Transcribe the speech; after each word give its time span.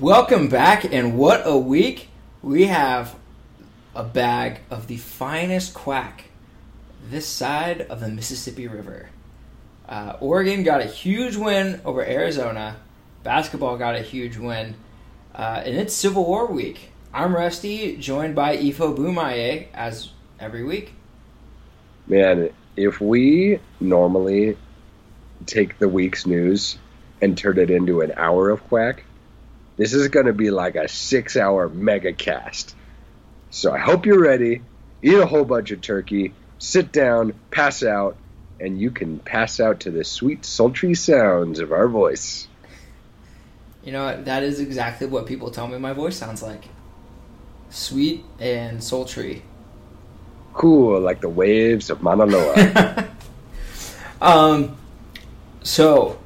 Welcome 0.00 0.48
back, 0.48 0.90
and 0.90 1.18
what 1.18 1.42
a 1.44 1.58
week! 1.58 2.08
We 2.40 2.64
have 2.64 3.14
a 3.94 4.02
bag 4.02 4.60
of 4.70 4.86
the 4.86 4.96
finest 4.96 5.74
quack 5.74 6.24
this 7.10 7.26
side 7.26 7.82
of 7.82 8.00
the 8.00 8.08
Mississippi 8.08 8.66
River. 8.66 9.10
Uh, 9.86 10.16
Oregon 10.20 10.62
got 10.62 10.80
a 10.80 10.86
huge 10.86 11.36
win 11.36 11.82
over 11.84 12.02
Arizona. 12.02 12.76
Basketball 13.24 13.76
got 13.76 13.94
a 13.94 14.00
huge 14.00 14.38
win. 14.38 14.74
Uh, 15.34 15.60
and 15.66 15.76
it's 15.76 15.92
Civil 15.92 16.24
War 16.24 16.46
week. 16.46 16.92
I'm 17.12 17.36
Rusty, 17.36 17.98
joined 17.98 18.34
by 18.34 18.56
Ifo 18.56 18.96
Bomaye, 18.96 19.66
as 19.74 20.12
every 20.38 20.64
week. 20.64 20.94
Man, 22.06 22.48
if 22.74 23.02
we 23.02 23.60
normally 23.80 24.56
take 25.44 25.78
the 25.78 25.90
week's 25.90 26.26
news 26.26 26.78
and 27.20 27.36
turn 27.36 27.58
it 27.58 27.68
into 27.68 28.00
an 28.00 28.12
hour 28.16 28.48
of 28.48 28.66
quack, 28.66 29.04
this 29.80 29.94
is 29.94 30.08
going 30.08 30.26
to 30.26 30.34
be 30.34 30.50
like 30.50 30.76
a 30.76 30.88
six 30.88 31.38
hour 31.38 31.66
mega 31.66 32.12
cast. 32.12 32.76
So 33.48 33.72
I 33.72 33.78
hope 33.78 34.04
you're 34.04 34.20
ready. 34.20 34.60
Eat 35.02 35.14
a 35.14 35.24
whole 35.24 35.46
bunch 35.46 35.70
of 35.70 35.80
turkey, 35.80 36.34
sit 36.58 36.92
down, 36.92 37.32
pass 37.50 37.82
out, 37.82 38.18
and 38.60 38.78
you 38.78 38.90
can 38.90 39.18
pass 39.18 39.58
out 39.58 39.80
to 39.80 39.90
the 39.90 40.04
sweet, 40.04 40.44
sultry 40.44 40.94
sounds 40.94 41.60
of 41.60 41.72
our 41.72 41.88
voice. 41.88 42.46
You 43.82 43.92
know? 43.92 44.22
That 44.22 44.42
is 44.42 44.60
exactly 44.60 45.06
what 45.06 45.24
people 45.24 45.50
tell 45.50 45.66
me 45.66 45.78
my 45.78 45.94
voice 45.94 46.18
sounds 46.18 46.42
like. 46.42 46.68
Sweet 47.70 48.22
and 48.38 48.84
sultry. 48.84 49.42
Cool, 50.52 51.00
like 51.00 51.22
the 51.22 51.30
waves 51.30 51.88
of 51.88 52.02
Mauna 52.02 52.26
Loa. 52.26 53.08
um, 54.20 54.76
so 55.62 56.19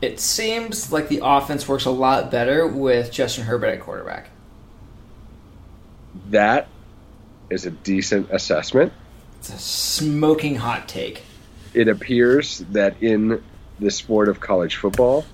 it 0.00 0.20
seems 0.20 0.92
like 0.92 1.08
the 1.08 1.20
offense 1.22 1.66
works 1.68 1.84
a 1.84 1.90
lot 1.90 2.30
better 2.30 2.66
with 2.66 3.10
Justin 3.10 3.44
Herbert 3.44 3.68
at 3.68 3.80
quarterback. 3.80 4.30
That 6.30 6.68
is 7.50 7.66
a 7.66 7.70
decent 7.70 8.30
assessment. 8.30 8.92
It's 9.40 9.50
a 9.50 9.58
smoking 9.58 10.56
hot 10.56 10.88
take. 10.88 11.22
It 11.74 11.88
appears 11.88 12.58
that 12.70 13.02
in 13.02 13.42
the 13.78 13.90
sport 13.90 14.28
of 14.28 14.40
college 14.40 14.76
football, 14.76 15.24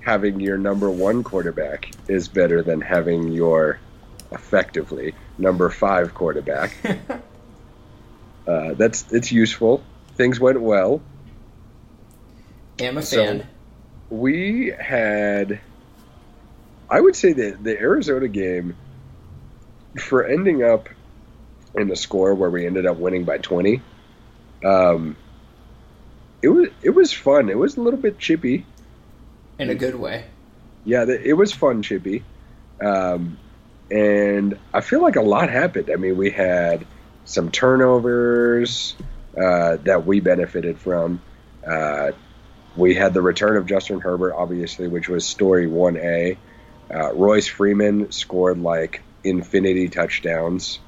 having 0.00 0.40
your 0.40 0.58
number 0.58 0.90
one 0.90 1.22
quarterback 1.22 1.90
is 2.08 2.28
better 2.28 2.62
than 2.62 2.80
having 2.80 3.28
your 3.32 3.78
effectively 4.30 5.14
number 5.38 5.70
five 5.70 6.14
quarterback. 6.14 6.74
uh, 8.46 8.74
that's 8.74 9.10
it's 9.12 9.30
useful. 9.32 9.82
Things 10.16 10.40
went 10.40 10.60
well. 10.60 11.00
I'm 12.80 12.98
a 12.98 13.02
fan. 13.02 13.46
We 14.12 14.74
had, 14.78 15.58
I 16.90 17.00
would 17.00 17.16
say 17.16 17.32
that 17.32 17.64
the 17.64 17.78
Arizona 17.78 18.28
game, 18.28 18.76
for 19.98 20.26
ending 20.26 20.62
up 20.62 20.90
in 21.74 21.88
the 21.88 21.96
score 21.96 22.34
where 22.34 22.50
we 22.50 22.66
ended 22.66 22.84
up 22.84 22.98
winning 22.98 23.24
by 23.24 23.38
twenty, 23.38 23.80
um, 24.62 25.16
it 26.42 26.48
was 26.48 26.68
it 26.82 26.90
was 26.90 27.10
fun. 27.10 27.48
It 27.48 27.56
was 27.56 27.78
a 27.78 27.80
little 27.80 27.98
bit 27.98 28.18
chippy 28.18 28.66
in 29.58 29.70
a 29.70 29.74
good 29.74 29.94
way. 29.94 30.26
Yeah, 30.84 31.06
it 31.08 31.36
was 31.36 31.52
fun, 31.52 31.82
Chippy. 31.82 32.22
Um, 32.84 33.38
and 33.90 34.58
I 34.74 34.82
feel 34.82 35.00
like 35.00 35.16
a 35.16 35.22
lot 35.22 35.48
happened. 35.48 35.90
I 35.90 35.96
mean, 35.96 36.16
we 36.16 36.30
had 36.30 36.84
some 37.24 37.50
turnovers 37.50 38.94
uh, 39.40 39.76
that 39.84 40.04
we 40.04 40.20
benefited 40.20 40.78
from. 40.78 41.22
Uh, 41.66 42.12
we 42.76 42.94
had 42.94 43.14
the 43.14 43.22
return 43.22 43.56
of 43.56 43.66
Justin 43.66 44.00
Herbert, 44.00 44.34
obviously, 44.34 44.88
which 44.88 45.08
was 45.08 45.26
story 45.26 45.66
1A. 45.66 46.36
Uh, 46.92 47.12
Royce 47.14 47.46
Freeman 47.46 48.12
scored 48.12 48.58
like 48.58 49.02
infinity 49.24 49.88
touchdowns. 49.88 50.78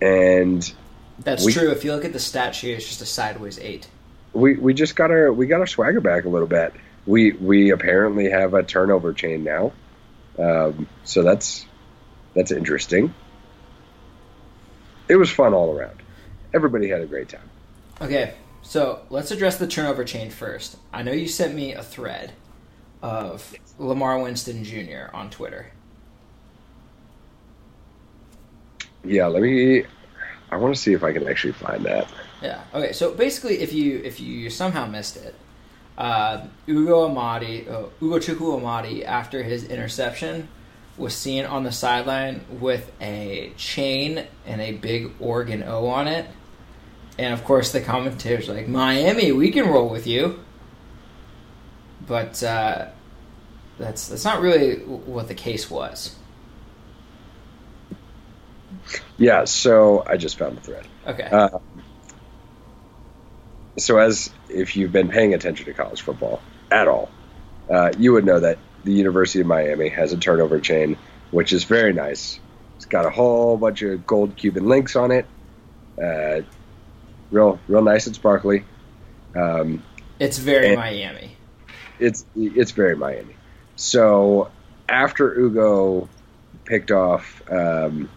And 0.00 0.70
that's 1.18 1.44
we, 1.44 1.52
true. 1.52 1.70
If 1.70 1.84
you 1.84 1.92
look 1.94 2.04
at 2.04 2.12
the 2.12 2.20
stat 2.20 2.54
sheet, 2.54 2.72
it's 2.72 2.86
just 2.86 3.00
a 3.00 3.06
sideways 3.06 3.58
eight. 3.58 3.88
We, 4.32 4.56
we 4.56 4.74
just 4.74 4.96
got 4.96 5.10
our 5.10 5.32
we 5.32 5.46
got 5.46 5.60
our 5.60 5.66
swagger 5.66 6.00
back 6.00 6.26
a 6.26 6.28
little 6.28 6.48
bit 6.48 6.74
we 7.06 7.32
we 7.32 7.70
apparently 7.70 8.30
have 8.30 8.54
a 8.54 8.62
turnover 8.62 9.12
chain 9.12 9.44
now, 9.44 9.72
um, 10.38 10.88
so 11.04 11.22
that's 11.22 11.64
that's 12.34 12.50
interesting. 12.50 13.14
It 15.08 15.16
was 15.16 15.30
fun 15.30 15.54
all 15.54 15.76
around. 15.76 16.02
Everybody 16.52 16.88
had 16.88 17.00
a 17.00 17.06
great 17.06 17.28
time. 17.28 17.48
Okay, 18.00 18.34
so 18.66 19.00
let's 19.10 19.30
address 19.30 19.58
the 19.58 19.66
turnover 19.68 20.02
chain 20.02 20.28
first. 20.28 20.76
I 20.92 21.02
know 21.02 21.12
you 21.12 21.28
sent 21.28 21.54
me 21.54 21.72
a 21.72 21.84
thread 21.84 22.32
of 23.00 23.54
La'Mar 23.78 24.20
Winston 24.20 24.64
Jr. 24.64 25.14
on 25.14 25.30
Twitter. 25.30 25.70
Yeah, 29.04 29.26
let 29.26 29.42
me. 29.42 29.84
I 30.50 30.56
want 30.56 30.74
to 30.74 30.80
see 30.80 30.92
if 30.92 31.04
I 31.04 31.12
can 31.12 31.28
actually 31.28 31.52
find 31.52 31.84
that. 31.84 32.08
Yeah. 32.42 32.64
Okay. 32.74 32.92
So 32.92 33.14
basically, 33.14 33.60
if 33.60 33.72
you 33.72 34.00
if 34.04 34.18
you 34.18 34.50
somehow 34.50 34.86
missed 34.86 35.16
it, 35.16 35.36
uh, 35.96 36.44
Ugo 36.68 37.08
Amadi, 37.08 37.68
uh, 37.68 37.84
Ugochukwu 38.00 38.60
Amadi, 38.60 39.04
after 39.04 39.44
his 39.44 39.62
interception, 39.62 40.48
was 40.96 41.14
seen 41.14 41.44
on 41.44 41.62
the 41.62 41.70
sideline 41.70 42.44
with 42.58 42.90
a 43.00 43.52
chain 43.56 44.26
and 44.44 44.60
a 44.60 44.72
big 44.72 45.12
Oregon 45.20 45.62
O 45.62 45.86
on 45.86 46.08
it. 46.08 46.26
And 47.18 47.32
of 47.32 47.44
course, 47.44 47.72
the 47.72 47.80
commentators 47.80 48.48
like, 48.48 48.68
Miami, 48.68 49.32
we 49.32 49.50
can 49.50 49.68
roll 49.68 49.88
with 49.88 50.06
you. 50.06 50.40
But 52.06 52.42
uh, 52.42 52.88
that's 53.78 54.08
that's 54.08 54.24
not 54.24 54.40
really 54.40 54.76
what 54.76 55.28
the 55.28 55.34
case 55.34 55.70
was. 55.70 56.14
Yeah, 59.16 59.44
so 59.44 60.04
I 60.06 60.16
just 60.16 60.38
found 60.38 60.56
the 60.58 60.60
thread. 60.60 60.86
Okay. 61.06 61.24
Uh, 61.24 61.58
so 63.78 63.98
as 63.98 64.30
if 64.48 64.76
you've 64.76 64.92
been 64.92 65.08
paying 65.08 65.34
attention 65.34 65.66
to 65.66 65.74
college 65.74 66.02
football 66.02 66.40
at 66.70 66.86
all, 66.86 67.10
uh, 67.70 67.92
you 67.98 68.12
would 68.12 68.24
know 68.24 68.40
that 68.40 68.58
the 68.84 68.92
University 68.92 69.40
of 69.40 69.46
Miami 69.46 69.88
has 69.88 70.12
a 70.12 70.16
turnover 70.16 70.60
chain, 70.60 70.96
which 71.30 71.52
is 71.52 71.64
very 71.64 71.92
nice. 71.92 72.38
It's 72.76 72.84
got 72.84 73.06
a 73.06 73.10
whole 73.10 73.56
bunch 73.56 73.82
of 73.82 74.06
gold 74.06 74.36
Cuban 74.36 74.66
links 74.66 74.96
on 74.96 75.10
it. 75.10 75.26
Uh, 76.00 76.42
real, 77.30 77.58
real 77.68 77.82
nice 77.82 78.06
and 78.06 78.14
sparkly. 78.14 78.64
Um, 79.34 79.82
it's 80.18 80.38
very 80.38 80.76
Miami. 80.76 81.36
It's 81.98 82.24
it's 82.34 82.72
very 82.72 82.96
Miami. 82.96 83.36
So 83.76 84.50
after 84.88 85.38
Ugo 85.38 86.08
picked 86.64 86.90
off 86.90 87.42
um, 87.50 88.08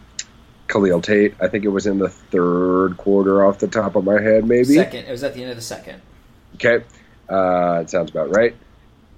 Khalil 0.69 1.01
Tate. 1.01 1.35
I 1.41 1.47
think 1.47 1.65
it 1.65 1.69
was 1.69 1.87
in 1.87 1.97
the 1.97 2.09
third 2.09 2.95
quarter 2.95 3.45
off 3.45 3.59
the 3.59 3.67
top 3.67 3.95
of 3.95 4.05
my 4.05 4.21
head, 4.21 4.45
maybe. 4.45 4.75
Second. 4.75 5.05
It 5.05 5.11
was 5.11 5.23
at 5.23 5.33
the 5.33 5.41
end 5.41 5.51
of 5.51 5.57
the 5.57 5.63
second. 5.63 6.01
Okay. 6.55 6.85
Uh, 7.27 7.81
it 7.81 7.89
sounds 7.89 8.11
about 8.11 8.33
right. 8.33 8.55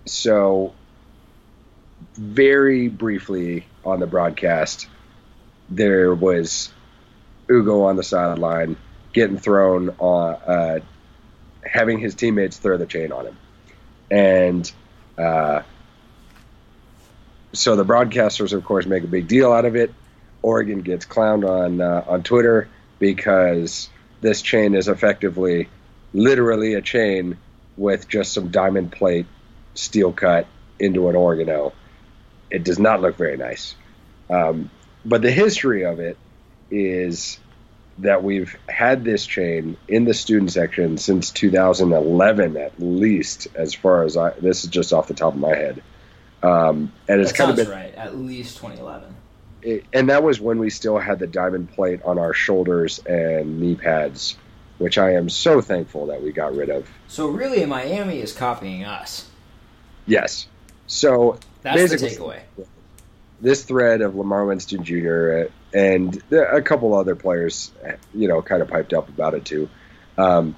So, 0.06 0.74
very 2.16 2.88
briefly 2.88 3.66
on 3.86 4.00
the 4.00 4.08
broadcast, 4.08 4.88
there 5.70 6.16
was 6.16 6.72
Ugo 7.50 7.84
on 7.84 7.96
the 7.98 8.04
sideline 8.04 8.78
getting 9.14 9.38
thrown 9.38 9.90
on, 10.00 10.34
uh, 10.34 10.80
having 11.64 12.00
his 12.00 12.16
teammates 12.16 12.58
throw 12.58 12.78
the 12.78 12.86
chain 12.86 13.12
on 13.12 13.28
him. 13.28 13.38
And 14.10 14.72
uh, 15.18 15.62
so 17.54 17.76
the 17.76 17.86
broadcasters, 17.86 18.54
of 18.54 18.64
course, 18.64 18.86
make 18.86 19.04
a 19.04 19.08
big 19.08 19.28
deal 19.28 19.52
out 19.52 19.66
of 19.66 19.76
it. 19.76 19.94
Oregon 20.42 20.82
gets 20.82 21.06
clowned 21.06 21.48
on 21.48 21.82
uh, 21.82 22.04
on 22.08 22.24
Twitter 22.24 22.68
because 23.00 23.90
this 24.22 24.42
chain 24.42 24.74
is 24.76 24.88
effectively, 24.88 25.70
literally 26.14 26.74
a 26.74 26.82
chain 26.82 27.38
with 27.78 28.08
just 28.08 28.34
some 28.34 28.50
diamond 28.50 28.92
plate 28.92 29.26
steel 29.74 30.12
cut 30.12 30.48
into 30.80 31.10
an 31.10 31.16
Oregano. 31.16 31.74
It 32.50 32.64
does 32.64 32.80
not 32.80 33.02
look 33.02 33.18
very 33.18 33.38
nice. 33.38 33.76
Um, 34.30 34.70
but 35.06 35.22
the 35.22 35.32
history 35.32 35.86
of 35.86 36.00
it 36.00 36.18
is 36.70 37.40
that 38.00 38.24
we've 38.24 38.58
had 38.68 39.04
this 39.04 39.26
chain 39.26 39.78
in 39.88 40.06
the 40.06 40.14
student 40.14 40.52
section 40.52 40.98
since 40.98 41.30
2011 41.32 42.58
at 42.58 42.80
least 42.80 43.48
as 43.56 43.74
far 43.74 44.04
as 44.04 44.18
I 44.18 44.32
this 44.32 44.64
is 44.64 44.70
just 44.70 44.94
off 44.94 45.08
the 45.08 45.14
top 45.14 45.34
of 45.34 45.40
my 45.40 45.56
head 45.56 45.84
um, 46.42 46.92
and 47.08 47.22
it's 47.22 47.32
kind 47.32 47.52
of 47.52 47.58
been 47.58 47.70
right 47.70 47.94
at 47.96 48.16
least 48.16 48.58
2011 48.58 49.16
it, 49.64 49.86
and 49.94 50.10
that 50.10 50.24
was 50.24 50.40
when 50.40 50.60
we 50.60 50.70
still 50.70 50.98
had 50.98 51.20
the 51.20 51.28
diamond 51.28 51.72
plate 51.72 52.02
on 52.04 52.18
our 52.18 52.34
shoulders 52.34 53.00
and 53.00 53.60
knee 53.60 53.76
pads, 53.76 54.36
which 54.78 54.98
I 54.98 55.14
am 55.14 55.30
so 55.30 55.62
thankful 55.62 56.08
that 56.08 56.22
we 56.22 56.32
got 56.32 56.56
rid 56.56 56.70
of. 56.70 56.88
So 57.08 57.28
really, 57.28 57.66
Miami 57.66 58.20
is 58.20 58.34
copying 58.34 58.84
us. 58.84 59.30
Yes. 60.06 60.48
So 60.88 61.40
that's 61.62 61.92
the 61.92 61.98
takeaway. 61.98 62.42
This 63.42 63.64
thread 63.64 64.02
of 64.02 64.14
La'Mar 64.14 64.48
Winston 64.48 64.84
Jr. 64.84 65.52
and 65.74 66.22
a 66.32 66.62
couple 66.62 66.94
other 66.96 67.16
players, 67.16 67.72
you 68.14 68.28
know, 68.28 68.42
kind 68.42 68.62
of 68.62 68.68
piped 68.68 68.94
up 68.94 69.10
about 69.10 69.34
it 69.34 69.46
too. 69.46 69.68
Um, 70.18 70.56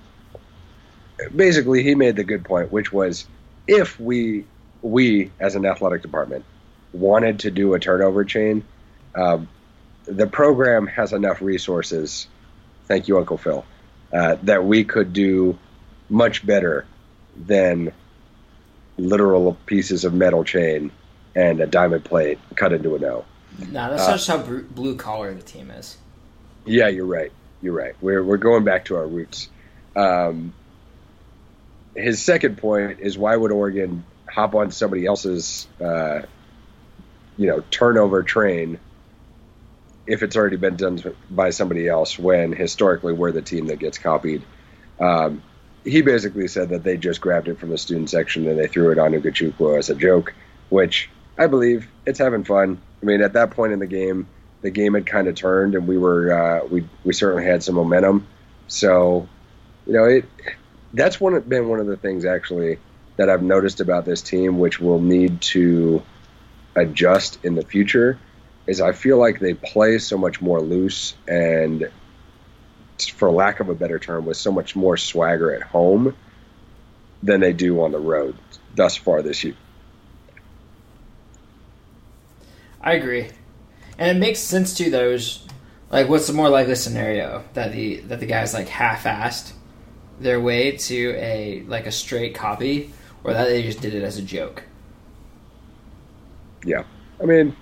basically, 1.33 1.81
he 1.81 1.95
made 1.95 2.17
the 2.17 2.25
good 2.25 2.43
point, 2.43 2.71
which 2.71 2.91
was 2.91 3.25
if 3.67 3.99
we 3.99 4.45
we, 4.81 5.31
as 5.39 5.55
an 5.55 5.65
athletic 5.65 6.01
department, 6.01 6.43
wanted 6.91 7.39
to 7.39 7.51
do 7.51 7.73
a 7.73 7.79
turnover 7.79 8.25
chain, 8.25 8.65
um, 9.15 9.47
the 10.05 10.27
program 10.27 10.87
has 10.87 11.13
enough 11.13 11.41
resources. 11.41 12.27
Thank 12.85 13.07
you, 13.07 13.17
Uncle 13.17 13.37
Phil. 13.37 13.65
Uh, 14.11 14.35
that 14.43 14.65
we 14.65 14.83
could 14.83 15.13
do 15.13 15.57
much 16.09 16.45
better 16.45 16.85
than 17.35 17.91
literal 18.97 19.57
pieces 19.65 20.05
of 20.05 20.13
metal 20.13 20.43
chain 20.43 20.91
and 21.35 21.59
a 21.59 21.67
diamond 21.67 22.05
plate 22.05 22.39
cut 22.55 22.73
into 22.73 22.95
an 22.95 23.03
O. 23.05 23.25
No, 23.59 23.89
that's 23.89 24.03
uh, 24.03 24.11
just 24.13 24.27
how 24.27 24.37
blue 24.37 24.95
collar 24.95 25.33
the 25.33 25.41
team 25.41 25.69
is. 25.71 25.97
Yeah, 26.65 26.87
you're 26.87 27.05
right. 27.05 27.31
You're 27.61 27.73
right. 27.73 27.95
We're 28.01 28.23
we're 28.23 28.37
going 28.37 28.63
back 28.63 28.85
to 28.85 28.95
our 28.95 29.07
roots. 29.07 29.49
Um, 29.95 30.53
his 31.95 32.23
second 32.23 32.57
point 32.57 32.99
is 32.99 33.17
why 33.17 33.35
would 33.35 33.51
Oregon 33.51 34.03
hop 34.27 34.55
on 34.55 34.71
somebody 34.71 35.05
else's, 35.05 35.67
uh, 35.79 36.23
you 37.37 37.47
know, 37.47 37.63
turnover 37.69 38.23
train 38.23 38.79
if 40.07 40.23
it's 40.23 40.35
already 40.35 40.57
been 40.57 40.75
done 40.75 41.01
by 41.29 41.51
somebody 41.51 41.87
else 41.87 42.17
when 42.17 42.51
historically 42.51 43.13
we're 43.13 43.31
the 43.31 43.41
team 43.41 43.67
that 43.67 43.79
gets 43.79 43.97
copied. 43.97 44.43
Um, 44.99 45.43
he 45.85 46.01
basically 46.01 46.47
said 46.47 46.69
that 46.69 46.83
they 46.83 46.97
just 46.97 47.21
grabbed 47.21 47.47
it 47.47 47.59
from 47.59 47.69
the 47.69 47.77
student 47.77 48.09
section 48.09 48.47
and 48.47 48.57
they 48.57 48.67
threw 48.67 48.91
it 48.91 48.97
on 48.97 49.11
Ugochukwu 49.11 49.77
as 49.77 49.89
a 49.89 49.95
joke, 49.95 50.33
which 50.69 51.09
I 51.37 51.47
believe 51.47 51.87
it's 52.05 52.19
having 52.19 52.43
fun. 52.43 52.79
I 53.01 53.05
mean, 53.05 53.21
at 53.21 53.33
that 53.33 53.51
point 53.51 53.73
in 53.73 53.79
the 53.79 53.87
game, 53.87 54.27
the 54.61 54.69
game 54.69 54.93
had 54.93 55.05
kind 55.05 55.27
of 55.27 55.35
turned 55.35 55.75
and 55.75 55.87
we 55.87 55.97
were 55.97 56.33
uh, 56.33 56.65
we 56.65 56.87
we 57.03 57.13
certainly 57.13 57.45
had 57.45 57.63
some 57.63 57.75
momentum. 57.75 58.27
So, 58.67 59.27
you 59.85 59.93
know, 59.93 60.05
it 60.05 60.25
that's 60.93 61.19
one 61.19 61.39
been 61.41 61.67
one 61.67 61.79
of 61.79 61.87
the 61.87 61.97
things 61.97 62.25
actually 62.25 62.79
that 63.17 63.29
I've 63.29 63.43
noticed 63.43 63.79
about 63.79 64.05
this 64.05 64.21
team, 64.21 64.59
which 64.59 64.79
will 64.79 64.99
need 64.99 65.41
to 65.41 66.01
adjust 66.75 67.43
in 67.43 67.55
the 67.55 67.63
future, 67.63 68.17
is 68.65 68.81
I 68.81 68.91
feel 68.93 69.17
like 69.17 69.39
they 69.39 69.53
play 69.53 69.99
so 69.99 70.17
much 70.17 70.41
more 70.41 70.61
loose 70.61 71.13
and, 71.27 71.91
for 73.13 73.31
lack 73.31 73.59
of 73.59 73.69
a 73.69 73.75
better 73.75 73.99
term, 73.99 74.25
with 74.25 74.37
so 74.37 74.51
much 74.51 74.75
more 74.75 74.97
swagger 74.97 75.53
at 75.53 75.61
home 75.61 76.15
than 77.21 77.39
they 77.39 77.53
do 77.53 77.83
on 77.83 77.91
the 77.91 77.99
road 77.99 78.35
thus 78.75 78.95
far 78.95 79.21
this 79.21 79.43
year. 79.43 79.55
I 82.83 82.93
agree, 82.93 83.29
and 83.97 84.17
it 84.17 84.19
makes 84.19 84.39
sense 84.39 84.73
to 84.75 84.89
those. 84.89 85.47
Like, 85.89 86.09
what's 86.09 86.27
the 86.27 86.33
more 86.33 86.49
likely 86.49 86.75
scenario 86.75 87.43
that 87.53 87.71
the 87.71 88.01
that 88.01 88.19
the 88.19 88.25
guys 88.25 88.53
like 88.53 88.67
half-assed 88.67 89.53
their 90.19 90.41
way 90.41 90.71
to 90.71 91.15
a 91.17 91.63
like 91.67 91.85
a 91.85 91.91
straight 91.91 92.35
copy, 92.35 92.91
or 93.23 93.33
that 93.33 93.45
they 93.47 93.63
just 93.63 93.79
did 93.81 93.93
it 93.93 94.03
as 94.03 94.17
a 94.17 94.21
joke? 94.21 94.63
Yeah, 96.65 96.83
I 97.21 97.25
mean, 97.25 97.55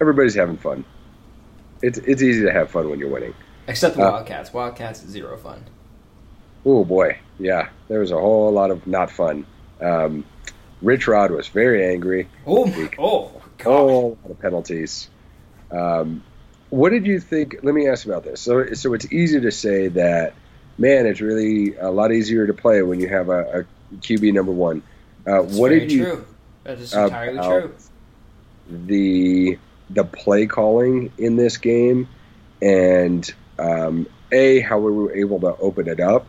everybody's 0.00 0.34
having 0.34 0.58
fun. 0.58 0.84
It's 1.80 1.98
it's 1.98 2.22
easy 2.22 2.42
to 2.42 2.52
have 2.52 2.70
fun 2.70 2.90
when 2.90 2.98
you're 2.98 3.10
winning. 3.10 3.34
Except 3.66 3.96
the 3.96 4.02
uh, 4.02 4.10
Wildcats. 4.10 4.52
Wildcats 4.52 5.06
zero 5.06 5.36
fun. 5.38 5.64
Oh 6.66 6.84
boy, 6.84 7.18
yeah, 7.38 7.68
there 7.88 8.00
was 8.00 8.10
a 8.10 8.18
whole 8.18 8.50
lot 8.52 8.70
of 8.70 8.86
not 8.86 9.10
fun. 9.10 9.46
Um, 9.80 10.24
Rich 10.82 11.08
Rod 11.08 11.30
was 11.30 11.48
very 11.48 11.86
angry. 11.86 12.28
Oh, 12.46 12.88
oh, 12.98 13.42
God. 13.64 13.72
Oh, 13.72 14.18
lot 14.22 14.30
of 14.30 14.40
penalties. 14.40 15.08
Um, 15.70 16.22
what 16.70 16.90
did 16.90 17.06
you 17.06 17.20
think? 17.20 17.56
Let 17.62 17.74
me 17.74 17.88
ask 17.88 18.06
about 18.06 18.24
this. 18.24 18.40
So, 18.40 18.72
so 18.74 18.94
it's 18.94 19.12
easy 19.12 19.40
to 19.40 19.50
say 19.50 19.88
that, 19.88 20.34
man, 20.78 21.06
it's 21.06 21.20
really 21.20 21.76
a 21.76 21.90
lot 21.90 22.12
easier 22.12 22.46
to 22.46 22.54
play 22.54 22.82
when 22.82 23.00
you 23.00 23.08
have 23.08 23.28
a, 23.28 23.60
a 23.60 23.96
QB 23.96 24.32
number 24.32 24.52
one. 24.52 24.82
Uh, 25.26 25.40
what 25.40 25.70
did 25.70 25.90
you? 25.90 26.04
True. 26.04 26.26
That 26.64 26.78
is 26.78 26.94
entirely 26.94 27.38
true. 27.38 27.74
The 28.68 29.58
the 29.90 30.04
play 30.04 30.46
calling 30.46 31.12
in 31.18 31.36
this 31.36 31.58
game, 31.58 32.08
and 32.60 33.32
um, 33.58 34.06
a 34.32 34.60
how 34.60 34.78
we 34.78 34.90
were 34.90 35.14
able 35.14 35.40
to 35.40 35.56
open 35.56 35.88
it 35.88 36.00
up, 36.00 36.26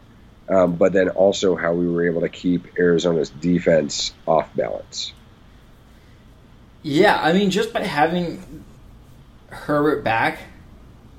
um, 0.49 0.75
but 0.75 0.93
then 0.93 1.09
also 1.09 1.55
how 1.55 1.73
we 1.73 1.87
were 1.87 2.05
able 2.07 2.21
to 2.21 2.29
keep 2.29 2.77
Arizona's 2.77 3.29
defense 3.29 4.13
off 4.27 4.53
balance. 4.55 5.13
Yeah, 6.85 7.19
I 7.19 7.33
mean, 7.33 7.49
just 7.49 7.73
by 7.73 7.81
having 7.81 8.63
Herbert 9.47 10.03
back 10.03 10.37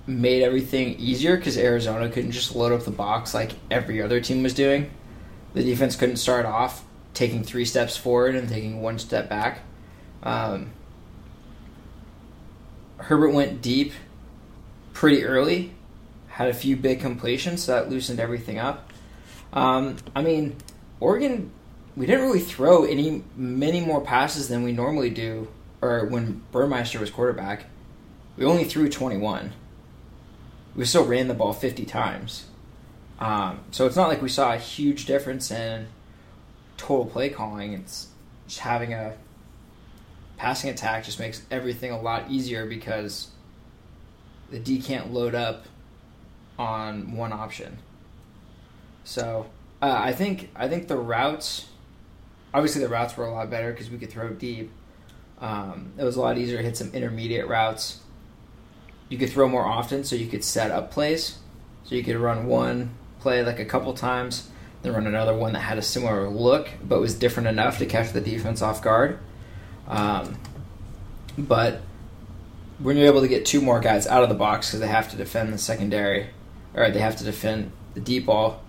made 0.06 0.44
everything 0.44 0.94
easier 1.00 1.36
because 1.36 1.58
Arizona 1.58 2.08
couldn't 2.08 2.30
just 2.30 2.54
load 2.54 2.70
up 2.70 2.84
the 2.84 2.92
box 2.92 3.34
like 3.34 3.50
every 3.68 4.00
other 4.00 4.20
team 4.20 4.44
was 4.44 4.54
doing. 4.54 4.88
The 5.54 5.64
defense 5.64 5.96
couldn't 5.96 6.18
start 6.18 6.46
off 6.46 6.84
taking 7.14 7.42
three 7.42 7.64
steps 7.64 7.96
forward 7.96 8.36
and 8.36 8.48
taking 8.48 8.80
one 8.80 9.00
step 9.00 9.28
back. 9.28 9.62
Um, 10.22 10.70
Herbert 12.98 13.30
went 13.30 13.60
deep 13.60 13.92
pretty 14.92 15.24
early, 15.24 15.72
had 16.28 16.46
a 16.46 16.54
few 16.54 16.76
big 16.76 17.00
completions, 17.00 17.64
so 17.64 17.72
that 17.72 17.90
loosened 17.90 18.20
everything 18.20 18.60
up. 18.60 18.92
Um, 19.52 19.96
I 20.14 20.22
mean, 20.22 20.58
Oregon, 21.00 21.50
we 21.96 22.06
didn't 22.06 22.22
really 22.22 22.38
throw 22.38 22.84
any 22.84 23.24
many 23.34 23.80
more 23.80 24.00
passes 24.00 24.46
than 24.48 24.62
we 24.62 24.70
normally 24.70 25.10
do 25.10 25.48
or 25.80 26.06
when 26.06 26.42
Burmeister 26.52 26.98
was 26.98 27.10
quarterback, 27.10 27.66
we 28.36 28.44
only 28.44 28.64
threw 28.64 28.88
21. 28.88 29.52
We 30.74 30.84
still 30.84 31.06
ran 31.06 31.28
the 31.28 31.34
ball 31.34 31.52
50 31.52 31.84
times. 31.84 32.46
Um, 33.18 33.60
so 33.70 33.86
it's 33.86 33.96
not 33.96 34.08
like 34.08 34.20
we 34.20 34.28
saw 34.28 34.52
a 34.52 34.58
huge 34.58 35.06
difference 35.06 35.50
in 35.50 35.86
total 36.76 37.06
play 37.06 37.30
calling. 37.30 37.72
It's 37.72 38.08
just 38.46 38.60
having 38.60 38.92
a 38.92 39.16
passing 40.36 40.70
attack 40.70 41.04
just 41.04 41.18
makes 41.18 41.42
everything 41.50 41.90
a 41.90 42.00
lot 42.00 42.30
easier 42.30 42.66
because 42.66 43.28
the 44.50 44.58
D 44.58 44.80
can't 44.80 45.12
load 45.12 45.34
up 45.34 45.64
on 46.58 47.16
one 47.16 47.32
option. 47.32 47.78
So 49.04 49.46
uh, 49.80 49.96
I 49.98 50.12
think 50.12 50.50
I 50.54 50.68
think 50.68 50.88
the 50.88 50.96
routes, 50.96 51.66
obviously 52.52 52.82
the 52.82 52.88
routes 52.88 53.16
were 53.16 53.24
a 53.24 53.32
lot 53.32 53.50
better 53.50 53.72
because 53.72 53.90
we 53.90 53.98
could 53.98 54.10
throw 54.10 54.30
deep. 54.30 54.70
Um, 55.40 55.92
it 55.98 56.04
was 56.04 56.16
a 56.16 56.20
lot 56.20 56.38
easier 56.38 56.58
to 56.58 56.62
hit 56.62 56.76
some 56.76 56.90
intermediate 56.92 57.46
routes. 57.46 58.00
You 59.08 59.18
could 59.18 59.30
throw 59.30 59.48
more 59.48 59.64
often, 59.64 60.04
so 60.04 60.16
you 60.16 60.26
could 60.26 60.42
set 60.42 60.70
up 60.70 60.90
plays. 60.90 61.38
So 61.84 61.94
you 61.94 62.02
could 62.02 62.16
run 62.16 62.46
one 62.46 62.90
play 63.20 63.44
like 63.44 63.60
a 63.60 63.64
couple 63.64 63.92
times, 63.94 64.48
then 64.82 64.92
run 64.92 65.06
another 65.06 65.36
one 65.36 65.52
that 65.52 65.60
had 65.60 65.78
a 65.78 65.82
similar 65.82 66.28
look 66.28 66.68
but 66.82 67.00
was 67.00 67.14
different 67.14 67.48
enough 67.48 67.78
to 67.78 67.86
catch 67.86 68.12
the 68.12 68.20
defense 68.20 68.62
off 68.62 68.82
guard. 68.82 69.18
Um, 69.88 70.36
but 71.38 71.80
when 72.78 72.96
you're 72.96 73.06
able 73.06 73.20
to 73.20 73.28
get 73.28 73.46
two 73.46 73.60
more 73.60 73.80
guys 73.80 74.06
out 74.06 74.22
of 74.22 74.28
the 74.28 74.34
box 74.34 74.68
because 74.68 74.80
they 74.80 74.86
have 74.86 75.10
to 75.10 75.16
defend 75.16 75.52
the 75.52 75.58
secondary, 75.58 76.28
or 76.74 76.90
they 76.90 77.00
have 77.00 77.16
to 77.16 77.24
defend 77.24 77.72
the 77.94 78.00
deep 78.00 78.26
ball, 78.26 78.62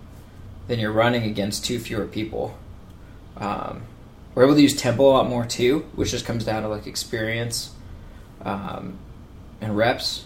then 0.66 0.78
you're 0.78 0.92
running 0.92 1.24
against 1.24 1.64
two 1.64 1.78
fewer 1.78 2.06
people. 2.06 2.56
Um, 3.36 3.82
we're 4.34 4.44
able 4.44 4.54
to 4.54 4.62
use 4.62 4.76
tempo 4.76 5.04
a 5.04 5.12
lot 5.12 5.28
more 5.28 5.44
too, 5.44 5.80
which 5.94 6.10
just 6.10 6.24
comes 6.24 6.44
down 6.44 6.62
to 6.62 6.68
like 6.68 6.86
experience 6.86 7.70
um, 8.42 8.98
and 9.60 9.76
reps. 9.76 10.24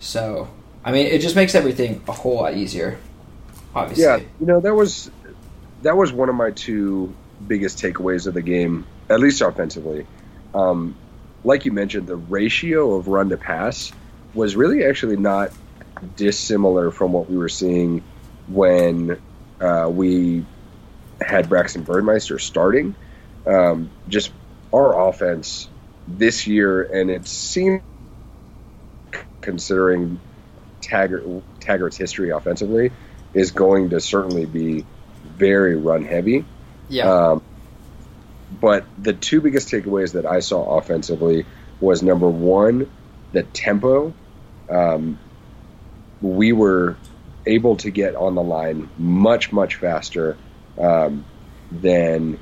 So, 0.00 0.48
I 0.84 0.92
mean, 0.92 1.06
it 1.06 1.20
just 1.20 1.36
makes 1.36 1.54
everything 1.54 2.02
a 2.06 2.12
whole 2.12 2.36
lot 2.36 2.54
easier. 2.54 2.98
Obviously, 3.74 4.04
yeah. 4.04 4.16
You 4.38 4.46
know, 4.46 4.60
that 4.60 4.74
was 4.74 5.10
that 5.82 5.96
was 5.96 6.12
one 6.12 6.28
of 6.28 6.34
my 6.34 6.50
two 6.50 7.14
biggest 7.46 7.78
takeaways 7.78 8.26
of 8.26 8.34
the 8.34 8.42
game, 8.42 8.86
at 9.08 9.20
least 9.20 9.40
offensively. 9.40 10.06
Um, 10.54 10.94
like 11.44 11.64
you 11.64 11.72
mentioned, 11.72 12.06
the 12.06 12.16
ratio 12.16 12.94
of 12.94 13.08
run 13.08 13.30
to 13.30 13.36
pass 13.36 13.92
was 14.34 14.56
really 14.56 14.84
actually 14.84 15.16
not 15.16 15.52
dissimilar 16.16 16.90
from 16.90 17.12
what 17.12 17.28
we 17.30 17.36
were 17.36 17.48
seeing 17.48 18.02
when 18.48 19.20
uh, 19.60 19.88
we 19.90 20.44
had 21.20 21.48
Braxton 21.48 21.82
Burmeister 21.82 22.38
starting 22.38 22.94
um, 23.46 23.90
just 24.08 24.30
our 24.72 25.08
offense 25.08 25.68
this 26.06 26.46
year, 26.46 26.82
and 26.82 27.10
it 27.10 27.26
seems 27.26 27.82
considering 29.40 30.20
Taggart, 30.80 31.24
Taggart's 31.60 31.96
history 31.96 32.30
offensively, 32.30 32.90
is 33.32 33.50
going 33.50 33.90
to 33.90 34.00
certainly 34.00 34.46
be 34.46 34.84
very 35.24 35.76
run 35.76 36.04
heavy. 36.04 36.44
Yeah. 36.88 37.10
Um, 37.10 37.42
but 38.60 38.84
the 38.98 39.12
two 39.12 39.40
biggest 39.40 39.68
takeaways 39.68 40.12
that 40.12 40.26
I 40.26 40.40
saw 40.40 40.78
offensively 40.78 41.46
was 41.80 42.02
number 42.02 42.28
one, 42.28 42.90
the 43.32 43.42
tempo. 43.42 44.12
Um, 44.70 45.18
we 46.20 46.52
were 46.52 46.96
able 47.46 47.76
to 47.76 47.90
get 47.90 48.14
on 48.14 48.34
the 48.34 48.42
line 48.42 48.88
much, 48.96 49.52
much 49.52 49.76
faster 49.76 50.36
um, 50.78 51.24
than 51.70 52.38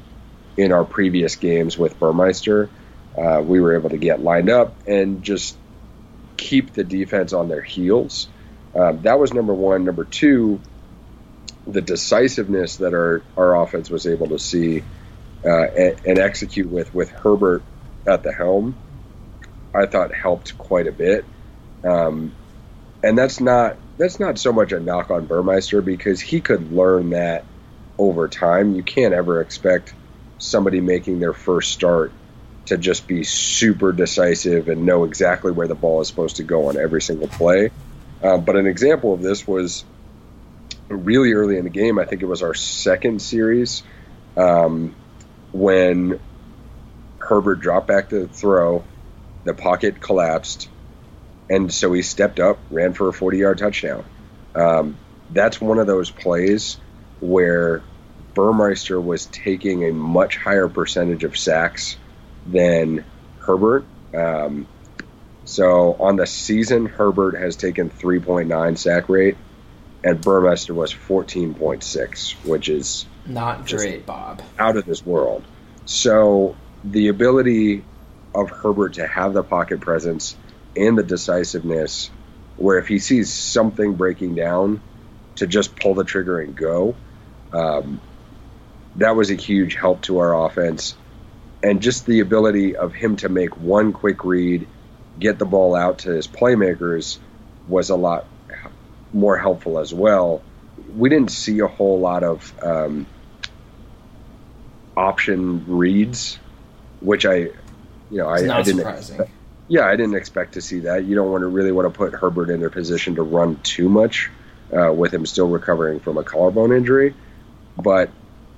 in 0.56 0.72
our 0.72 0.84
previous 0.84 1.36
games 1.36 1.78
with 1.78 1.98
Burmeister. 1.98 2.68
Uh, 3.16 3.42
we 3.44 3.60
were 3.60 3.76
able 3.76 3.90
to 3.90 3.98
get 3.98 4.22
lined 4.22 4.50
up 4.50 4.74
and 4.86 5.22
just 5.22 5.56
keep 6.36 6.72
the 6.72 6.84
defense 6.84 7.32
on 7.32 7.48
their 7.48 7.62
heels. 7.62 8.28
Um, 8.74 9.02
that 9.02 9.18
was 9.18 9.32
number 9.32 9.54
one. 9.54 9.84
Number 9.84 10.04
two, 10.04 10.60
the 11.66 11.80
decisiveness 11.80 12.76
that 12.76 12.94
our, 12.94 13.22
our 13.36 13.62
offense 13.62 13.90
was 13.90 14.06
able 14.06 14.28
to 14.28 14.38
see 14.38 14.82
uh, 15.44 15.64
and, 15.64 16.00
and, 16.06 16.18
execute 16.18 16.70
with 16.70 16.94
with 16.94 17.10
Herbert 17.10 17.62
at 18.06 18.22
the 18.22 18.32
helm, 18.32 18.76
I 19.74 19.86
thought 19.86 20.14
helped 20.14 20.56
quite 20.56 20.86
a 20.86 20.92
bit. 20.92 21.24
Um, 21.82 22.32
and 23.02 23.18
that's 23.18 23.40
not 23.40 23.76
that's 23.98 24.20
not 24.20 24.38
so 24.38 24.52
much 24.52 24.72
a 24.72 24.78
knock 24.78 25.10
on 25.10 25.26
Burmeister 25.26 25.82
because 25.82 26.20
he 26.20 26.40
could 26.40 26.72
learn 26.72 27.10
that 27.10 27.44
over 27.98 28.28
time. 28.28 28.74
You 28.76 28.82
can't 28.82 29.12
ever 29.14 29.40
expect 29.40 29.94
somebody 30.42 30.80
making 30.80 31.20
their 31.20 31.32
first 31.32 31.72
start 31.72 32.12
to 32.66 32.76
just 32.76 33.06
be 33.06 33.22
super 33.22 33.92
decisive 33.92 34.68
and 34.68 34.84
know 34.84 35.04
exactly 35.04 35.52
where 35.52 35.68
the 35.68 35.74
ball 35.74 36.00
is 36.00 36.08
supposed 36.08 36.36
to 36.36 36.42
go 36.42 36.68
on 36.68 36.76
every 36.76 37.00
single 37.00 37.28
play. 37.28 37.70
Uh, 38.22 38.38
but 38.38 38.56
an 38.56 38.66
example 38.66 39.14
of 39.14 39.22
this 39.22 39.46
was 39.46 39.84
really 40.88 41.32
early 41.32 41.58
in 41.58 41.64
the 41.64 41.70
game. 41.70 41.98
I 41.98 42.04
think 42.04 42.22
it 42.22 42.26
was 42.26 42.42
our 42.42 42.54
second 42.54 43.22
series 43.22 43.82
um, 44.36 44.94
when 45.52 46.20
Herbert 47.18 47.60
dropped 47.60 47.86
back 47.86 48.08
to 48.10 48.26
throw, 48.26 48.84
the 49.44 49.54
pocket 49.54 50.00
collapsed, 50.00 50.68
and 51.50 51.72
so 51.72 51.92
he 51.92 52.02
stepped 52.02 52.40
up, 52.40 52.58
ran 52.70 52.94
for 52.94 53.08
a 53.08 53.12
40 53.12 53.38
yard 53.38 53.58
touchdown. 53.58 54.04
Um, 54.54 54.96
that's 55.30 55.60
one 55.60 55.78
of 55.78 55.86
those 55.86 56.10
plays 56.10 56.78
where 57.20 57.82
Burmeister 58.34 59.00
was 59.00 59.26
taking 59.26 59.84
a 59.84 59.92
much 59.92 60.36
higher 60.36 60.68
percentage 60.68 61.24
of 61.24 61.36
sacks 61.36 61.96
than 62.46 63.04
Herbert. 63.40 63.84
Um, 64.14 64.66
so 65.44 65.94
on 65.94 66.16
the 66.16 66.26
season, 66.26 66.86
Herbert 66.86 67.36
has 67.36 67.56
taken 67.56 67.90
3.9 67.90 68.78
sack 68.78 69.08
rate, 69.08 69.36
and 70.04 70.20
Burmeister 70.20 70.74
was 70.74 70.92
14.6, 70.92 72.44
which 72.46 72.68
is 72.68 73.06
not 73.26 73.66
great, 73.66 74.06
Bob. 74.06 74.42
Out 74.58 74.76
of 74.76 74.84
this 74.84 75.04
world. 75.04 75.44
So 75.84 76.56
the 76.84 77.08
ability 77.08 77.84
of 78.34 78.50
Herbert 78.50 78.94
to 78.94 79.06
have 79.06 79.34
the 79.34 79.42
pocket 79.42 79.80
presence 79.80 80.36
and 80.76 80.96
the 80.96 81.02
decisiveness, 81.02 82.10
where 82.56 82.78
if 82.78 82.88
he 82.88 82.98
sees 82.98 83.32
something 83.32 83.94
breaking 83.94 84.34
down, 84.34 84.80
to 85.36 85.46
just 85.46 85.76
pull 85.76 85.94
the 85.94 86.04
trigger 86.04 86.40
and 86.40 86.54
go. 86.54 86.94
Um, 87.52 88.00
that 88.96 89.16
was 89.16 89.30
a 89.30 89.34
huge 89.34 89.74
help 89.74 90.02
to 90.02 90.18
our 90.18 90.46
offense. 90.46 90.96
And 91.62 91.80
just 91.80 92.06
the 92.06 92.20
ability 92.20 92.76
of 92.76 92.92
him 92.92 93.16
to 93.16 93.28
make 93.28 93.56
one 93.56 93.92
quick 93.92 94.24
read, 94.24 94.66
get 95.18 95.38
the 95.38 95.44
ball 95.44 95.74
out 95.74 96.00
to 96.00 96.10
his 96.10 96.26
playmakers 96.26 97.18
was 97.68 97.90
a 97.90 97.96
lot 97.96 98.26
more 99.12 99.38
helpful 99.38 99.78
as 99.78 99.94
well. 99.94 100.42
We 100.96 101.08
didn't 101.08 101.30
see 101.30 101.60
a 101.60 101.68
whole 101.68 102.00
lot 102.00 102.24
of 102.24 102.52
um, 102.62 103.06
option 104.96 105.64
reads, 105.66 106.38
which 107.00 107.24
I, 107.24 107.36
you 107.36 108.18
know, 108.18 108.26
I, 108.26 108.58
I, 108.58 108.62
didn't. 108.62 108.86
Expect, 108.86 109.30
yeah, 109.68 109.86
I 109.86 109.96
didn't 109.96 110.16
expect 110.16 110.54
to 110.54 110.60
see 110.60 110.80
that. 110.80 111.04
You 111.04 111.14
don't 111.14 111.30
want 111.30 111.42
to 111.42 111.48
really 111.48 111.72
want 111.72 111.92
to 111.92 111.96
put 111.96 112.12
Herbert 112.12 112.50
in 112.50 112.62
a 112.64 112.70
position 112.70 113.14
to 113.14 113.22
run 113.22 113.60
too 113.62 113.88
much 113.88 114.30
uh, 114.76 114.92
with 114.92 115.14
him 115.14 115.24
still 115.26 115.48
recovering 115.48 116.00
from 116.00 116.18
a 116.18 116.24
collarbone 116.24 116.72
injury, 116.72 117.14
but 117.76 118.10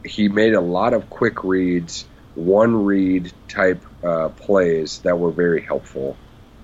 he 0.05 0.29
made 0.29 0.55
a 0.55 0.61
lot 0.61 0.95
of 0.95 1.09
quick 1.11 1.45
reads, 1.45 2.07
one 2.35 2.85
read 2.85 3.33
type 3.49 3.83
uh, 4.03 4.29
plays 4.31 4.99
that 5.01 5.19
were 5.19 5.31
very 5.31 5.63
helpful 5.63 6.17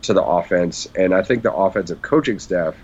to 0.02 0.12
the 0.12 0.22
offense, 0.22 0.88
and 0.94 1.14
I 1.14 1.22
think 1.22 1.42
the 1.42 1.52
offensive 1.52 2.02
coaching 2.02 2.38
staff 2.38 2.74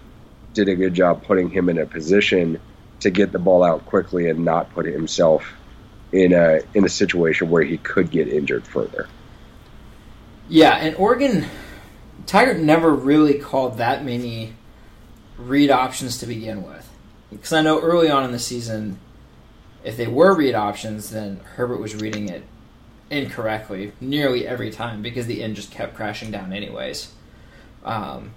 did 0.54 0.68
a 0.68 0.74
good 0.74 0.94
job 0.94 1.24
putting 1.24 1.50
him 1.50 1.68
in 1.68 1.78
a 1.78 1.86
position 1.86 2.60
to 3.00 3.10
get 3.10 3.32
the 3.32 3.38
ball 3.38 3.62
out 3.62 3.86
quickly 3.86 4.28
and 4.28 4.44
not 4.44 4.72
put 4.72 4.86
himself 4.86 5.54
in 6.12 6.32
a 6.32 6.60
in 6.74 6.84
a 6.84 6.88
situation 6.88 7.50
where 7.50 7.62
he 7.62 7.76
could 7.76 8.10
get 8.10 8.28
injured 8.28 8.66
further. 8.66 9.06
Yeah, 10.48 10.76
and 10.76 10.96
Oregon 10.96 11.46
Taggart 12.24 12.58
never 12.58 12.92
really 12.92 13.38
called 13.38 13.78
that 13.78 14.04
many 14.04 14.54
read 15.36 15.70
options 15.70 16.18
to 16.18 16.26
begin 16.26 16.62
with. 16.62 16.88
Because 17.30 17.52
I 17.52 17.62
know 17.62 17.80
early 17.80 18.08
on 18.10 18.24
in 18.24 18.32
the 18.32 18.38
season, 18.38 18.98
if 19.86 19.96
they 19.96 20.08
were 20.08 20.34
read 20.34 20.56
options, 20.56 21.10
then 21.10 21.38
Herbert 21.54 21.78
was 21.78 21.94
reading 21.94 22.28
it 22.28 22.42
incorrectly 23.08 23.92
nearly 24.00 24.44
every 24.44 24.68
time 24.68 25.00
because 25.00 25.26
the 25.26 25.44
end 25.44 25.54
just 25.54 25.70
kept 25.70 25.94
crashing 25.94 26.32
down 26.32 26.52
anyways. 26.52 27.12
Um, 27.84 28.32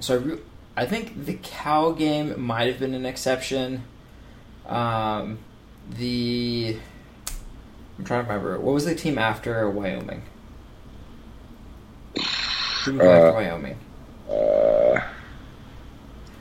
so 0.00 0.14
I, 0.14 0.18
re- 0.18 0.38
I 0.76 0.84
think 0.84 1.24
the 1.24 1.32
Cal 1.42 1.94
game 1.94 2.38
might 2.38 2.68
have 2.68 2.78
been 2.78 2.92
an 2.92 3.06
exception. 3.06 3.84
Um, 4.66 5.38
the 5.88 6.76
I'm 7.98 8.04
trying 8.04 8.26
to 8.26 8.28
remember 8.30 8.60
what 8.60 8.74
was 8.74 8.84
the 8.84 8.94
team 8.94 9.16
after 9.16 9.70
Wyoming. 9.70 10.24
Who 12.84 13.00
uh, 13.00 13.32
Wyoming? 13.32 13.78
Uh, 14.28 15.00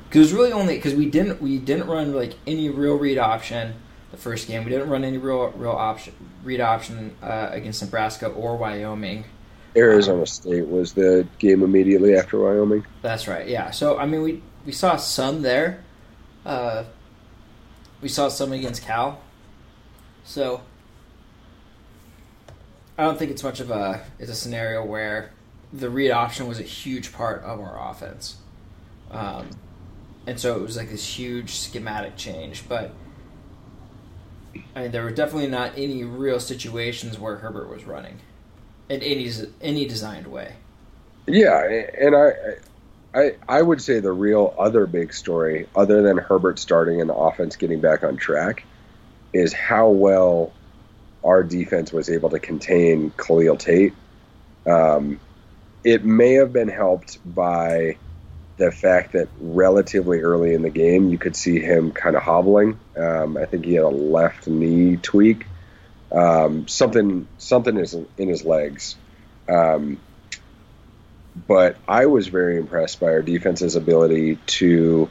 because 0.09 0.17
it 0.17 0.19
was 0.19 0.33
really 0.33 0.51
only 0.51 0.75
because 0.75 0.93
we 0.93 1.09
didn't 1.09 1.41
we 1.41 1.57
didn't 1.57 1.87
run 1.87 2.13
like 2.13 2.33
any 2.45 2.67
real 2.67 2.95
read 2.95 3.17
option 3.17 3.75
the 4.11 4.17
first 4.17 4.47
game. 4.47 4.63
We 4.63 4.71
didn't 4.71 4.89
run 4.89 5.03
any 5.03 5.17
real 5.17 5.49
real 5.51 5.71
option 5.71 6.13
read 6.43 6.61
option 6.61 7.15
uh, 7.21 7.49
against 7.51 7.81
Nebraska 7.81 8.27
or 8.27 8.55
Wyoming. 8.55 9.25
Arizona 9.75 10.19
um, 10.19 10.25
State 10.25 10.67
was 10.67 10.93
the 10.93 11.27
game 11.37 11.63
immediately 11.63 12.15
after 12.15 12.39
Wyoming. 12.39 12.85
That's 13.01 13.27
right. 13.27 13.47
Yeah. 13.47 13.71
So 13.71 13.97
I 13.97 14.05
mean, 14.05 14.21
we 14.21 14.41
we 14.65 14.71
saw 14.71 14.95
some 14.95 15.41
there. 15.41 15.83
Uh, 16.45 16.85
we 18.01 18.09
saw 18.09 18.27
some 18.27 18.51
against 18.51 18.83
Cal. 18.83 19.21
So 20.23 20.61
I 22.97 23.03
don't 23.03 23.17
think 23.19 23.31
it's 23.31 23.43
much 23.43 23.59
of 23.59 23.71
a 23.71 24.05
it's 24.19 24.31
a 24.31 24.35
scenario 24.35 24.83
where 24.85 25.31
the 25.73 25.89
read 25.89 26.11
option 26.11 26.47
was 26.47 26.59
a 26.59 26.63
huge 26.63 27.11
part 27.11 27.43
of 27.43 27.59
our 27.59 27.89
offense. 27.89 28.37
Um, 29.11 29.49
and 30.27 30.39
so 30.39 30.55
it 30.55 30.61
was 30.61 30.77
like 30.77 30.89
this 30.89 31.05
huge 31.17 31.55
schematic 31.55 32.15
change. 32.15 32.67
But 32.67 32.93
I 34.75 34.83
mean, 34.83 34.91
there 34.91 35.03
were 35.03 35.11
definitely 35.11 35.49
not 35.49 35.73
any 35.77 36.03
real 36.03 36.39
situations 36.39 37.19
where 37.19 37.37
Herbert 37.37 37.69
was 37.69 37.85
running 37.85 38.19
in 38.89 39.01
any 39.01 39.31
any 39.61 39.85
designed 39.85 40.27
way. 40.27 40.53
Yeah, 41.27 41.63
and 41.99 42.15
I, 42.15 42.31
I, 43.13 43.35
I 43.47 43.61
would 43.61 43.81
say 43.81 43.99
the 43.99 44.11
real 44.11 44.53
other 44.59 44.85
big 44.85 45.13
story, 45.13 45.67
other 45.75 46.01
than 46.01 46.17
Herbert 46.17 46.59
starting 46.59 47.01
and 47.01 47.09
the 47.09 47.15
offense 47.15 47.55
getting 47.55 47.81
back 47.81 48.03
on 48.03 48.17
track, 48.17 48.63
is 49.33 49.53
how 49.53 49.89
well 49.89 50.53
our 51.23 51.41
defense 51.41 51.91
was 51.91 52.09
able 52.09 52.29
to 52.29 52.39
contain 52.39 53.11
Khalil 53.17 53.57
Tate. 53.57 53.93
Um, 54.67 55.19
it 55.83 56.05
may 56.05 56.33
have 56.33 56.53
been 56.53 56.67
helped 56.67 57.17
by 57.33 57.97
the 58.57 58.71
fact 58.71 59.13
that 59.13 59.27
relatively 59.39 60.21
early 60.21 60.53
in 60.53 60.61
the 60.61 60.69
game 60.69 61.09
you 61.09 61.17
could 61.17 61.35
see 61.35 61.59
him 61.59 61.91
kind 61.91 62.15
of 62.15 62.23
hobbling. 62.23 62.79
Um, 62.95 63.37
I 63.37 63.45
think 63.45 63.65
he 63.65 63.73
had 63.73 63.83
a 63.83 63.89
left 63.89 64.47
knee 64.47 64.97
tweak, 64.97 65.45
um, 66.11 66.67
something 66.67 67.27
something 67.37 67.77
is 67.77 67.93
in 68.17 68.29
his 68.29 68.45
legs. 68.45 68.95
Um, 69.49 69.99
but 71.47 71.77
I 71.87 72.05
was 72.05 72.27
very 72.27 72.57
impressed 72.57 72.99
by 72.99 73.07
our 73.07 73.21
defense's 73.21 73.75
ability 73.75 74.37
to 74.47 75.09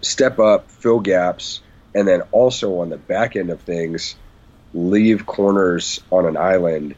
step 0.00 0.38
up, 0.38 0.70
fill 0.70 1.00
gaps, 1.00 1.60
and 1.94 2.08
then 2.08 2.22
also 2.32 2.80
on 2.80 2.90
the 2.90 2.96
back 2.96 3.36
end 3.36 3.50
of 3.50 3.60
things, 3.62 4.16
leave 4.72 5.24
corners 5.26 6.00
on 6.10 6.26
an 6.26 6.36
island 6.36 6.96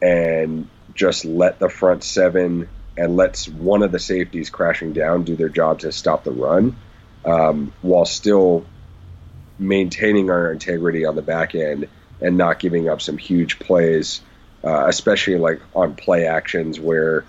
and 0.00 0.66
just 0.94 1.26
let 1.26 1.58
the 1.58 1.68
front 1.68 2.02
seven 2.02 2.68
and 3.00 3.16
lets 3.16 3.48
one 3.48 3.82
of 3.82 3.90
the 3.92 3.98
safeties 3.98 4.50
crashing 4.50 4.92
down 4.92 5.24
do 5.24 5.34
their 5.34 5.48
job 5.48 5.78
to 5.78 5.90
stop 5.90 6.22
the 6.22 6.30
run 6.30 6.76
um, 7.24 7.72
while 7.80 8.04
still 8.04 8.66
maintaining 9.58 10.28
our 10.28 10.52
integrity 10.52 11.06
on 11.06 11.16
the 11.16 11.22
back 11.22 11.54
end 11.54 11.88
and 12.20 12.36
not 12.36 12.58
giving 12.58 12.90
up 12.90 13.00
some 13.00 13.16
huge 13.16 13.58
plays, 13.58 14.20
uh, 14.62 14.86
especially 14.86 15.38
like 15.38 15.62
on 15.74 15.94
play 15.94 16.26
actions 16.26 16.78
where 16.78 17.24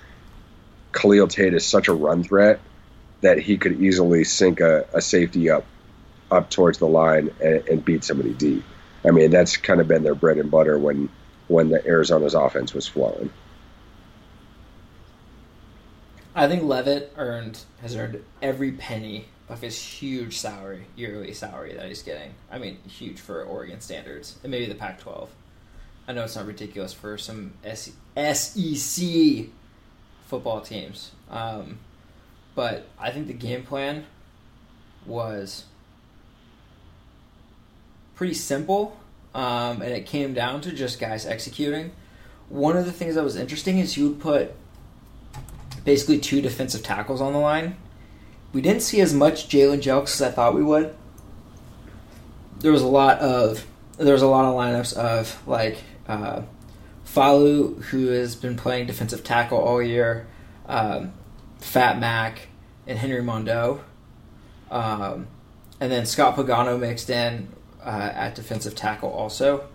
Khalil 0.91 1.29
Tate 1.29 1.53
is 1.53 1.65
such 1.65 1.87
a 1.87 1.93
run 1.93 2.25
threat 2.25 2.59
that 3.21 3.39
he 3.39 3.57
could 3.57 3.81
easily 3.81 4.25
sink 4.25 4.59
a, 4.59 4.85
a 4.93 4.99
safety 4.99 5.49
up 5.49 5.63
up 6.29 6.49
towards 6.49 6.79
the 6.79 6.87
line 6.87 7.31
and, 7.41 7.67
and, 7.67 7.85
beat 7.85 8.03
somebody 8.05 8.33
deep. 8.33 8.63
I 9.05 9.11
mean, 9.11 9.31
that's 9.31 9.57
kind 9.57 9.81
of 9.81 9.87
been 9.89 10.03
their 10.03 10.15
bread 10.15 10.37
and 10.37 10.51
butter 10.51 10.77
when 10.77 11.07
when 11.47 11.69
the 11.69 11.85
Arizona's 11.85 12.33
offense 12.33 12.73
was 12.73 12.87
flowing. 12.87 13.31
I 16.33 16.47
think 16.47 16.63
Leavitt 16.63 17.13
earned 17.17 17.59
has 17.81 17.95
earned 17.95 18.23
every 18.41 18.71
penny 18.71 19.25
of 19.49 19.61
his 19.61 19.81
huge 19.81 20.37
salary, 20.37 20.85
yearly 20.95 21.33
salary 21.33 21.73
that 21.73 21.87
he's 21.87 22.03
getting. 22.03 22.33
I 22.49 22.57
mean, 22.57 22.77
huge 22.87 23.19
for 23.19 23.43
Oregon 23.43 23.81
standards, 23.81 24.37
and 24.43 24.51
maybe 24.51 24.65
the 24.65 24.75
Pac-12. 24.75 25.27
I 26.07 26.13
know 26.13 26.23
it's 26.23 26.35
not 26.35 26.45
ridiculous 26.45 26.93
for 26.93 27.17
some 27.17 27.53
SEC 27.65 29.03
football 30.27 30.61
teams, 30.61 31.11
um, 31.29 31.79
but 32.55 32.87
I 32.97 33.11
think 33.11 33.27
the 33.27 33.33
game 33.33 33.63
plan 33.63 34.05
was 35.05 35.65
pretty 38.15 38.33
simple 38.33 38.97
um, 39.33 39.81
and 39.81 39.91
it 39.91 40.05
came 40.05 40.33
down 40.33 40.61
to 40.61 40.71
just 40.71 40.99
guys 40.99 41.25
executing. 41.25 41.91
One 42.49 42.75
of 42.75 42.85
the 42.85 42.91
things 42.91 43.15
that 43.15 43.23
was 43.23 43.35
interesting 43.35 43.79
is 43.79 43.95
you 43.97 44.09
would 44.09 44.19
put 44.19 44.53
basically 45.83 46.19
two 46.19 46.41
defensive 46.41 46.83
tackles 46.83 47.21
on 47.21 47.33
the 47.33 47.39
line. 47.39 47.77
We 48.53 48.61
didn't 48.61 48.81
see 48.81 49.01
as 49.01 49.13
much 49.13 49.47
Jalen 49.47 49.81
Jelks 49.81 50.13
as 50.15 50.21
I 50.21 50.31
thought 50.31 50.55
we 50.55 50.63
would. 50.63 50.95
There 52.59 52.71
was 52.71 52.81
a 52.81 52.87
lot 52.87 53.19
of 53.19 53.65
there 53.97 54.13
was 54.13 54.21
a 54.21 54.27
lot 54.27 54.45
of 54.45 54.53
lineups 54.55 54.93
of 54.95 55.47
like 55.47 55.77
uh, 56.07 56.41
Falu, 57.05 57.81
who 57.85 58.07
has 58.07 58.35
been 58.35 58.55
playing 58.55 58.87
defensive 58.87 59.23
tackle 59.23 59.57
all 59.57 59.81
year, 59.81 60.27
um, 60.67 61.13
Fat 61.59 61.99
Mac, 61.99 62.47
and 62.87 62.97
Henry 62.97 63.21
Mondeaux, 63.21 63.81
Um, 64.69 65.27
and 65.79 65.91
then 65.91 66.05
Scott 66.05 66.35
Pagano 66.35 66.79
mixed 66.79 67.09
in 67.09 67.49
uh, 67.83 68.11
at 68.13 68.35
defensive 68.35 68.75
tackle 68.75 69.09
also. 69.09 69.67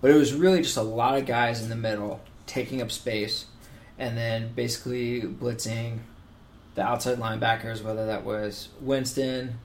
But 0.00 0.10
it 0.10 0.14
was 0.14 0.34
really 0.34 0.60
just 0.60 0.76
a 0.76 0.82
lot 0.82 1.16
of 1.18 1.26
guys 1.26 1.62
in 1.62 1.68
the 1.68 1.76
middle 1.76 2.20
taking 2.46 2.82
up 2.82 2.92
space 2.92 3.46
and 3.98 4.16
then 4.16 4.52
basically 4.54 5.22
blitzing 5.22 5.98
the 6.74 6.82
outside 6.82 7.18
linebackers, 7.18 7.82
whether 7.82 8.06
that 8.06 8.24
was 8.24 8.68
Winston, 8.80 9.58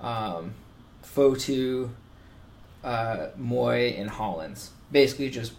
um, 0.00 0.54
Fotu, 1.04 1.90
uh, 2.82 3.28
Moy, 3.36 3.94
and 3.96 4.10
Hollins. 4.10 4.70
Basically 4.90 5.30
just 5.30 5.52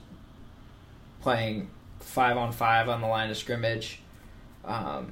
playing 1.21 1.69
five 1.99 2.37
on 2.37 2.51
five 2.51 2.89
on 2.89 3.01
the 3.01 3.07
line 3.07 3.29
of 3.29 3.37
scrimmage 3.37 3.99
um, 4.65 5.11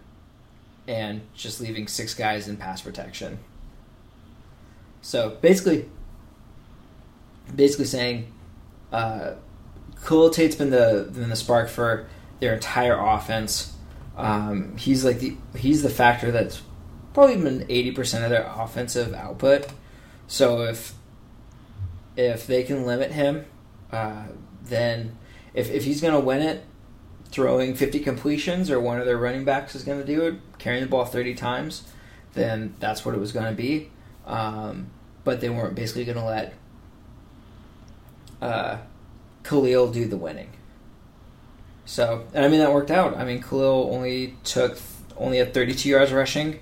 and 0.88 1.22
just 1.34 1.62
leaving 1.62 1.88
six 1.88 2.14
guys 2.14 2.48
in 2.48 2.58
pass 2.58 2.82
protection. 2.82 3.40
So 5.02 5.38
basically, 5.42 5.90
basically 7.56 7.86
saying 7.86 8.32
uh, 8.92 9.36
Khalil 10.06 10.30
Tate's 10.30 10.56
been 10.56 10.70
the 10.70 11.10
been 11.14 11.30
the 11.30 11.36
spark 11.36 11.70
for 11.70 12.08
their 12.46 12.54
entire 12.54 12.98
offense. 12.98 13.74
Um, 14.16 14.78
he's 14.78 15.04
like 15.04 15.20
the 15.20 15.36
he's 15.58 15.82
the 15.82 15.90
factor 15.90 16.32
that's 16.32 16.62
probably 17.14 17.38
been 17.38 17.66
eighty 17.70 17.92
percent 17.92 18.24
of 18.24 18.30
their 18.30 18.50
offensive 18.56 19.14
output. 19.14 19.68
So 20.28 20.62
if 20.62 20.94
if 22.16 22.46
they 22.46 22.64
can 22.64 22.86
limit 22.86 23.12
him, 23.12 23.46
uh, 23.92 24.28
then 24.64 25.18
if 25.54 25.72
if 25.72 25.86
he's 25.86 26.02
going 26.02 26.14
to 26.14 26.20
win 26.20 26.42
it, 26.42 26.64
throwing 27.30 27.74
fifty 27.74 28.00
completions 28.00 28.70
or 28.70 28.80
one 28.80 29.00
of 29.00 29.06
their 29.06 29.18
running 29.18 29.44
backs 29.44 29.76
is 29.76 29.84
going 29.84 30.00
to 30.00 30.06
do 30.06 30.22
it, 30.28 30.36
carrying 30.60 30.84
the 30.84 30.90
ball 30.90 31.06
thirty 31.06 31.34
times, 31.34 31.84
then 32.34 32.76
that's 32.80 33.04
what 33.04 33.16
it 33.16 33.20
was 33.20 33.32
going 33.32 33.48
to 33.48 33.56
be. 33.56 33.90
Um, 34.28 34.92
but 35.24 35.42
they 35.42 35.50
weren't 35.50 35.76
basically 35.76 36.06
going 36.06 36.18
to 36.18 36.24
let 36.24 36.54
uh, 38.40 38.78
Khalil 39.44 39.92
do 39.92 40.06
the 40.08 40.18
winning. 40.18 40.52
So, 41.86 42.26
and 42.34 42.44
I 42.44 42.48
mean 42.48 42.60
that 42.60 42.74
worked 42.74 42.92
out. 42.92 43.16
I 43.18 43.26
mean 43.26 43.42
Khalil 43.42 43.90
only 43.92 44.36
took 44.44 44.78
only 45.18 45.38
had 45.38 45.54
32 45.54 45.88
yards 45.88 46.12
rushing. 46.12 46.60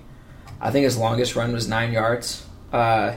I 0.60 0.70
think 0.70 0.84
his 0.84 0.96
longest 0.96 1.34
run 1.34 1.52
was 1.52 1.68
nine 1.68 1.92
yards. 1.92 2.46
Uh, 2.72 3.16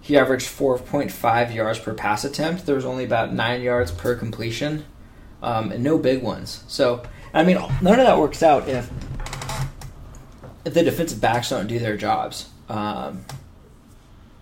he 0.00 0.18
averaged 0.18 0.46
4.5 0.46 1.54
yards 1.54 1.78
per 1.78 1.94
pass 1.94 2.24
attempt. 2.24 2.66
There 2.66 2.74
was 2.74 2.84
only 2.84 3.04
about 3.04 3.32
nine 3.32 3.62
yards 3.62 3.90
per 3.90 4.14
completion, 4.14 4.84
um, 5.42 5.72
and 5.72 5.82
no 5.82 5.98
big 5.98 6.22
ones. 6.22 6.62
So, 6.68 7.02
I 7.32 7.42
mean, 7.42 7.56
none 7.80 7.98
of 7.98 8.06
that 8.06 8.18
works 8.18 8.42
out 8.42 8.68
if 8.68 8.90
if 10.64 10.74
the 10.74 10.82
defensive 10.82 11.20
backs 11.20 11.50
don't 11.50 11.66
do 11.66 11.78
their 11.78 11.96
jobs. 11.96 12.48
Um, 12.68 13.24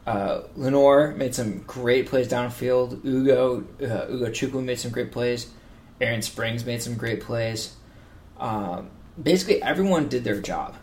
uh, 0.07 0.43
Lenoir 0.57 1.15
made 1.17 1.35
some 1.35 1.61
great 1.61 2.07
plays 2.07 2.29
downfield. 2.29 3.05
Ugo 3.05 3.65
uh, 3.81 4.07
Ugochukwu 4.11 4.63
made 4.63 4.79
some 4.79 4.91
great 4.91 5.13
plays. 5.13 5.49
Arrion 6.01 6.23
Springs 6.23 6.65
made 6.65 6.83
some 6.83 6.97
great 6.97 7.21
plays. 7.21 7.75
Um, 8.39 8.91
basically, 9.21 9.63
everyone 9.63 10.09
did 10.09 10.25
their 10.25 10.41
job. 10.41 10.77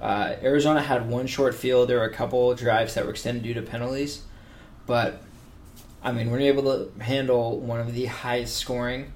Uh, 0.00 0.36
Arizona 0.42 0.82
had 0.82 1.08
one 1.08 1.26
short 1.26 1.54
field. 1.54 1.88
There 1.88 1.98
were 1.98 2.04
a 2.04 2.12
couple 2.12 2.54
drives 2.54 2.94
that 2.94 3.04
were 3.04 3.10
extended 3.10 3.42
due 3.42 3.54
to 3.54 3.62
penalties, 3.62 4.22
but 4.86 5.22
I 6.02 6.12
mean, 6.12 6.28
you're 6.28 6.40
able 6.40 6.64
to 6.64 6.92
handle 7.02 7.58
one 7.58 7.80
of 7.80 7.94
the 7.94 8.06
highest 8.06 8.56
scoring, 8.56 9.12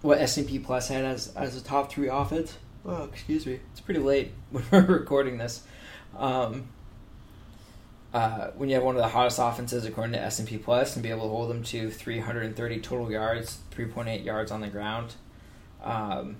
what 0.00 0.18
S&P 0.18 0.58
Plus 0.58 0.88
had 0.88 1.04
as 1.04 1.32
as 1.36 1.56
a 1.56 1.62
top 1.62 1.92
three 1.92 2.08
offense. 2.08 2.56
Oh, 2.84 3.04
excuse 3.04 3.46
me, 3.46 3.60
it's 3.70 3.80
pretty 3.80 4.00
late 4.00 4.32
when 4.50 4.64
we're 4.72 4.80
recording 4.80 5.38
this. 5.38 5.62
Um, 6.16 6.68
uh, 8.12 8.48
when 8.56 8.68
you 8.68 8.74
have 8.74 8.84
one 8.84 8.96
of 8.96 9.02
the 9.02 9.08
hottest 9.08 9.38
offenses 9.40 9.84
according 9.84 10.12
to 10.12 10.20
S&P 10.20 10.58
Plus 10.58 10.94
and 10.96 11.02
be 11.02 11.10
able 11.10 11.22
to 11.22 11.28
hold 11.28 11.48
them 11.48 11.62
to 11.62 11.90
330 11.90 12.80
total 12.80 13.10
yards, 13.10 13.58
3.8 13.74 14.24
yards 14.24 14.50
on 14.50 14.60
the 14.60 14.68
ground, 14.68 15.14
um, 15.82 16.36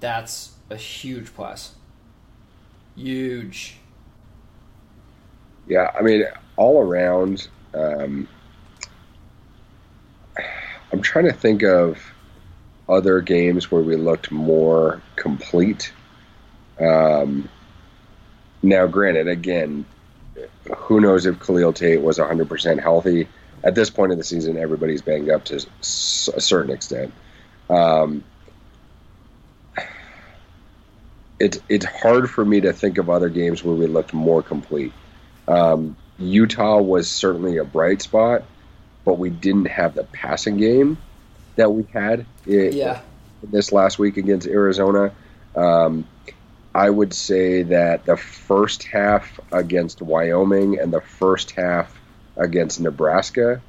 that's 0.00 0.52
a 0.70 0.76
huge 0.76 1.34
plus. 1.34 1.74
Huge. 2.96 3.76
Yeah, 5.66 5.90
I 5.98 6.02
mean, 6.02 6.24
all 6.56 6.82
around, 6.82 7.48
um, 7.74 8.28
I'm 10.92 11.02
trying 11.02 11.24
to 11.26 11.32
think 11.32 11.62
of 11.62 11.98
other 12.88 13.20
games 13.20 13.70
where 13.70 13.82
we 13.82 13.96
looked 13.96 14.30
more 14.30 15.02
complete. 15.16 15.92
Um, 16.78 17.48
now, 18.62 18.86
granted, 18.86 19.28
again, 19.28 19.84
who 20.76 21.00
knows 21.00 21.26
if 21.26 21.40
Khalil 21.40 21.72
Tate 21.72 22.00
was 22.00 22.18
100% 22.18 22.80
healthy. 22.80 23.28
At 23.64 23.74
this 23.74 23.90
point 23.90 24.12
in 24.12 24.18
the 24.18 24.24
season, 24.24 24.56
everybody's 24.56 25.02
banged 25.02 25.30
up 25.30 25.44
to 25.46 25.56
a 25.56 26.40
certain 26.40 26.70
extent. 26.70 27.12
Um, 27.68 28.22
it, 31.38 31.60
it's 31.68 31.84
hard 31.84 32.30
for 32.30 32.44
me 32.44 32.60
to 32.60 32.72
think 32.72 32.98
of 32.98 33.10
other 33.10 33.28
games 33.28 33.64
where 33.64 33.74
we 33.74 33.86
looked 33.86 34.12
more 34.12 34.42
complete. 34.42 34.92
Um, 35.48 35.96
Utah 36.18 36.80
was 36.80 37.10
certainly 37.10 37.58
a 37.58 37.64
bright 37.64 38.02
spot, 38.02 38.44
but 39.04 39.18
we 39.18 39.30
didn't 39.30 39.66
have 39.66 39.94
the 39.94 40.04
passing 40.04 40.56
game 40.56 40.98
that 41.56 41.72
we 41.72 41.84
had 41.92 42.24
in, 42.46 42.72
yeah. 42.72 43.00
this 43.42 43.72
last 43.72 43.98
week 43.98 44.16
against 44.16 44.46
Arizona. 44.46 45.12
Um, 45.54 46.06
I 46.76 46.90
would 46.90 47.14
say 47.14 47.62
that 47.62 48.04
the 48.04 48.18
first 48.18 48.82
half 48.84 49.40
against 49.50 50.02
Wyoming 50.02 50.78
and 50.78 50.92
the 50.92 51.00
first 51.00 51.52
half 51.52 51.98
against 52.36 52.82
Nebraska 52.82 53.62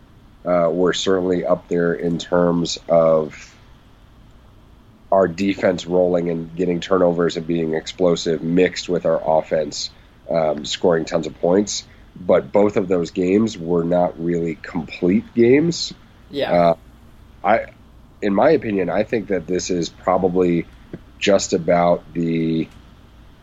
uh, 0.44 0.70
were 0.70 0.92
certainly 0.92 1.46
up 1.46 1.70
there 1.70 1.94
in 1.94 2.18
terms 2.18 2.78
of 2.90 3.56
our 5.10 5.26
defense 5.30 5.86
rolling 5.86 6.30
and 6.30 6.54
getting 6.54 6.82
turnovers 6.82 7.38
and 7.38 7.48
being 7.48 7.76
explosive, 7.76 8.44
mixed 8.44 8.90
with 8.90 9.06
our 9.06 9.40
offense 9.40 9.90
um, 10.30 10.66
scoring 10.66 11.06
tons 11.06 11.28
of 11.28 11.40
points. 11.40 11.86
But 12.14 12.52
both 12.52 12.76
of 12.76 12.90
those 12.90 13.12
games 13.12 13.58
were 13.58 13.86
not 13.86 14.22
really 14.22 14.56
complete 14.56 15.34
games. 15.34 15.94
Yeah. 16.30 16.52
Uh, 16.52 16.76
I, 17.42 17.66
in 18.22 18.34
my 18.34 18.50
opinion, 18.50 18.90
I 18.90 19.04
think 19.04 19.30
that 19.30 19.48
this 19.48 19.70
is 19.70 19.88
probably 19.88 20.66
just 21.20 21.54
about 21.54 22.04
the 22.14 22.68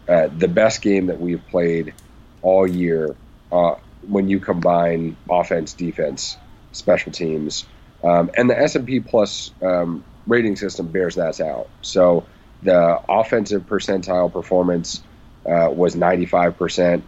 uh, 0.09 0.29
the 0.29 0.49
best 0.49 0.83
game 0.83 1.07
that 1.07 1.21
we've 1.21 1.45
played 1.49 1.95
all 2.43 2.67
year 2.67 3.14
uh, 3.51 3.75
when 4.07 4.29
you 4.29 4.40
combine 4.40 5.17
offense, 5.31 5.73
defense, 5.73 6.37
special 6.73 7.12
teams, 7.12 7.64
um, 8.03 8.31
and 8.37 8.51
the 8.51 8.59
S 8.59 8.75
and 8.75 8.87
P 8.87 9.01
Plus 9.01 9.51
um, 9.62 10.05
rating 10.27 10.57
system 10.57 10.88
bears 10.88 11.14
that 11.14 11.40
out. 11.40 11.69
So 11.83 12.27
the 12.62 13.01
offensive 13.09 13.62
percentile 13.62 14.33
performance 14.33 15.03
uh, 15.47 15.71
was 15.71 15.97
95 15.97 16.59
percent. 16.59 17.05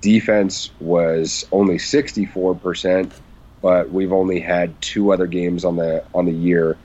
Defense 0.00 0.70
was 0.80 1.44
only 1.52 1.78
64 1.78 2.54
percent, 2.54 3.12
but 3.60 3.90
we've 3.90 4.12
only 4.12 4.40
had 4.40 4.80
two 4.80 5.12
other 5.12 5.26
games 5.26 5.64
on 5.64 5.76
the 5.76 6.04
on 6.14 6.24
the 6.24 6.32
year 6.32 6.78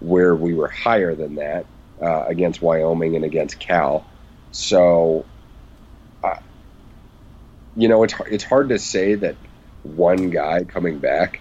where 0.00 0.34
we 0.34 0.54
were 0.54 0.68
higher 0.68 1.14
than 1.14 1.36
that 1.36 1.66
uh, 2.00 2.24
against 2.26 2.62
Wyoming 2.62 3.16
and 3.16 3.24
against 3.24 3.58
Cal. 3.58 4.06
So, 4.52 5.24
uh, 6.22 6.34
you 7.76 7.88
know, 7.88 8.02
it's 8.02 8.14
it's 8.30 8.44
hard 8.44 8.70
to 8.70 8.78
say 8.78 9.14
that 9.14 9.36
one 9.82 10.30
guy 10.30 10.64
coming 10.64 10.98
back 10.98 11.40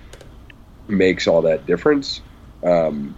makes 0.87 1.27
all 1.27 1.43
that 1.43 1.65
difference. 1.65 2.21
Um, 2.63 3.15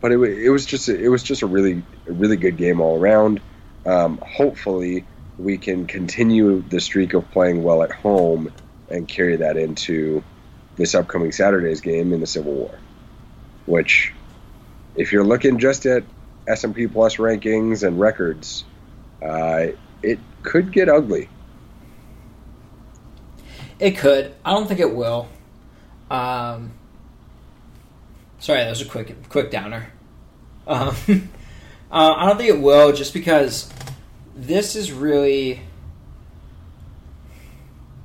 but 0.00 0.12
it, 0.12 0.18
it 0.18 0.50
was 0.50 0.66
just 0.66 0.88
it 0.88 1.08
was 1.08 1.22
just 1.22 1.42
a 1.42 1.46
really 1.46 1.82
a 2.06 2.12
really 2.12 2.36
good 2.36 2.56
game 2.56 2.80
all 2.80 2.98
around. 2.98 3.40
Um, 3.86 4.18
hopefully, 4.18 5.04
we 5.38 5.58
can 5.58 5.86
continue 5.86 6.62
the 6.68 6.80
streak 6.80 7.14
of 7.14 7.30
playing 7.30 7.62
well 7.62 7.82
at 7.82 7.92
home 7.92 8.52
and 8.90 9.08
carry 9.08 9.36
that 9.36 9.56
into 9.56 10.22
this 10.76 10.94
upcoming 10.94 11.32
Saturday's 11.32 11.80
game 11.80 12.12
in 12.12 12.20
the 12.20 12.26
Civil 12.26 12.52
War. 12.52 12.78
Which, 13.66 14.12
if 14.94 15.12
you're 15.12 15.24
looking 15.24 15.58
just 15.58 15.86
at 15.86 16.04
S&P 16.46 16.86
Plus 16.86 17.16
rankings 17.16 17.86
and 17.86 17.98
records, 17.98 18.64
uh, 19.22 19.68
it 20.02 20.18
could 20.42 20.72
get 20.72 20.88
ugly. 20.88 21.28
It 23.78 23.98
could. 23.98 24.34
I 24.44 24.52
don't 24.52 24.66
think 24.66 24.80
it 24.80 24.94
will. 24.94 25.28
Um, 26.10 26.72
sorry, 28.38 28.60
that 28.60 28.70
was 28.70 28.80
a 28.80 28.84
quick 28.84 29.28
quick 29.28 29.50
downer. 29.50 29.90
Um, 30.66 30.96
uh, 31.90 32.14
I 32.16 32.26
don't 32.26 32.36
think 32.36 32.50
it 32.50 32.60
will, 32.60 32.92
just 32.92 33.12
because 33.14 33.70
this 34.36 34.76
is 34.76 34.92
really. 34.92 35.60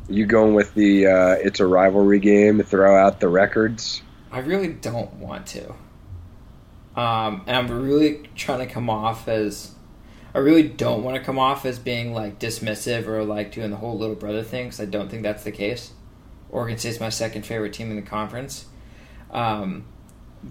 You 0.09 0.25
going 0.25 0.55
with 0.55 0.73
the 0.73 1.05
uh, 1.05 1.35
it's 1.35 1.59
a 1.59 1.67
rivalry 1.67 2.19
game? 2.19 2.63
Throw 2.63 2.97
out 2.97 3.19
the 3.19 3.27
records. 3.27 4.01
I 4.31 4.39
really 4.39 4.69
don't 4.69 5.13
want 5.15 5.45
to. 5.47 5.75
Um, 6.99 7.43
and 7.47 7.55
I'm 7.55 7.81
really 7.81 8.27
trying 8.35 8.59
to 8.59 8.65
come 8.65 8.89
off 8.89 9.29
as. 9.29 9.71
I 10.35 10.39
really 10.39 10.67
don't 10.67 11.01
want 11.01 11.15
to 11.15 11.23
come 11.23 11.39
off 11.39 11.65
as 11.65 11.79
being 11.79 12.13
like 12.13 12.39
dismissive 12.39 13.07
or 13.07 13.23
like 13.23 13.53
doing 13.53 13.71
the 13.71 13.77
whole 13.77 13.97
little 13.97 14.15
brother 14.15 14.43
thing 14.43 14.65
because 14.65 14.81
I 14.81 14.85
don't 14.85 15.09
think 15.09 15.23
that's 15.23 15.43
the 15.43 15.51
case. 15.51 15.93
Oregon 16.49 16.77
State's 16.77 16.99
my 16.99 17.09
second 17.09 17.45
favorite 17.45 17.71
team 17.71 17.89
in 17.89 17.95
the 17.95 18.01
conference. 18.03 18.65
Um, 19.31 19.85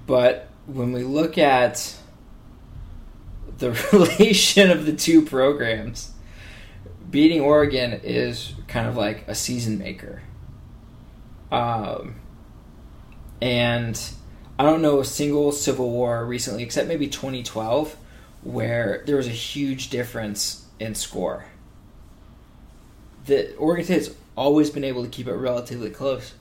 but 0.06 0.48
when 0.66 0.92
we 0.92 1.04
look 1.04 1.36
at 1.36 1.94
the 3.58 3.70
relation 3.92 4.70
of 4.70 4.86
the 4.86 4.94
two 4.94 5.22
programs, 5.26 6.12
beating 7.10 7.42
Oregon 7.42 8.00
is 8.02 8.54
kind 8.68 8.88
of 8.88 8.96
like 8.96 9.28
a 9.28 9.34
season 9.34 9.78
maker. 9.78 10.22
Um, 11.52 12.16
and 13.40 14.00
I 14.58 14.64
don't 14.64 14.82
know 14.82 14.98
a 14.98 15.04
single 15.04 15.52
Civil 15.52 15.90
War 15.90 16.26
recently, 16.26 16.64
except 16.64 16.88
maybe 16.88 17.06
2012, 17.06 17.96
where 18.42 19.04
there 19.06 19.16
was 19.16 19.28
a 19.28 19.30
huge 19.30 19.88
difference 19.88 20.66
in 20.80 20.96
score. 20.96 21.44
The 23.26 23.54
Oregon 23.56 23.84
State's 23.84 24.10
always 24.36 24.70
been 24.70 24.84
able 24.84 25.04
to 25.04 25.10
keep 25.10 25.28
it 25.28 25.34
relatively 25.34 25.90
close. 25.90 26.34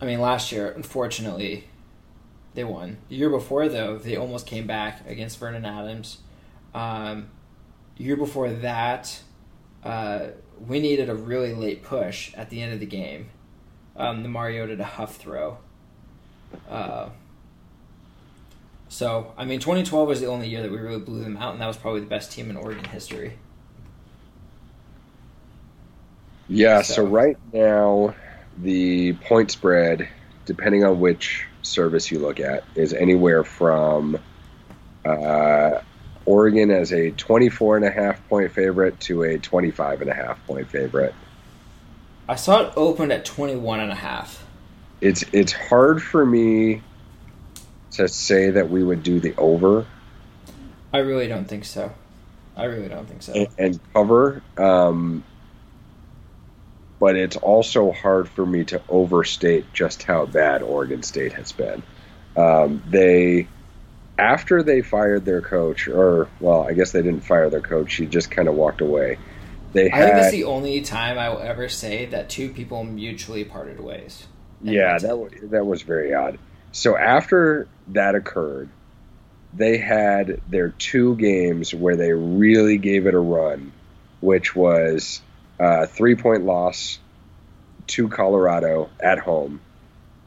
I 0.00 0.06
mean, 0.06 0.20
last 0.20 0.50
year, 0.50 0.70
unfortunately, 0.70 1.64
they 2.54 2.64
won. 2.64 2.98
The 3.08 3.16
year 3.16 3.30
before, 3.30 3.68
though, 3.68 3.96
they 3.96 4.16
almost 4.16 4.46
came 4.46 4.66
back 4.66 5.08
against 5.08 5.38
Vernon 5.38 5.64
Adams. 5.64 6.18
Um, 6.74 7.30
year 7.96 8.16
before 8.16 8.50
that, 8.50 9.20
uh, 9.84 10.28
we 10.66 10.80
needed 10.80 11.08
a 11.08 11.14
really 11.14 11.54
late 11.54 11.82
push 11.82 12.34
at 12.34 12.50
the 12.50 12.60
end 12.60 12.72
of 12.72 12.80
the 12.80 12.86
game. 12.86 13.28
Um, 13.96 14.22
the 14.22 14.28
Mariota 14.28 14.76
to 14.76 14.84
Huff 14.84 15.16
throw. 15.16 15.58
Uh, 16.68 17.10
so, 18.88 19.32
I 19.36 19.44
mean, 19.44 19.60
2012 19.60 20.08
was 20.08 20.20
the 20.20 20.26
only 20.26 20.48
year 20.48 20.62
that 20.62 20.70
we 20.70 20.78
really 20.78 21.00
blew 21.00 21.22
them 21.22 21.36
out, 21.36 21.52
and 21.52 21.60
that 21.60 21.66
was 21.66 21.76
probably 21.76 22.00
the 22.00 22.06
best 22.06 22.32
team 22.32 22.50
in 22.50 22.56
Oregon 22.56 22.84
history. 22.84 23.38
Yeah, 26.48 26.82
so, 26.82 26.94
so 26.94 27.04
right 27.04 27.36
now, 27.52 28.14
the 28.58 29.14
point 29.14 29.50
spread, 29.50 30.08
depending 30.44 30.84
on 30.84 31.00
which 31.00 31.46
service 31.62 32.10
you 32.10 32.18
look 32.18 32.38
at, 32.40 32.64
is 32.74 32.92
anywhere 32.92 33.42
from 33.42 34.18
uh, 35.04 35.80
Oregon 36.26 36.70
as 36.70 36.92
a 36.92 37.10
24 37.10 37.76
and 37.78 37.86
a 37.86 37.90
half 37.90 38.26
point 38.28 38.52
favorite 38.52 39.00
to 39.00 39.22
a 39.22 39.38
25 39.38 40.02
and 40.02 40.10
a 40.10 40.14
half 40.14 40.44
point 40.46 40.68
favorite. 40.68 41.14
I 42.28 42.36
saw 42.36 42.62
it 42.62 42.72
opened 42.76 43.12
at 43.12 43.24
21 43.24 43.80
and 43.80 43.92
a 43.92 43.94
half. 43.94 44.44
It's 45.00 45.24
it's 45.32 45.52
hard 45.52 46.02
for 46.02 46.24
me 46.24 46.82
to 47.92 48.08
say 48.08 48.50
that 48.50 48.70
we 48.70 48.82
would 48.82 49.02
do 49.02 49.20
the 49.20 49.34
over. 49.36 49.86
I 50.92 50.98
really 50.98 51.28
don't 51.28 51.46
think 51.46 51.64
so. 51.64 51.92
I 52.56 52.64
really 52.64 52.88
don't 52.88 53.06
think 53.06 53.22
so. 53.22 53.32
And, 53.32 53.48
and 53.58 53.80
cover 53.92 54.42
um, 54.56 55.24
but 57.04 57.16
it's 57.16 57.36
also 57.36 57.92
hard 57.92 58.26
for 58.30 58.46
me 58.46 58.64
to 58.64 58.80
overstate 58.88 59.66
just 59.74 60.04
how 60.04 60.24
bad 60.24 60.62
Oregon 60.62 61.02
State 61.02 61.34
has 61.34 61.52
been. 61.52 61.82
Um, 62.34 62.82
they, 62.88 63.46
after 64.18 64.62
they 64.62 64.80
fired 64.80 65.26
their 65.26 65.42
coach, 65.42 65.86
or 65.86 66.28
well, 66.40 66.62
I 66.62 66.72
guess 66.72 66.92
they 66.92 67.02
didn't 67.02 67.20
fire 67.20 67.50
their 67.50 67.60
coach. 67.60 67.94
He 67.94 68.06
just 68.06 68.30
kind 68.30 68.48
of 68.48 68.54
walked 68.54 68.80
away. 68.80 69.18
They 69.74 69.90
I 69.90 70.00
think 70.00 70.14
that's 70.14 70.30
the 70.30 70.44
only 70.44 70.80
time 70.80 71.18
I 71.18 71.28
will 71.28 71.40
ever 71.40 71.68
say 71.68 72.06
that 72.06 72.30
two 72.30 72.48
people 72.48 72.84
mutually 72.84 73.44
parted 73.44 73.80
ways. 73.80 74.26
Yeah, 74.62 74.98
that 74.98 75.18
was, 75.18 75.32
that 75.42 75.66
was 75.66 75.82
very 75.82 76.14
odd. 76.14 76.38
So 76.72 76.96
after 76.96 77.68
that 77.88 78.14
occurred, 78.14 78.70
they 79.52 79.76
had 79.76 80.40
their 80.48 80.70
two 80.70 81.16
games 81.16 81.74
where 81.74 81.96
they 81.96 82.12
really 82.12 82.78
gave 82.78 83.06
it 83.06 83.14
a 83.14 83.18
run, 83.18 83.72
which 84.20 84.56
was 84.56 85.20
a 85.58 85.86
three 85.86 86.14
point 86.14 86.44
loss 86.44 86.98
to 87.88 88.08
Colorado 88.08 88.90
at 89.00 89.18
home, 89.18 89.60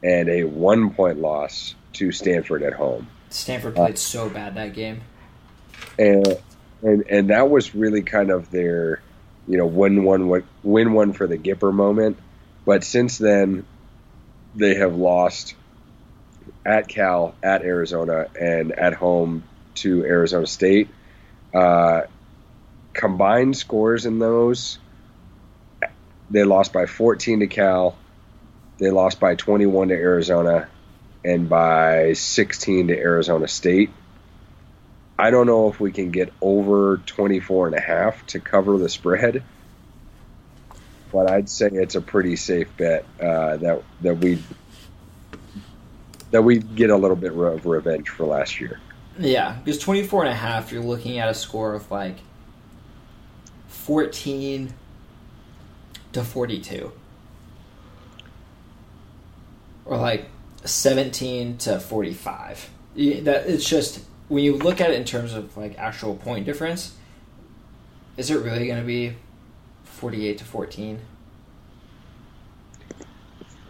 and 0.02 0.28
a 0.28 0.44
one 0.44 0.90
point 0.90 1.20
loss 1.20 1.74
to 1.94 2.12
Stanford 2.12 2.62
at 2.62 2.74
home. 2.74 3.08
Stanford 3.30 3.74
played 3.74 3.94
uh, 3.94 3.96
so 3.96 4.28
bad 4.28 4.54
that 4.54 4.74
game, 4.74 5.00
and 5.98 6.38
and 6.82 7.04
and 7.10 7.30
that 7.30 7.50
was 7.50 7.74
really 7.74 8.02
kind 8.02 8.30
of 8.30 8.50
their, 8.50 9.02
you 9.48 9.58
know, 9.58 9.66
win 9.66 10.04
one 10.04 10.44
win 10.62 10.92
one 10.92 11.12
for 11.12 11.26
the 11.26 11.38
Gipper 11.38 11.72
moment. 11.72 12.18
But 12.64 12.84
since 12.84 13.18
then, 13.18 13.64
they 14.54 14.74
have 14.74 14.94
lost 14.94 15.54
at 16.64 16.88
Cal, 16.88 17.34
at 17.42 17.62
Arizona, 17.62 18.28
and 18.38 18.72
at 18.72 18.94
home 18.94 19.44
to 19.76 20.04
Arizona 20.04 20.46
State. 20.46 20.88
Uh, 21.54 22.02
combined 22.92 23.56
scores 23.56 24.06
in 24.06 24.18
those 24.18 24.78
they 26.30 26.44
lost 26.44 26.72
by 26.72 26.86
14 26.86 27.40
to 27.40 27.46
Cal. 27.46 27.96
They 28.78 28.90
lost 28.90 29.18
by 29.18 29.34
21 29.34 29.88
to 29.88 29.94
Arizona 29.94 30.68
and 31.24 31.48
by 31.48 32.12
16 32.12 32.88
to 32.88 32.98
Arizona 32.98 33.48
State. 33.48 33.90
I 35.18 35.30
don't 35.30 35.46
know 35.46 35.68
if 35.68 35.80
we 35.80 35.90
can 35.90 36.10
get 36.10 36.32
over 36.40 36.98
24 37.06 37.68
and 37.68 37.76
a 37.76 37.80
half 37.80 38.24
to 38.28 38.40
cover 38.40 38.78
the 38.78 38.88
spread, 38.88 39.42
but 41.12 41.28
I'd 41.28 41.48
say 41.48 41.68
it's 41.72 41.96
a 41.96 42.00
pretty 42.00 42.36
safe 42.36 42.68
bet 42.76 43.04
uh, 43.20 43.56
that 43.56 43.82
that 44.02 44.18
we 44.18 44.42
that 46.30 46.42
we 46.42 46.58
get 46.58 46.90
a 46.90 46.96
little 46.96 47.16
bit 47.16 47.32
of 47.32 47.66
revenge 47.66 48.08
for 48.10 48.26
last 48.26 48.60
year. 48.60 48.80
Yeah, 49.18 49.58
because 49.64 49.80
24 49.80 50.24
and 50.24 50.32
a 50.32 50.36
half, 50.36 50.70
you're 50.70 50.82
looking 50.82 51.18
at 51.18 51.28
a 51.28 51.34
score 51.34 51.74
of 51.74 51.90
like 51.90 52.18
14 53.66 54.72
to 56.12 56.22
42 56.24 56.92
or 59.84 59.96
like 59.96 60.28
17 60.64 61.58
to 61.58 61.80
45 61.80 62.70
that 62.96 63.46
it's 63.46 63.68
just 63.68 64.00
when 64.28 64.44
you 64.44 64.56
look 64.56 64.80
at 64.80 64.90
it 64.90 64.96
in 64.96 65.04
terms 65.04 65.32
of 65.32 65.56
like 65.56 65.76
actual 65.78 66.14
point 66.14 66.46
difference 66.46 66.94
is 68.16 68.30
it 68.30 68.36
really 68.42 68.66
going 68.66 68.80
to 68.80 68.86
be 68.86 69.14
48 69.84 70.38
to 70.38 70.44
14 70.44 71.00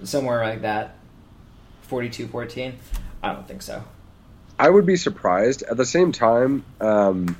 somewhere 0.02 0.44
like 0.44 0.62
that. 0.62 0.94
42 1.82 2.28
14 2.28 2.78
i 3.22 3.32
don't 3.32 3.48
think 3.48 3.62
so. 3.62 3.82
I 4.58 4.68
would 4.68 4.84
be 4.84 4.96
surprised. 4.96 5.62
At 5.62 5.76
the 5.76 5.86
same 5.86 6.12
time 6.12 6.64
um, 6.80 7.36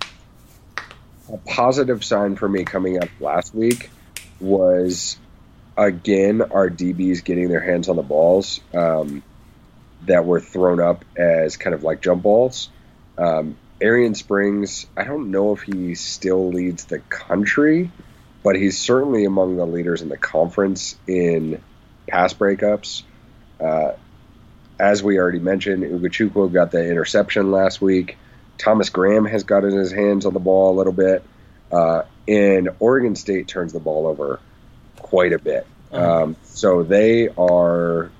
a 1.33 1.37
positive 1.39 2.05
sign 2.05 2.37
for 2.37 2.49
me 2.49 2.65
coming 2.65 3.03
up 3.03 3.09
last 3.21 3.55
week 3.55 3.91
was 4.41 5.19
again 5.77 6.43
our 6.43 6.71
DBs 6.71 7.25
getting 7.25 7.49
their 7.49 7.61
hands 7.61 7.89
on 7.89 7.97
the 7.97 8.03
balls 8.03 8.61
um, 8.75 9.23
that 10.07 10.25
were 10.25 10.41
thrown 10.41 10.81
up 10.81 11.05
as 11.17 11.57
kind 11.57 11.75
of 11.75 11.83
like 11.83 12.01
jump 12.01 12.23
balls. 12.23 12.71
Um, 13.19 13.57
Arrion 13.81 14.15
Springs, 14.15 14.87
I 14.97 15.05
don't 15.05 15.31
know 15.31 15.53
if 15.53 15.63
he 15.63 15.95
still 15.95 16.51
leads 16.51 16.87
the 16.87 16.99
country, 16.99 17.91
but 18.43 18.57
he's 18.57 18.79
certainly 18.79 19.25
among 19.25 19.57
the 19.57 19.67
leaders 19.67 20.03
in 20.03 20.09
the 20.09 20.17
conference 20.17 20.97
in 21.07 21.63
pass 22.07 22.33
breakups. 22.33 23.03
Uh, 23.61 23.93
as 24.79 25.03
we 25.03 25.19
already 25.19 25.41
mentioned, 25.41 25.83
Ugochukwu 25.83 26.53
got 26.53 26.71
the 26.71 26.85
interception 26.85 27.51
last 27.51 27.81
week. 27.81 28.17
Thomas 28.57 28.91
Graham 28.91 29.25
has 29.25 29.45
gotten 29.45 29.73
his 29.73 29.93
hands 29.93 30.27
on 30.27 30.33
the 30.33 30.41
ball 30.41 30.75
a 30.75 30.77
little 30.77 30.93
bit. 30.93 31.23
Uh, 31.71 32.03
and 32.27 32.71
Oregon 32.79 33.15
State 33.15 33.49
turns 33.49 33.73
the 33.73 33.81
ball 33.81 34.07
over 34.07 34.41
quite 34.97 35.33
a 35.33 35.39
bit. 35.39 35.67
Uh-huh. 35.93 36.23
Um, 36.23 36.37
so 36.45 36.83
they 36.83 37.29
are 37.29 38.11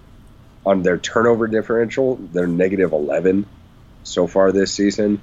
on 0.67 0.83
their 0.83 0.99
turnover 0.99 1.47
differential, 1.47 2.17
they're 2.17 2.47
negative 2.47 2.93
11 2.93 3.47
so 4.09 4.27
far 4.27 4.53
this 4.53 4.73
season. 4.73 5.21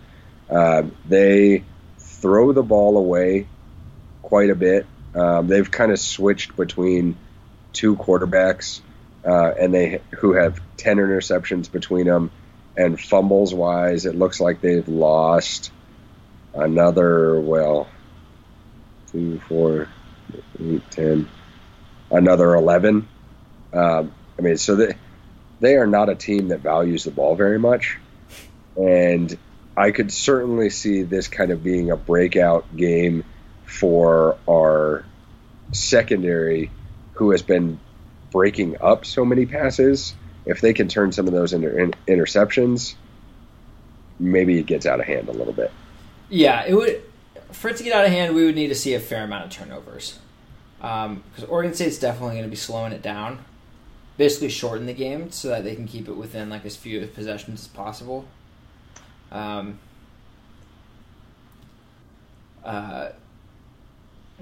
Uh, 0.50 0.84
they 1.08 1.63
throw 1.98 2.54
the 2.54 2.63
ball 2.63 2.98
away 2.98 3.48
quite 4.21 4.50
a 4.50 4.56
bit. 4.56 4.86
Um, 5.13 5.48
they've 5.48 5.69
kind 5.69 5.91
of 5.91 6.00
switched 6.00 6.56
between 6.56 7.17
two 7.74 7.95
quarterbacks, 7.95 8.82
uh, 9.26 9.52
and 9.60 9.74
they 9.74 10.02
who 10.17 10.34
have 10.34 10.60
10 10.78 10.98
interceptions 10.98 11.71
between 11.71 12.06
them. 12.06 12.32
And 12.78 13.00
fumbles 13.00 13.54
wise, 13.54 14.06
it 14.06 14.15
looks 14.15 14.41
like 14.41 14.60
they've 14.60 14.88
lost 14.88 15.71
another 16.54 17.39
well 17.39 17.88
two, 19.15 19.39
four, 19.48 19.88
eight, 20.60 20.82
10, 20.91 21.30
another 22.12 22.54
11. 22.56 23.08
Um, 23.74 24.13
I 24.38 24.41
mean, 24.41 24.58
so 24.58 24.76
they, 24.76 24.95
they 25.62 25.76
are 25.76 25.88
not 25.88 26.10
a 26.10 26.15
team 26.15 26.50
that 26.50 26.60
values 26.60 27.06
the 27.06 27.12
ball 27.12 27.36
very 27.36 27.60
much. 27.60 27.98
And 28.76 29.38
I 29.78 29.92
could 29.92 30.12
certainly 30.12 30.70
see 30.70 31.04
this 31.04 31.28
kind 31.28 31.52
of 31.52 31.64
being 31.64 31.92
a 31.92 31.98
breakout 31.98 32.76
game 32.76 33.24
for 33.66 34.38
our 34.48 35.06
secondary 35.72 36.72
who 37.14 37.32
has 37.32 37.42
been 37.42 37.80
breaking 38.32 38.78
up 38.82 39.06
so 39.06 39.26
many 39.26 39.46
passes. 39.46 40.14
If 40.46 40.62
they 40.62 40.74
can 40.74 40.88
turn 40.88 41.12
some 41.12 41.28
of 41.28 41.34
those 41.34 41.54
into 41.54 41.76
in- 41.76 41.94
interceptions, 42.08 42.96
maybe 44.20 44.60
it 44.60 44.66
gets 44.66 44.86
out 44.86 45.00
of 45.00 45.06
hand 45.06 45.30
a 45.30 45.32
little 45.32 45.54
bit. 45.54 45.72
Yeah, 46.30 46.66
it 46.66 46.74
would. 46.74 47.02
For 47.52 47.70
it 47.70 47.78
to 47.78 47.84
get 47.84 47.94
out 47.94 48.06
of 48.06 48.12
hand, 48.12 48.36
we 48.36 48.46
would 48.46 48.56
need 48.56 48.68
to 48.68 48.76
see 48.76 48.94
a 48.94 49.00
fair 49.00 49.24
amount 49.24 49.46
of 49.46 49.52
turnovers. 49.52 50.20
Because 50.78 51.44
um, 51.44 51.48
Oregon 51.48 51.74
State's 51.74 51.98
definitely 51.98 52.36
going 52.36 52.44
to 52.44 52.50
be 52.50 52.56
slowing 52.56 52.92
it 52.92 53.02
down, 53.02 53.44
basically 54.18 54.50
shorten 54.50 54.86
the 54.86 54.94
game 54.94 55.32
so 55.32 55.50
that 55.50 55.64
they 55.64 55.76
can 55.76 55.88
keep 55.88 56.08
it 56.08 56.14
within 56.14 56.50
like 56.50 56.66
as 56.66 56.76
few 56.76 57.06
possessions 57.08 57.62
as 57.62 57.68
possible. 57.68 58.26
Um, 59.32 59.80
uh, 62.64 63.10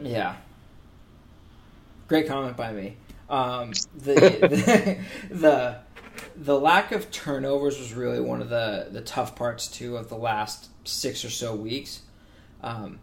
yeah. 0.01 0.35
Great 2.07 2.27
comment 2.27 2.57
by 2.57 2.71
me. 2.71 2.97
Um, 3.29 3.71
the, 3.95 4.13
the, 5.29 5.35
the 5.35 5.77
the 6.35 6.59
lack 6.59 6.91
of 6.91 7.11
turnovers 7.11 7.79
was 7.79 7.93
really 7.93 8.19
one 8.19 8.41
of 8.41 8.49
the 8.49 8.87
the 8.91 9.01
tough 9.01 9.35
parts 9.35 9.67
too 9.67 9.97
of 9.97 10.09
the 10.09 10.15
last 10.17 10.69
six 10.83 11.23
or 11.23 11.29
so 11.29 11.55
weeks. 11.55 12.01
Um, 12.61 12.99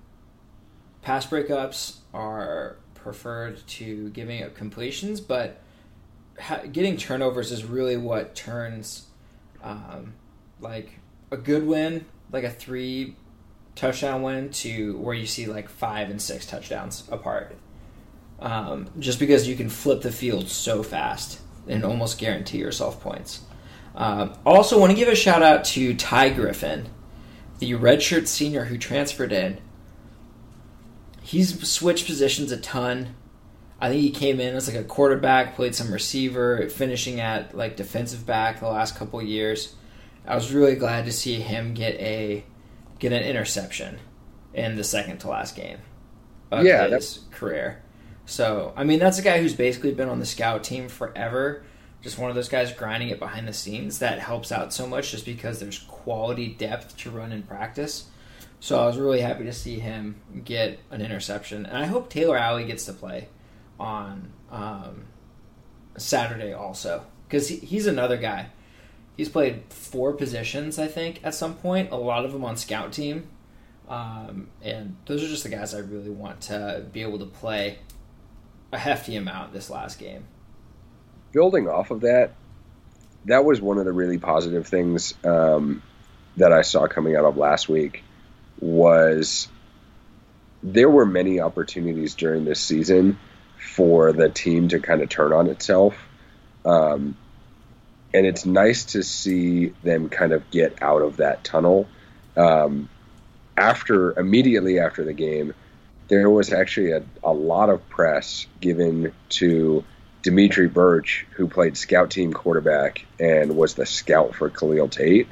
pass 1.02 1.26
breakups 1.26 1.98
are 2.14 2.76
preferred 2.94 3.66
to 3.66 4.10
giving 4.10 4.42
up 4.42 4.54
completions, 4.54 5.20
but 5.20 5.60
ha- 6.38 6.62
getting 6.70 6.96
turnovers 6.96 7.52
is 7.52 7.64
really 7.64 7.96
what 7.96 8.34
turns 8.34 9.06
um, 9.62 10.14
like 10.60 10.99
a 11.30 11.36
good 11.36 11.66
win, 11.66 12.06
like 12.32 12.44
a 12.44 12.50
three 12.50 13.16
touchdown 13.74 14.22
win, 14.22 14.50
to 14.50 14.96
where 14.98 15.14
you 15.14 15.26
see 15.26 15.46
like 15.46 15.68
five 15.68 16.10
and 16.10 16.20
six 16.20 16.46
touchdowns 16.46 17.04
apart. 17.10 17.56
Um, 18.40 18.88
just 18.98 19.18
because 19.18 19.46
you 19.46 19.54
can 19.56 19.68
flip 19.68 20.00
the 20.00 20.12
field 20.12 20.48
so 20.48 20.82
fast 20.82 21.40
and 21.68 21.84
almost 21.84 22.18
guarantee 22.18 22.58
yourself 22.58 23.00
points. 23.00 23.42
Um, 23.94 24.34
also, 24.46 24.78
want 24.78 24.90
to 24.90 24.96
give 24.96 25.08
a 25.08 25.14
shout 25.14 25.42
out 25.42 25.64
to 25.66 25.94
Ty 25.94 26.30
Griffin, 26.30 26.88
the 27.58 27.72
redshirt 27.72 28.26
senior 28.26 28.64
who 28.64 28.78
transferred 28.78 29.32
in. 29.32 29.58
He's 31.22 31.68
switched 31.68 32.06
positions 32.06 32.50
a 32.50 32.56
ton. 32.56 33.14
I 33.80 33.88
think 33.88 34.02
he 34.02 34.10
came 34.10 34.40
in 34.40 34.54
as 34.54 34.68
like 34.68 34.76
a 34.76 34.84
quarterback, 34.84 35.54
played 35.54 35.74
some 35.74 35.92
receiver, 35.92 36.68
finishing 36.68 37.20
at 37.20 37.56
like 37.56 37.76
defensive 37.76 38.26
back 38.26 38.60
the 38.60 38.68
last 38.68 38.96
couple 38.96 39.20
years. 39.22 39.74
I 40.26 40.34
was 40.34 40.52
really 40.52 40.74
glad 40.76 41.06
to 41.06 41.12
see 41.12 41.36
him 41.40 41.74
get 41.74 41.94
a 42.00 42.44
get 42.98 43.12
an 43.12 43.22
interception 43.22 43.98
in 44.52 44.76
the 44.76 44.84
second 44.84 45.18
to 45.18 45.28
last 45.28 45.56
game 45.56 45.78
of 46.50 46.64
Yeah, 46.64 46.82
his 46.82 46.90
that's- 46.90 47.18
career. 47.30 47.82
So 48.26 48.72
I 48.76 48.84
mean, 48.84 48.98
that's 48.98 49.18
a 49.18 49.22
guy 49.22 49.40
who's 49.40 49.54
basically 49.54 49.92
been 49.92 50.08
on 50.08 50.20
the 50.20 50.26
scout 50.26 50.62
team 50.64 50.88
forever. 50.88 51.62
Just 52.02 52.18
one 52.18 52.30
of 52.30 52.36
those 52.36 52.48
guys 52.48 52.72
grinding 52.72 53.10
it 53.10 53.18
behind 53.18 53.46
the 53.46 53.52
scenes 53.52 53.98
that 53.98 54.20
helps 54.20 54.50
out 54.52 54.72
so 54.72 54.86
much, 54.86 55.10
just 55.10 55.24
because 55.26 55.58
there's 55.60 55.78
quality 55.80 56.48
depth 56.48 56.96
to 56.98 57.10
run 57.10 57.30
in 57.32 57.42
practice. 57.42 58.06
So 58.58 58.78
I 58.80 58.86
was 58.86 58.96
really 58.98 59.20
happy 59.20 59.44
to 59.44 59.52
see 59.52 59.78
him 59.78 60.20
get 60.44 60.78
an 60.90 61.00
interception, 61.02 61.66
and 61.66 61.76
I 61.76 61.86
hope 61.86 62.08
Taylor 62.10 62.38
Alie 62.38 62.64
gets 62.64 62.84
to 62.86 62.92
play 62.92 63.28
on 63.78 64.32
um, 64.50 65.04
Saturday 65.96 66.52
also 66.52 67.04
because 67.28 67.48
he, 67.48 67.56
he's 67.56 67.86
another 67.86 68.16
guy. 68.16 68.46
He's 69.20 69.28
played 69.28 69.64
four 69.68 70.14
positions, 70.14 70.78
I 70.78 70.86
think, 70.86 71.20
at 71.22 71.34
some 71.34 71.54
point. 71.54 71.90
A 71.92 71.96
lot 71.96 72.24
of 72.24 72.32
them 72.32 72.42
on 72.42 72.56
scout 72.56 72.90
team, 72.90 73.28
um, 73.86 74.48
and 74.62 74.96
those 75.04 75.22
are 75.22 75.26
just 75.26 75.42
the 75.42 75.50
guys 75.50 75.74
I 75.74 75.80
really 75.80 76.08
want 76.08 76.40
to 76.44 76.86
be 76.90 77.02
able 77.02 77.18
to 77.18 77.26
play 77.26 77.80
a 78.72 78.78
hefty 78.78 79.16
amount 79.16 79.52
this 79.52 79.68
last 79.68 79.98
game. 79.98 80.24
building 81.32 81.68
off 81.68 81.90
of 81.90 82.00
that, 82.00 82.30
that 83.26 83.44
was 83.44 83.60
one 83.60 83.76
of 83.76 83.84
the 83.84 83.92
really 83.92 84.16
positive 84.16 84.66
things 84.66 85.12
um, 85.22 85.82
that 86.38 86.54
I 86.54 86.62
saw 86.62 86.86
coming 86.86 87.14
out 87.14 87.26
of 87.26 87.36
last 87.36 87.68
week 87.68 88.02
was 88.58 89.48
there 90.62 90.88
were 90.88 91.04
many 91.04 91.40
opportunities 91.40 92.14
during 92.14 92.46
this 92.46 92.58
season 92.58 93.18
for 93.58 94.14
the 94.14 94.30
team 94.30 94.68
to 94.68 94.80
kind 94.80 95.02
of 95.02 95.10
turn 95.10 95.34
on 95.34 95.48
itself. 95.48 95.94
Um, 96.64 97.18
and 98.12 98.26
it's 98.26 98.44
nice 98.44 98.84
to 98.86 99.02
see 99.02 99.72
them 99.82 100.08
kind 100.08 100.32
of 100.32 100.50
get 100.50 100.82
out 100.82 101.02
of 101.02 101.18
that 101.18 101.44
tunnel. 101.44 101.88
Um, 102.36 102.88
after 103.56 104.18
immediately 104.18 104.78
after 104.78 105.04
the 105.04 105.12
game, 105.12 105.54
there 106.08 106.28
was 106.28 106.52
actually 106.52 106.92
a, 106.92 107.02
a 107.22 107.32
lot 107.32 107.70
of 107.70 107.88
press 107.88 108.46
given 108.60 109.12
to 109.28 109.84
Dimitri 110.22 110.66
Birch, 110.66 111.26
who 111.30 111.46
played 111.46 111.76
scout 111.76 112.10
team 112.10 112.32
quarterback 112.32 113.06
and 113.18 113.56
was 113.56 113.74
the 113.74 113.86
scout 113.86 114.34
for 114.34 114.50
Khalil 114.50 114.88
Tate. 114.88 115.28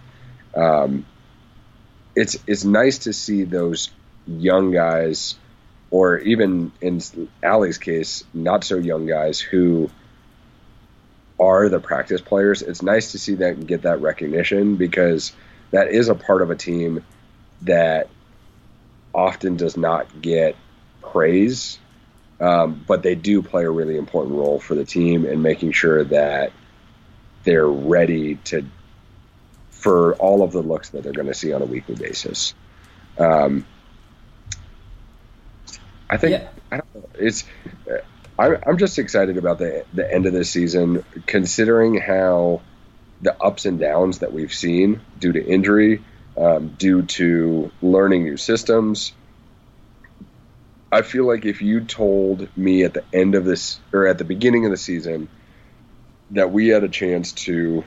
Um, 0.54 1.04
it's 2.14 2.36
it's 2.46 2.64
nice 2.64 2.98
to 2.98 3.12
see 3.12 3.44
those 3.44 3.90
young 4.26 4.70
guys, 4.70 5.36
or 5.90 6.18
even 6.18 6.72
in 6.80 7.00
Alie's 7.42 7.78
case, 7.78 8.24
not 8.32 8.64
so 8.64 8.76
young 8.76 9.06
guys 9.06 9.40
who 9.40 9.90
are 11.38 11.68
the 11.68 11.80
practice 11.80 12.20
players. 12.20 12.62
It's 12.62 12.82
nice 12.82 13.12
to 13.12 13.18
see 13.18 13.34
them 13.34 13.60
get 13.60 13.82
that 13.82 14.00
recognition 14.00 14.76
because 14.76 15.32
that 15.70 15.88
is 15.88 16.08
a 16.08 16.14
part 16.14 16.42
of 16.42 16.50
a 16.50 16.56
team 16.56 17.04
that 17.62 18.08
often 19.14 19.56
does 19.56 19.76
not 19.76 20.20
get 20.20 20.56
praise 21.02 21.78
um, 22.40 22.84
but 22.86 23.02
they 23.02 23.14
do 23.14 23.42
play 23.42 23.64
a 23.64 23.70
really 23.70 23.96
important 23.96 24.36
role 24.36 24.60
for 24.60 24.74
the 24.74 24.84
team 24.84 25.24
in 25.24 25.42
making 25.42 25.72
sure 25.72 26.04
that 26.04 26.52
they're 27.44 27.66
ready 27.66 28.36
to 28.36 28.64
for 29.70 30.14
all 30.14 30.42
of 30.42 30.52
the 30.52 30.62
looks 30.62 30.90
that 30.90 31.02
they're 31.02 31.12
going 31.12 31.28
to 31.28 31.34
see 31.34 31.52
on 31.52 31.62
a 31.62 31.64
weekly 31.64 31.94
basis. 31.94 32.54
Um, 33.18 33.66
I 36.10 36.16
think 36.16 36.32
Yeah. 36.32 36.48
I 36.70 36.76
don't 36.78 36.94
know, 36.94 37.08
it's. 37.14 37.44
I, 38.38 38.56
I'm 38.66 38.78
just 38.78 38.98
excited 38.98 39.36
about 39.36 39.58
the 39.58 39.84
the 39.92 40.10
end 40.10 40.26
of 40.26 40.32
the 40.32 40.44
season, 40.44 41.04
considering 41.26 41.96
how 41.96 42.62
the 43.20 43.36
ups 43.42 43.66
and 43.66 43.80
downs 43.80 44.20
that 44.20 44.32
we've 44.32 44.54
seen 44.54 45.00
due 45.18 45.32
to 45.32 45.44
injury, 45.44 46.04
um, 46.36 46.68
due 46.78 47.02
to 47.02 47.72
learning 47.82 48.24
new 48.24 48.36
systems, 48.36 49.12
I 50.92 51.02
feel 51.02 51.26
like 51.26 51.44
if 51.44 51.60
you 51.62 51.80
told 51.80 52.48
me 52.56 52.84
at 52.84 52.94
the 52.94 53.04
end 53.12 53.34
of 53.34 53.44
this 53.44 53.80
or 53.92 54.06
at 54.06 54.18
the 54.18 54.24
beginning 54.24 54.64
of 54.64 54.70
the 54.70 54.76
season 54.76 55.28
that 56.30 56.52
we 56.52 56.68
had 56.68 56.84
a 56.84 56.88
chance 56.88 57.32
to 57.32 57.84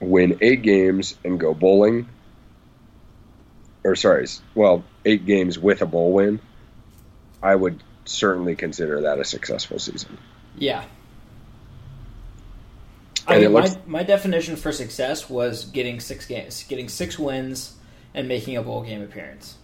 win 0.00 0.38
eight 0.40 0.62
games 0.62 1.16
and 1.24 1.40
go 1.40 1.54
bowling, 1.54 2.08
or 3.82 3.96
sorry, 3.96 4.26
well, 4.54 4.84
eight 5.04 5.26
games 5.26 5.58
with 5.58 5.82
a 5.82 5.86
bowl 5.86 6.12
win, 6.12 6.40
I 7.42 7.54
would 7.54 7.82
certainly 8.08 8.56
consider 8.56 9.02
that 9.02 9.18
a 9.18 9.24
successful 9.24 9.78
season. 9.78 10.18
Yeah. 10.56 10.84
I 13.26 13.38
mean, 13.38 13.52
looks- 13.52 13.76
my, 13.86 14.00
my 14.00 14.02
definition 14.02 14.56
for 14.56 14.72
success 14.72 15.28
was 15.28 15.66
getting 15.66 16.00
six 16.00 16.26
games, 16.26 16.64
getting 16.64 16.88
six 16.88 17.18
wins, 17.18 17.74
and 18.14 18.26
making 18.26 18.56
a 18.56 18.62
bowl 18.62 18.82
game 18.82 19.02
appearance. 19.02 19.56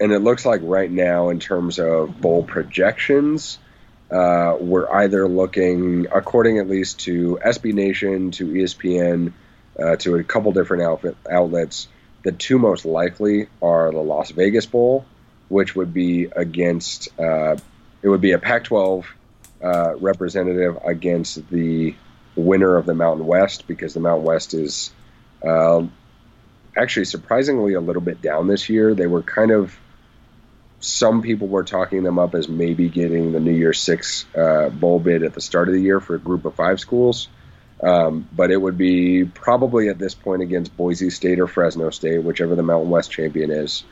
And 0.00 0.12
it 0.12 0.20
looks 0.20 0.44
like 0.44 0.62
right 0.64 0.90
now, 0.90 1.28
in 1.28 1.38
terms 1.38 1.78
of 1.78 2.20
bowl 2.20 2.42
projections, 2.42 3.58
uh, 4.10 4.56
we're 4.58 4.90
either 4.90 5.28
looking, 5.28 6.06
according 6.12 6.58
at 6.58 6.68
least 6.68 7.00
to 7.00 7.38
SB 7.44 7.72
Nation, 7.72 8.30
to 8.32 8.46
ESPN, 8.46 9.32
uh, 9.78 9.96
to 9.96 10.16
a 10.16 10.24
couple 10.24 10.52
different 10.52 10.82
outfit, 10.82 11.16
outlets, 11.30 11.88
the 12.22 12.32
two 12.32 12.58
most 12.58 12.84
likely 12.84 13.48
are 13.60 13.90
the 13.90 14.00
Las 14.00 14.30
Vegas 14.30 14.66
Bowl, 14.66 15.04
which 15.48 15.76
would 15.76 15.92
be 15.92 16.24
against, 16.24 17.08
uh, 17.18 17.56
it 18.02 18.08
would 18.08 18.20
be 18.20 18.32
a 18.32 18.38
Pac 18.38 18.64
12 18.64 19.06
uh, 19.62 19.94
representative 19.96 20.78
against 20.84 21.48
the 21.50 21.94
winner 22.34 22.76
of 22.76 22.86
the 22.86 22.94
Mountain 22.94 23.26
West, 23.26 23.66
because 23.66 23.94
the 23.94 24.00
Mountain 24.00 24.24
West 24.24 24.54
is 24.54 24.92
uh, 25.46 25.82
actually 26.76 27.04
surprisingly 27.04 27.74
a 27.74 27.80
little 27.80 28.02
bit 28.02 28.22
down 28.22 28.46
this 28.46 28.68
year. 28.68 28.94
They 28.94 29.06
were 29.06 29.22
kind 29.22 29.50
of 29.50 29.76
some 30.82 31.22
people 31.22 31.46
were 31.46 31.62
talking 31.62 32.02
them 32.02 32.18
up 32.18 32.34
as 32.34 32.48
maybe 32.48 32.88
getting 32.88 33.32
the 33.32 33.40
New 33.40 33.52
Year 33.52 33.72
Six 33.72 34.26
uh, 34.34 34.68
bowl 34.68 34.98
bid 34.98 35.22
at 35.22 35.32
the 35.32 35.40
start 35.40 35.68
of 35.68 35.74
the 35.74 35.80
year 35.80 36.00
for 36.00 36.16
a 36.16 36.18
group 36.18 36.44
of 36.44 36.54
five 36.56 36.80
schools. 36.80 37.28
Um, 37.82 38.28
but 38.32 38.50
it 38.50 38.56
would 38.56 38.76
be 38.76 39.24
probably 39.24 39.88
at 39.88 39.98
this 39.98 40.14
point 40.14 40.42
against 40.42 40.76
Boise 40.76 41.10
State 41.10 41.40
or 41.40 41.46
Fresno 41.46 41.90
State, 41.90 42.22
whichever 42.22 42.54
the 42.54 42.62
Mountain 42.62 42.90
West 42.90 43.10
champion 43.10 43.50
is, 43.50 43.84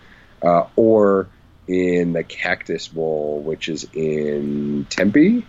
uh, 0.43 0.65
or 0.77 1.29
in 1.71 2.13
the 2.13 2.25
Cactus 2.25 2.89
Bowl, 2.89 3.41
which 3.41 3.69
is 3.69 3.87
in 3.95 4.87
Tempe. 4.91 5.47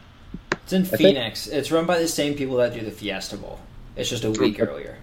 It's 0.52 0.72
in 0.72 0.86
Phoenix. 0.86 1.48
It's 1.48 1.72
run 1.72 1.88
by 1.88 1.98
the 1.98 2.08
same 2.08 2.36
people 2.36 2.58
that 2.58 2.76
do 2.76 2.82
the 2.82 2.92
Fiesta 2.92 3.38
Bowl. 3.38 3.60
It's 3.96 4.08
just 4.08 4.24
a 4.24 4.30
week 4.30 4.62
earlier. 4.62 4.98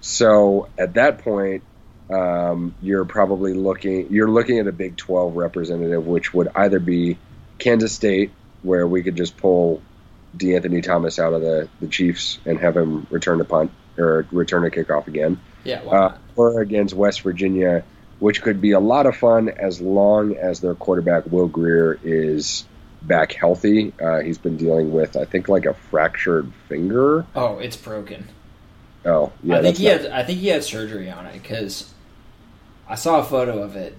So 0.00 0.68
at 0.76 0.94
that 0.94 1.18
point, 1.18 1.62
um, 2.10 2.74
you're 2.82 3.04
probably 3.04 3.54
looking 3.54 4.10
you're 4.10 4.30
looking 4.30 4.58
at 4.58 4.66
a 4.66 4.72
Big 4.72 4.96
12 4.96 5.36
representative, 5.36 6.06
which 6.06 6.34
would 6.34 6.48
either 6.56 6.80
be 6.80 7.18
Kansas 7.58 7.92
State, 7.94 8.32
where 8.62 8.86
we 8.86 9.04
could 9.04 9.16
just 9.16 9.36
pull 9.36 9.80
De'Anthony 10.36 10.82
Thomas 10.82 11.20
out 11.20 11.34
of 11.34 11.42
the, 11.42 11.68
the 11.80 11.86
Chiefs 11.86 12.40
and 12.44 12.58
have 12.58 12.76
him 12.76 13.06
return 13.10 13.40
a 13.40 13.44
punt 13.44 13.70
or 13.96 14.26
return 14.32 14.64
a 14.64 14.70
kickoff 14.70 15.06
again. 15.06 15.40
Yeah, 15.62 15.82
uh, 15.82 16.18
or 16.34 16.60
against 16.60 16.94
West 16.94 17.20
Virginia, 17.20 17.84
which 18.20 18.42
could 18.42 18.60
be 18.60 18.72
a 18.72 18.80
lot 18.80 19.06
of 19.06 19.16
fun 19.16 19.48
as 19.48 19.80
long 19.80 20.36
as 20.36 20.60
their 20.60 20.74
quarterback 20.74 21.26
Will 21.26 21.48
Grier 21.48 21.98
is 22.02 22.64
back 23.02 23.32
healthy. 23.32 23.92
Uh, 24.02 24.20
he's 24.20 24.38
been 24.38 24.56
dealing 24.56 24.92
with, 24.92 25.16
I 25.16 25.24
think, 25.24 25.48
like 25.48 25.66
a 25.66 25.74
fractured 25.74 26.52
finger. 26.68 27.24
Oh, 27.34 27.58
it's 27.58 27.76
broken. 27.76 28.26
Oh, 29.04 29.32
yeah. 29.42 29.58
I 29.58 29.62
think 29.62 29.76
he 29.76 29.88
not... 29.88 30.00
had. 30.02 30.10
I 30.10 30.24
think 30.24 30.40
he 30.40 30.48
had 30.48 30.64
surgery 30.64 31.10
on 31.10 31.26
it 31.26 31.34
because 31.34 31.92
I 32.88 32.96
saw 32.96 33.20
a 33.20 33.24
photo 33.24 33.62
of 33.62 33.76
it, 33.76 33.96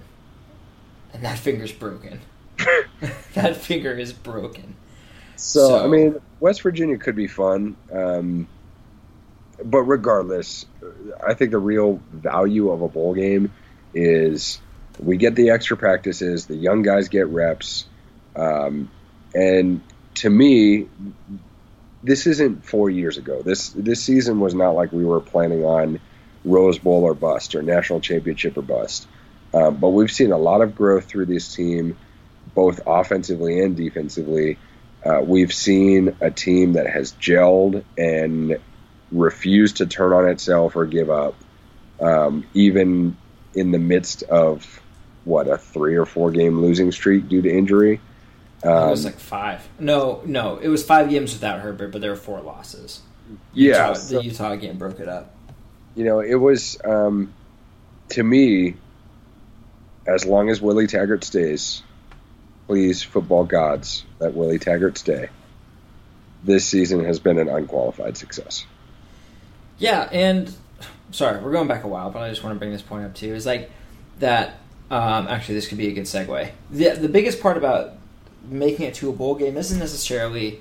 and 1.14 1.24
that 1.24 1.38
finger's 1.38 1.72
broken. 1.72 2.20
that 3.34 3.56
finger 3.56 3.92
is 3.92 4.12
broken. 4.12 4.76
So, 5.36 5.68
so, 5.68 5.84
I 5.84 5.86
mean, 5.86 6.20
West 6.40 6.60
Virginia 6.60 6.98
could 6.98 7.16
be 7.16 7.26
fun, 7.26 7.74
um, 7.90 8.46
but 9.64 9.82
regardless, 9.82 10.66
I 11.26 11.32
think 11.32 11.52
the 11.52 11.58
real 11.58 12.00
value 12.12 12.70
of 12.70 12.82
a 12.82 12.88
bowl 12.88 13.14
game 13.14 13.50
is 13.94 14.60
we 14.98 15.16
get 15.16 15.34
the 15.34 15.50
extra 15.50 15.76
practices, 15.76 16.46
the 16.46 16.56
young 16.56 16.82
guys 16.82 17.08
get 17.08 17.26
reps, 17.28 17.86
um, 18.36 18.90
and 19.34 19.80
to 20.16 20.30
me, 20.30 20.86
this 22.02 22.26
isn't 22.26 22.64
four 22.64 22.90
years 22.90 23.18
ago. 23.18 23.42
This 23.42 23.70
this 23.70 24.02
season 24.02 24.40
was 24.40 24.54
not 24.54 24.70
like 24.70 24.92
we 24.92 25.04
were 25.04 25.20
planning 25.20 25.64
on 25.64 26.00
Rose 26.44 26.78
Bowl 26.78 27.04
or 27.04 27.14
bust 27.14 27.54
or 27.54 27.62
national 27.62 28.00
championship 28.00 28.56
or 28.56 28.62
bust. 28.62 29.06
Um, 29.52 29.76
but 29.76 29.90
we've 29.90 30.10
seen 30.10 30.32
a 30.32 30.38
lot 30.38 30.60
of 30.60 30.74
growth 30.74 31.06
through 31.06 31.26
this 31.26 31.54
team, 31.54 31.96
both 32.54 32.80
offensively 32.86 33.60
and 33.60 33.76
defensively. 33.76 34.58
Uh, 35.04 35.20
we've 35.22 35.52
seen 35.52 36.16
a 36.20 36.30
team 36.30 36.74
that 36.74 36.86
has 36.86 37.12
gelled 37.12 37.84
and 37.96 38.58
refused 39.10 39.78
to 39.78 39.86
turn 39.86 40.12
on 40.12 40.28
itself 40.28 40.76
or 40.76 40.86
give 40.86 41.10
up, 41.10 41.34
um, 42.00 42.46
even 42.54 43.16
in 43.54 43.70
the 43.72 43.78
midst 43.78 44.22
of 44.24 44.80
what 45.24 45.48
a 45.48 45.58
three 45.58 45.96
or 45.96 46.06
four 46.06 46.30
game 46.30 46.60
losing 46.60 46.92
streak 46.92 47.28
due 47.28 47.42
to 47.42 47.50
injury. 47.50 48.00
Um, 48.62 48.88
it 48.88 48.90
was 48.90 49.06
um, 49.06 49.12
like 49.12 49.20
five. 49.20 49.68
No, 49.78 50.22
no, 50.24 50.56
it 50.58 50.68
was 50.68 50.84
five 50.84 51.08
games 51.10 51.32
without 51.32 51.60
Herbert, 51.60 51.88
but 51.88 52.00
there 52.00 52.10
were 52.10 52.16
four 52.16 52.40
losses. 52.40 53.00
Yeah, 53.52 53.88
Utah, 53.88 53.92
so, 53.94 54.18
the 54.18 54.24
Utah 54.24 54.56
game 54.56 54.76
broke 54.76 55.00
it 55.00 55.08
up. 55.08 55.34
You 55.94 56.04
know, 56.04 56.20
it 56.20 56.34
was 56.34 56.78
um, 56.84 57.32
to 58.10 58.22
me. 58.22 58.74
As 60.06 60.24
long 60.24 60.48
as 60.48 60.62
Willie 60.62 60.86
Taggart 60.86 61.22
stays, 61.22 61.82
please, 62.66 63.02
football 63.02 63.44
gods, 63.44 64.04
let 64.18 64.34
Willie 64.34 64.58
Taggart 64.58 64.96
stay. 64.96 65.28
This 66.42 66.66
season 66.66 67.04
has 67.04 67.20
been 67.20 67.38
an 67.38 67.48
unqualified 67.48 68.16
success. 68.16 68.64
Yeah, 69.78 70.08
and 70.10 70.52
sorry, 71.10 71.42
we're 71.42 71.52
going 71.52 71.68
back 71.68 71.84
a 71.84 71.88
while, 71.88 72.10
but 72.10 72.22
I 72.22 72.30
just 72.30 72.42
want 72.42 72.54
to 72.54 72.58
bring 72.58 72.72
this 72.72 72.82
point 72.82 73.04
up 73.04 73.14
too. 73.14 73.34
Is 73.34 73.46
like 73.46 73.70
that. 74.18 74.56
Um, 74.90 75.28
actually, 75.28 75.54
this 75.54 75.68
could 75.68 75.78
be 75.78 75.86
a 75.86 75.92
good 75.92 76.04
segue. 76.04 76.50
The 76.70 76.90
the 76.90 77.08
biggest 77.08 77.40
part 77.40 77.56
about 77.56 77.94
making 78.48 78.86
it 78.86 78.94
to 78.94 79.08
a 79.08 79.12
bowl 79.12 79.34
game 79.34 79.56
isn't 79.56 79.78
necessarily 79.78 80.60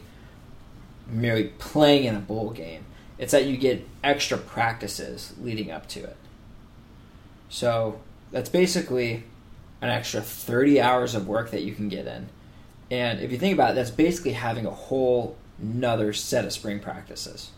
merely 1.08 1.46
playing 1.58 2.06
in 2.06 2.16
a 2.16 2.20
bowl 2.20 2.52
game. 2.52 2.86
It's 3.18 3.32
that 3.32 3.46
you 3.46 3.58
get 3.58 3.88
extra 4.04 4.38
practices 4.38 5.34
leading 5.42 5.72
up 5.72 5.88
to 5.90 6.04
it. 6.04 6.18
So 7.50 8.00
that's 8.32 8.50
basically 8.50 9.24
an 9.82 9.90
extra 9.90 10.22
30 10.22 10.80
hours 10.80 11.16
of 11.16 11.28
work 11.28 11.52
that 11.52 11.64
you 11.64 11.74
can 11.74 11.90
get 11.90 12.06
in. 12.06 12.30
And 12.92 13.20
if 13.20 13.32
you 13.32 13.38
think 13.38 13.54
about 13.54 13.72
it, 13.72 13.76
that's 13.76 13.92
basically 13.92 14.34
having 14.34 14.66
a 14.66 14.72
whole 14.72 15.36
another 15.62 16.14
set 16.14 16.46
of 16.46 16.54
spring 16.54 16.80
practices. 16.80 17.52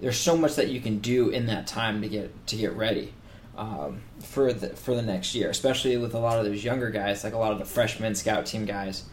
There's 0.00 0.18
so 0.18 0.36
much 0.36 0.54
that 0.56 0.68
you 0.68 0.80
can 0.80 0.98
do 0.98 1.30
in 1.30 1.46
that 1.46 1.66
time 1.66 2.02
to 2.02 2.08
get 2.08 2.46
to 2.48 2.56
get 2.56 2.72
ready 2.74 3.12
um, 3.56 4.02
for 4.20 4.52
the 4.52 4.70
for 4.70 4.94
the 4.94 5.02
next 5.02 5.34
year, 5.34 5.50
especially 5.50 5.96
with 5.96 6.14
a 6.14 6.18
lot 6.18 6.38
of 6.38 6.44
those 6.44 6.62
younger 6.64 6.90
guys, 6.90 7.24
like 7.24 7.34
a 7.34 7.38
lot 7.38 7.52
of 7.52 7.58
the 7.58 7.64
freshman 7.64 8.14
scout 8.14 8.46
team 8.46 8.64
guys 8.64 9.04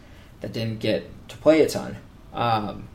that 0.41 0.53
didn't 0.53 0.79
get 0.79 1.09
to 1.29 1.37
play 1.37 1.61
a 1.61 1.69
ton. 1.69 1.97
Um, 2.33 2.87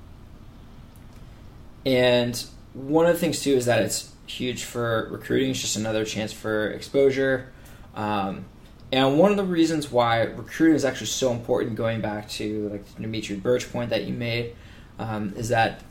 and 1.84 2.44
one 2.74 3.06
of 3.06 3.12
the 3.12 3.18
things 3.18 3.42
too 3.42 3.54
is 3.54 3.66
that 3.66 3.82
it's 3.82 4.12
huge 4.26 4.64
for 4.64 5.08
recruiting. 5.10 5.50
It's 5.50 5.60
just 5.60 5.76
another 5.76 6.04
chance 6.04 6.32
for 6.32 6.68
exposure. 6.70 7.50
Um, 7.96 8.44
and 8.92 9.18
one 9.18 9.30
of 9.30 9.36
the 9.36 9.44
reasons 9.44 9.90
why 9.90 10.22
recruiting 10.22 10.74
is 10.74 10.84
actually 10.84 11.06
so 11.06 11.32
important, 11.32 11.76
going 11.76 12.00
back 12.00 12.28
to 12.30 12.68
like 12.70 12.94
the 12.94 13.02
Dimitri 13.02 13.36
Birch 13.36 13.70
point 13.72 13.90
that 13.90 14.04
you 14.04 14.12
made, 14.12 14.54
um, 14.98 15.32
is 15.36 15.48
that 15.50 15.82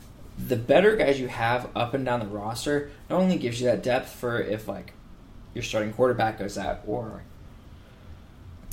the 0.46 0.56
better 0.56 0.96
guys 0.96 1.20
you 1.20 1.28
have 1.28 1.68
up 1.76 1.94
and 1.94 2.04
down 2.04 2.20
the 2.20 2.26
roster 2.26 2.90
not 3.08 3.20
only 3.20 3.36
gives 3.36 3.60
you 3.60 3.66
that 3.66 3.82
depth 3.82 4.10
for 4.10 4.40
if 4.40 4.68
like 4.68 4.92
your 5.54 5.62
starting 5.62 5.92
quarterback 5.92 6.38
goes 6.38 6.56
out 6.56 6.80
or 6.86 7.22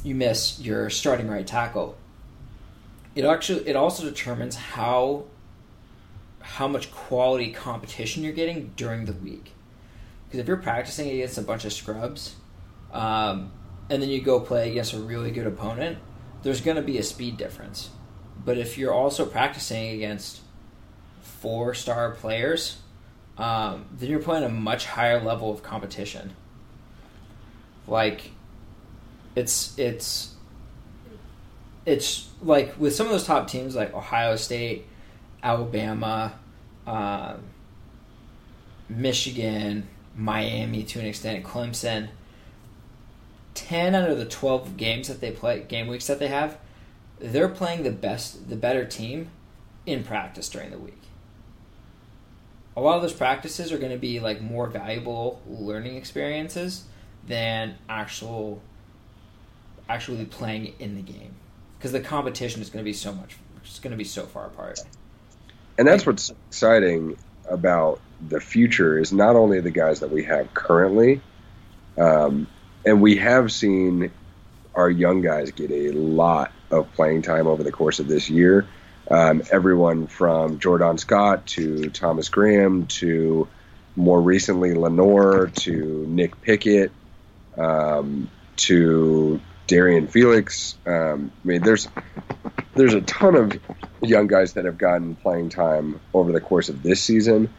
you 0.03 0.15
miss 0.15 0.59
your 0.59 0.89
starting 0.89 1.27
right 1.27 1.45
tackle. 1.45 1.97
It 3.15 3.25
actually 3.25 3.67
it 3.67 3.75
also 3.75 4.03
determines 4.03 4.55
how 4.55 5.25
how 6.39 6.67
much 6.67 6.91
quality 6.91 7.51
competition 7.51 8.23
you're 8.23 8.33
getting 8.33 8.71
during 8.75 9.05
the 9.05 9.13
week. 9.13 9.51
Because 10.25 10.39
if 10.39 10.47
you're 10.47 10.57
practicing 10.57 11.09
against 11.09 11.37
a 11.37 11.41
bunch 11.41 11.65
of 11.65 11.73
scrubs, 11.73 12.35
um, 12.91 13.51
and 13.89 14.01
then 14.01 14.09
you 14.09 14.21
go 14.21 14.39
play 14.39 14.69
against 14.69 14.93
a 14.93 14.99
really 14.99 15.31
good 15.31 15.47
opponent, 15.47 15.97
there's 16.43 16.61
going 16.61 16.77
to 16.77 16.83
be 16.83 16.97
a 16.97 17.03
speed 17.03 17.37
difference. 17.37 17.89
But 18.45 18.57
if 18.57 18.77
you're 18.77 18.93
also 18.93 19.25
practicing 19.25 19.89
against 19.89 20.41
four 21.47 21.73
star 21.73 22.11
players, 22.11 22.77
um, 23.37 23.85
then 23.97 24.09
you're 24.09 24.19
playing 24.19 24.43
a 24.43 24.49
much 24.49 24.85
higher 24.85 25.23
level 25.23 25.49
of 25.49 25.63
competition. 25.63 26.33
Like, 27.87 28.31
it's 29.33 29.79
it's 29.79 30.35
it's 31.85 32.27
like 32.41 32.77
with 32.77 32.93
some 32.93 33.05
of 33.05 33.13
those 33.13 33.23
top 33.25 33.47
teams 33.47 33.77
like 33.77 33.93
Ohio 33.93 34.35
State, 34.35 34.87
Alabama, 35.41 36.37
uh, 36.85 37.35
Michigan, 38.89 39.87
Miami 40.17 40.83
to 40.83 40.99
an 40.99 41.05
extent, 41.05 41.45
Clemson. 41.45 42.09
Ten 43.53 43.95
out 43.95 44.09
of 44.09 44.17
the 44.17 44.25
twelve 44.25 44.75
games 44.75 45.07
that 45.07 45.21
they 45.21 45.31
play, 45.31 45.61
game 45.61 45.87
weeks 45.87 46.07
that 46.07 46.19
they 46.19 46.27
have, 46.27 46.57
they're 47.19 47.47
playing 47.47 47.83
the 47.83 47.91
best, 47.91 48.49
the 48.49 48.57
better 48.57 48.83
team 48.83 49.29
in 49.85 50.03
practice 50.03 50.49
during 50.49 50.71
the 50.71 50.77
week. 50.77 51.06
A 52.77 52.81
lot 52.81 52.95
of 52.95 53.01
those 53.01 53.13
practices 53.13 53.73
are 53.73 53.77
going 53.77 53.91
to 53.91 53.97
be 53.97 54.19
like 54.19 54.39
more 54.39 54.67
valuable 54.67 55.41
learning 55.47 55.97
experiences 55.97 56.85
than 57.27 57.75
actual 57.89 58.61
actually 59.89 60.23
playing 60.25 60.75
in 60.79 60.95
the 60.95 61.01
game. 61.01 61.33
Because 61.77 61.91
the 61.91 61.99
competition 61.99 62.61
is 62.61 62.69
going 62.69 62.83
to 62.83 62.87
be 62.87 62.93
so 62.93 63.11
much 63.11 63.35
it's 63.63 63.79
going 63.79 63.91
to 63.91 63.97
be 63.97 64.03
so 64.03 64.25
far 64.25 64.45
apart. 64.45 64.79
And 65.77 65.87
that's 65.87 66.05
what's 66.05 66.31
exciting 66.49 67.17
about 67.49 67.99
the 68.27 68.39
future 68.39 68.97
is 68.97 69.11
not 69.11 69.35
only 69.35 69.59
the 69.59 69.71
guys 69.71 69.99
that 69.99 70.11
we 70.11 70.23
have 70.23 70.53
currently 70.53 71.21
um, 71.97 72.47
and 72.85 73.01
we 73.01 73.17
have 73.17 73.51
seen 73.51 74.11
our 74.75 74.89
young 74.89 75.21
guys 75.21 75.51
get 75.51 75.71
a 75.71 75.91
lot 75.91 76.51
of 76.71 76.91
playing 76.93 77.23
time 77.23 77.47
over 77.47 77.63
the 77.63 77.71
course 77.71 77.99
of 77.99 78.07
this 78.07 78.29
year 78.29 78.67
um, 79.09 79.43
everyone 79.51 80.07
from 80.07 80.59
Jordan 80.59 80.97
Scott 80.97 81.47
to 81.47 81.89
Thomas 81.89 82.29
Graham 82.29 82.87
to 82.87 83.47
more 83.95 84.21
recently 84.21 84.73
Lenoir 84.73 85.47
to 85.47 86.05
Nick 86.07 86.41
Pickett 86.41 86.91
um, 87.57 88.29
to 88.57 89.39
Darrian 89.65 90.07
Felix. 90.07 90.75
Um, 90.85 91.31
I 91.43 91.47
mean, 91.47 91.61
there's 91.61 91.87
there's 92.75 92.93
a 92.93 93.01
ton 93.01 93.35
of 93.35 93.59
young 94.01 94.27
guys 94.27 94.53
that 94.53 94.65
have 94.65 94.77
gotten 94.77 95.15
playing 95.15 95.49
time 95.49 95.99
over 96.13 96.31
the 96.31 96.41
course 96.41 96.69
of 96.69 96.83
this 96.83 97.01
season. 97.01 97.49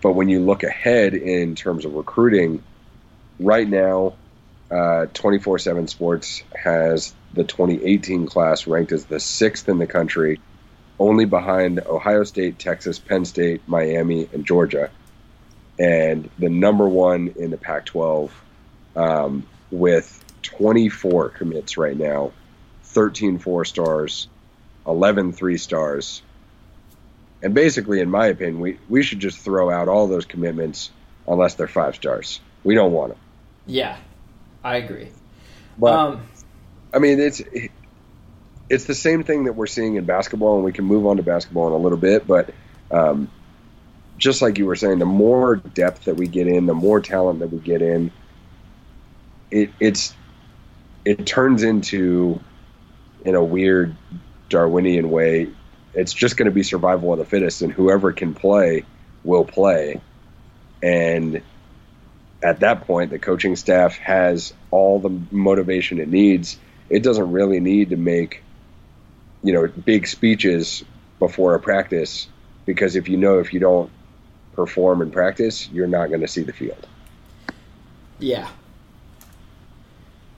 But 0.00 0.12
when 0.12 0.28
you 0.28 0.40
look 0.40 0.62
ahead 0.62 1.14
in 1.14 1.54
terms 1.54 1.84
of 1.84 1.94
recruiting, 1.94 2.62
right 3.40 3.68
now, 3.68 4.14
uh, 4.70 5.06
24 5.06 5.58
7 5.58 5.88
Sports 5.88 6.42
has 6.54 7.14
the 7.34 7.44
2018 7.44 8.26
class 8.26 8.66
ranked 8.66 8.92
as 8.92 9.04
the 9.06 9.20
sixth 9.20 9.68
in 9.68 9.78
the 9.78 9.86
country, 9.86 10.40
only 10.98 11.24
behind 11.24 11.80
Ohio 11.80 12.24
State, 12.24 12.58
Texas, 12.58 12.98
Penn 12.98 13.24
State, 13.24 13.62
Miami, 13.66 14.28
and 14.32 14.44
Georgia, 14.44 14.90
and 15.78 16.28
the 16.38 16.48
number 16.48 16.88
one 16.88 17.34
in 17.36 17.50
the 17.50 17.56
Pac 17.56 17.86
12 17.86 18.32
um, 18.96 19.46
with 19.70 20.24
24 20.42 21.30
commits 21.30 21.76
right 21.76 21.96
now 21.96 22.32
13 22.84 23.38
four 23.38 23.64
stars, 23.64 24.28
11 24.86 25.32
three 25.32 25.58
stars. 25.58 26.22
And 27.42 27.54
basically, 27.54 28.00
in 28.00 28.10
my 28.10 28.26
opinion, 28.26 28.60
we, 28.60 28.78
we 28.88 29.02
should 29.02 29.20
just 29.20 29.38
throw 29.38 29.70
out 29.70 29.88
all 29.88 30.08
those 30.08 30.24
commitments 30.24 30.90
unless 31.26 31.54
they're 31.54 31.68
five 31.68 31.94
stars. 31.94 32.40
We 32.64 32.74
don't 32.74 32.92
want 32.92 33.12
them. 33.12 33.20
Yeah, 33.66 33.96
I 34.64 34.76
agree. 34.76 35.10
But 35.78 35.94
um, 35.94 36.28
I 36.92 36.98
mean, 36.98 37.20
it's 37.20 37.40
it's 38.68 38.84
the 38.84 38.94
same 38.94 39.22
thing 39.22 39.44
that 39.44 39.54
we're 39.54 39.66
seeing 39.66 39.96
in 39.96 40.04
basketball, 40.04 40.56
and 40.56 40.64
we 40.64 40.72
can 40.72 40.84
move 40.84 41.06
on 41.06 41.16
to 41.16 41.22
basketball 41.22 41.68
in 41.68 41.72
a 41.72 41.78
little 41.78 41.98
bit. 41.98 42.26
But 42.26 42.50
um, 42.90 43.30
just 44.16 44.42
like 44.42 44.58
you 44.58 44.66
were 44.66 44.76
saying, 44.76 44.98
the 44.98 45.06
more 45.06 45.56
depth 45.56 46.04
that 46.04 46.16
we 46.16 46.26
get 46.26 46.46
in, 46.46 46.66
the 46.66 46.74
more 46.74 47.00
talent 47.00 47.40
that 47.40 47.52
we 47.52 47.58
get 47.58 47.82
in, 47.82 48.10
it 49.50 49.70
it's 49.80 50.14
it 51.04 51.26
turns 51.26 51.62
into 51.62 52.40
in 53.24 53.34
a 53.34 53.42
weird 53.42 53.96
Darwinian 54.48 55.10
way, 55.10 55.48
it's 55.94 56.12
just 56.12 56.36
going 56.36 56.46
to 56.46 56.54
be 56.54 56.62
survival 56.62 57.12
of 57.12 57.18
the 57.18 57.24
fittest, 57.24 57.62
and 57.62 57.72
whoever 57.72 58.12
can 58.12 58.34
play 58.34 58.84
will 59.24 59.44
play. 59.44 60.00
And 60.82 61.42
at 62.42 62.60
that 62.60 62.86
point, 62.86 63.10
the 63.10 63.18
coaching 63.18 63.56
staff 63.56 63.96
has 63.98 64.52
all 64.70 65.00
the 65.00 65.10
motivation 65.30 65.98
it 65.98 66.08
needs. 66.08 66.58
It 66.88 67.02
doesn't 67.02 67.32
really 67.32 67.60
need 67.60 67.90
to 67.90 67.96
make, 67.96 68.42
you 69.42 69.52
know, 69.52 69.66
big 69.66 70.06
speeches 70.06 70.84
before 71.18 71.54
a 71.54 71.60
practice 71.60 72.28
because 72.66 72.96
if 72.96 73.08
you 73.08 73.16
know 73.16 73.38
if 73.38 73.52
you 73.52 73.60
don't 73.60 73.90
perform 74.52 75.02
in 75.02 75.10
practice, 75.10 75.68
you're 75.70 75.86
not 75.86 76.08
going 76.08 76.20
to 76.20 76.28
see 76.28 76.42
the 76.42 76.52
field. 76.52 76.86
Yeah, 78.18 78.48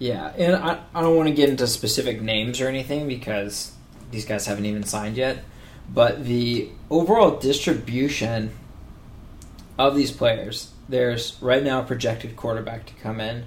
yeah, 0.01 0.33
and 0.39 0.57
I, 0.57 0.81
I 0.95 1.03
don't 1.03 1.15
want 1.15 1.29
to 1.29 1.35
get 1.35 1.51
into 1.51 1.67
specific 1.67 2.23
names 2.23 2.59
or 2.61 2.69
anything 2.69 3.07
because 3.07 3.73
these 4.11 4.25
guys 4.25 4.47
haven't 4.47 4.65
even 4.65 4.83
signed 4.83 5.19
yet. 5.19 5.45
But 5.93 6.25
the 6.25 6.71
overall 6.89 7.39
distribution 7.39 8.53
of 9.79 9.95
these 9.95 10.11
players, 10.11 10.73
there's 10.89 11.37
right 11.43 11.63
now 11.63 11.81
a 11.81 11.85
projected 11.85 12.35
quarterback 12.35 12.87
to 12.87 12.95
come 12.95 13.21
in 13.21 13.45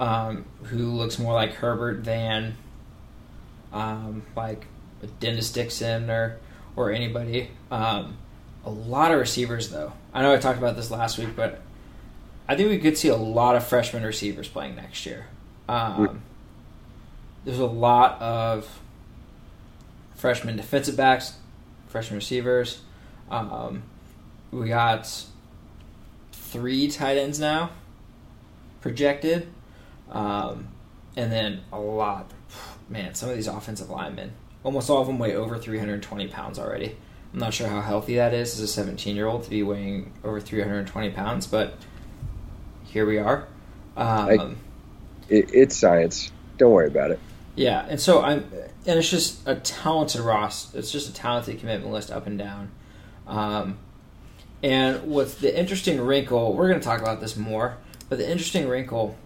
um, 0.00 0.46
who 0.64 0.90
looks 0.90 1.18
more 1.18 1.34
like 1.34 1.52
Herbert 1.52 2.04
than 2.04 2.56
um, 3.70 4.22
like 4.34 4.66
Dennis 5.20 5.50
Dixon 5.50 6.10
or 6.10 6.38
or 6.76 6.90
anybody. 6.90 7.50
Um, 7.70 8.18
a 8.64 8.70
lot 8.70 9.12
of 9.12 9.18
receivers 9.18 9.70
though. 9.70 9.92
I 10.12 10.22
know 10.22 10.32
I 10.32 10.38
talked 10.38 10.58
about 10.58 10.76
this 10.76 10.90
last 10.90 11.18
week, 11.18 11.36
but 11.36 11.60
I 12.48 12.56
think 12.56 12.70
we 12.70 12.78
could 12.78 12.96
see 12.96 13.08
a 13.08 13.16
lot 13.16 13.56
of 13.56 13.66
freshman 13.66 14.02
receivers 14.02 14.48
playing 14.48 14.76
next 14.76 15.06
year. 15.06 15.26
Um, 15.68 16.22
there's 17.44 17.58
a 17.58 17.66
lot 17.66 18.20
of 18.20 18.80
freshman 20.14 20.56
defensive 20.56 20.96
backs, 20.96 21.34
freshman 21.88 22.16
receivers. 22.16 22.80
Um, 23.30 23.82
we 24.50 24.68
got 24.68 25.24
three 26.32 26.88
tight 26.88 27.16
ends 27.18 27.40
now 27.40 27.70
projected, 28.80 29.48
um, 30.10 30.68
and 31.16 31.32
then 31.32 31.62
a 31.72 31.80
lot. 31.80 32.30
Man, 32.88 33.14
some 33.14 33.30
of 33.30 33.36
these 33.36 33.46
offensive 33.46 33.88
linemen, 33.88 34.32
almost 34.64 34.90
all 34.90 35.00
of 35.00 35.06
them 35.06 35.18
weigh 35.18 35.36
over 35.36 35.58
320 35.58 36.28
pounds 36.28 36.58
already. 36.58 36.96
I'm 37.32 37.38
not 37.38 37.54
sure 37.54 37.68
how 37.68 37.80
healthy 37.80 38.16
that 38.16 38.34
is 38.34 38.54
as 38.54 38.60
a 38.60 38.68
17 38.68 39.14
year 39.14 39.26
old 39.26 39.44
to 39.44 39.50
be 39.50 39.62
weighing 39.62 40.12
over 40.24 40.40
320 40.40 41.10
pounds, 41.10 41.46
but 41.46 41.74
here 42.84 43.06
we 43.06 43.18
are. 43.18 43.46
Um, 43.96 44.56
it, 45.28 45.50
it's 45.52 45.76
science. 45.76 46.32
Don't 46.58 46.72
worry 46.72 46.88
about 46.88 47.10
it. 47.10 47.20
Yeah, 47.56 47.86
and 47.88 48.00
so 48.00 48.22
I'm, 48.22 48.50
and 48.86 48.98
it's 48.98 49.10
just 49.10 49.46
a 49.46 49.56
talented 49.56 50.20
Ross. 50.20 50.74
It's 50.74 50.90
just 50.90 51.08
a 51.08 51.14
talented 51.14 51.60
commitment 51.60 51.92
list 51.92 52.10
up 52.10 52.26
and 52.26 52.38
down. 52.38 52.70
Um, 53.26 53.78
and 54.62 55.02
what's 55.04 55.34
the 55.34 55.56
interesting 55.56 56.00
wrinkle? 56.00 56.54
We're 56.54 56.68
going 56.68 56.80
to 56.80 56.84
talk 56.84 57.00
about 57.00 57.20
this 57.20 57.36
more, 57.36 57.76
but 58.08 58.18
the 58.18 58.28
interesting 58.28 58.68
wrinkle. 58.68 59.16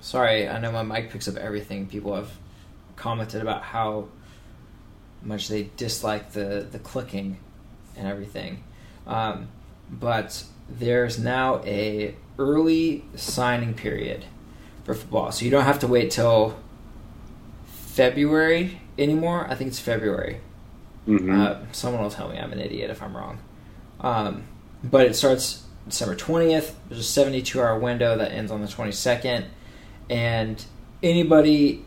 Sorry, 0.00 0.48
I 0.48 0.58
know 0.58 0.72
my 0.72 0.82
mic 0.82 1.10
picks 1.10 1.28
up 1.28 1.36
everything. 1.36 1.86
People 1.86 2.14
have 2.14 2.30
commented 2.96 3.42
about 3.42 3.62
how 3.62 4.08
much 5.22 5.48
they 5.48 5.70
dislike 5.76 6.32
the 6.32 6.66
the 6.70 6.78
clicking 6.78 7.38
and 7.96 8.06
everything. 8.06 8.62
Um, 9.06 9.48
but 9.90 10.44
there's 10.68 11.18
now 11.18 11.62
a 11.64 12.14
early 12.38 13.04
signing 13.16 13.74
period 13.74 14.24
for 14.84 14.94
football. 14.94 15.32
So 15.32 15.44
you 15.44 15.50
don't 15.50 15.64
have 15.64 15.80
to 15.80 15.86
wait 15.86 16.10
till 16.10 16.58
February 17.66 18.80
anymore. 18.98 19.46
I 19.50 19.54
think 19.54 19.68
it's 19.68 19.80
February. 19.80 20.40
Mm-hmm. 21.06 21.40
Uh, 21.40 21.56
someone 21.72 22.02
will 22.02 22.10
tell 22.10 22.28
me 22.28 22.38
I'm 22.38 22.52
an 22.52 22.60
idiot 22.60 22.90
if 22.90 23.02
I'm 23.02 23.16
wrong. 23.16 23.40
Um, 24.00 24.44
but 24.84 25.06
it 25.06 25.14
starts 25.16 25.64
December 25.88 26.14
20th. 26.14 26.74
There's 26.88 27.00
a 27.00 27.04
72 27.04 27.60
hour 27.60 27.78
window 27.78 28.16
that 28.16 28.30
ends 28.32 28.52
on 28.52 28.60
the 28.60 28.68
22nd. 28.68 29.46
And 30.10 30.64
anybody 31.02 31.84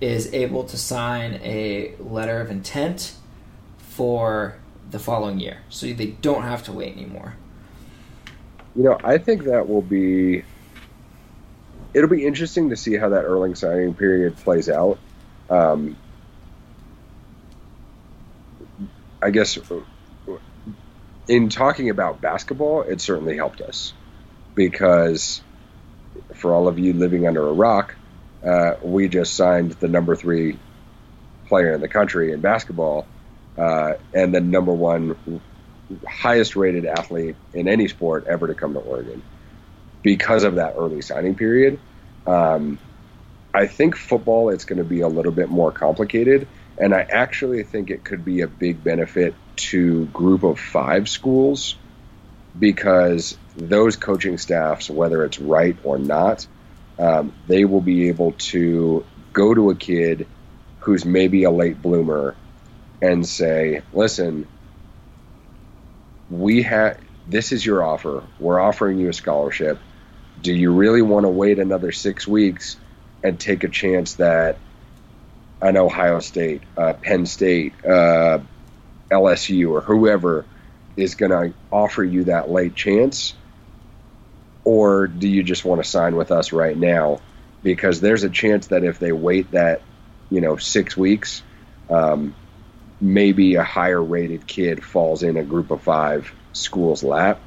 is 0.00 0.32
able 0.32 0.64
to 0.64 0.76
sign 0.76 1.34
a 1.42 1.94
letter 1.98 2.40
of 2.40 2.50
intent 2.50 3.14
for 3.78 4.56
the 4.90 4.98
following 4.98 5.40
year. 5.40 5.58
So 5.68 5.86
they 5.92 6.08
don't 6.08 6.42
have 6.42 6.62
to 6.64 6.72
wait 6.72 6.94
anymore. 6.96 7.36
You 8.74 8.82
know, 8.84 8.98
I 9.02 9.18
think 9.18 9.44
that 9.44 9.68
will 9.68 9.82
be 9.82 10.44
it'll 11.94 12.10
be 12.10 12.26
interesting 12.26 12.68
to 12.70 12.76
see 12.76 12.94
how 12.96 13.08
that 13.08 13.22
early 13.22 13.54
signing 13.54 13.94
period 13.94 14.36
plays 14.36 14.68
out. 14.68 14.98
Um, 15.48 15.96
I 19.22 19.30
guess 19.30 19.58
in 21.26 21.48
talking 21.48 21.88
about 21.88 22.20
basketball, 22.20 22.82
it 22.82 23.00
certainly 23.00 23.36
helped 23.36 23.62
us 23.62 23.94
because 24.54 25.40
for 26.34 26.52
all 26.52 26.68
of 26.68 26.78
you 26.78 26.92
living 26.92 27.26
under 27.26 27.48
a 27.48 27.52
rock, 27.52 27.95
uh, 28.46 28.76
we 28.82 29.08
just 29.08 29.34
signed 29.34 29.72
the 29.72 29.88
number 29.88 30.14
three 30.14 30.58
player 31.48 31.72
in 31.72 31.80
the 31.80 31.88
country 31.88 32.32
in 32.32 32.40
basketball 32.40 33.06
uh, 33.58 33.94
and 34.14 34.34
the 34.34 34.40
number 34.40 34.72
one 34.72 35.40
highest 36.06 36.56
rated 36.56 36.84
athlete 36.84 37.36
in 37.54 37.68
any 37.68 37.88
sport 37.88 38.26
ever 38.28 38.46
to 38.48 38.54
come 38.54 38.74
to 38.74 38.80
Oregon 38.80 39.22
because 40.02 40.44
of 40.44 40.56
that 40.56 40.74
early 40.76 41.02
signing 41.02 41.34
period. 41.34 41.78
Um, 42.26 42.78
I 43.54 43.66
think 43.66 43.96
football 43.96 44.50
it's 44.50 44.64
going 44.64 44.78
to 44.78 44.84
be 44.84 45.00
a 45.00 45.08
little 45.08 45.32
bit 45.32 45.48
more 45.48 45.72
complicated, 45.72 46.46
and 46.76 46.94
I 46.94 47.00
actually 47.00 47.62
think 47.62 47.90
it 47.90 48.04
could 48.04 48.24
be 48.24 48.42
a 48.42 48.46
big 48.46 48.82
benefit 48.84 49.34
to 49.56 50.04
group 50.06 50.42
of 50.42 50.60
five 50.60 51.08
schools 51.08 51.76
because 52.58 53.36
those 53.56 53.96
coaching 53.96 54.38
staffs, 54.38 54.90
whether 54.90 55.24
it's 55.24 55.38
right 55.38 55.76
or 55.84 55.98
not, 55.98 56.46
um, 56.98 57.32
they 57.46 57.64
will 57.64 57.80
be 57.80 58.08
able 58.08 58.32
to 58.32 59.04
go 59.32 59.54
to 59.54 59.70
a 59.70 59.74
kid 59.74 60.26
who's 60.80 61.04
maybe 61.04 61.44
a 61.44 61.50
late 61.50 61.80
bloomer 61.82 62.36
and 63.02 63.26
say, 63.26 63.82
"Listen, 63.92 64.46
we 66.30 66.62
have 66.62 66.98
this 67.28 67.52
is 67.52 67.64
your 67.64 67.82
offer. 67.82 68.22
We're 68.38 68.60
offering 68.60 68.98
you 68.98 69.08
a 69.08 69.12
scholarship 69.12 69.78
do 70.40 70.52
you 70.52 70.72
really 70.72 71.02
want 71.02 71.24
to 71.24 71.30
wait 71.30 71.58
another 71.58 71.92
six 71.92 72.26
weeks 72.26 72.76
and 73.22 73.38
take 73.38 73.64
a 73.64 73.68
chance 73.68 74.14
that 74.14 74.58
an 75.62 75.76
Ohio 75.76 76.20
State, 76.20 76.62
uh, 76.76 76.92
Penn 76.92 77.26
State, 77.26 77.72
uh, 77.84 78.38
LSU, 79.10 79.70
or 79.70 79.80
whoever 79.80 80.44
is 80.96 81.14
going 81.14 81.30
to 81.30 81.54
offer 81.72 82.04
you 82.04 82.24
that 82.24 82.50
late 82.50 82.74
chance? 82.74 83.34
Or 84.66 85.06
do 85.06 85.28
you 85.28 85.44
just 85.44 85.64
want 85.64 85.80
to 85.80 85.88
sign 85.88 86.16
with 86.16 86.32
us 86.32 86.52
right 86.52 86.76
now? 86.76 87.20
Because 87.62 88.00
there's 88.00 88.24
a 88.24 88.28
chance 88.28 88.66
that 88.66 88.82
if 88.82 88.98
they 88.98 89.12
wait 89.12 89.52
that, 89.52 89.80
you 90.28 90.40
know, 90.40 90.56
six 90.56 90.96
weeks, 90.96 91.42
um, 91.88 92.34
maybe 93.00 93.54
a 93.54 93.62
higher 93.62 94.02
rated 94.02 94.44
kid 94.44 94.84
falls 94.84 95.22
in 95.22 95.36
a 95.36 95.44
group 95.44 95.70
of 95.70 95.82
five 95.82 96.34
school's 96.52 97.04
lap 97.04 97.40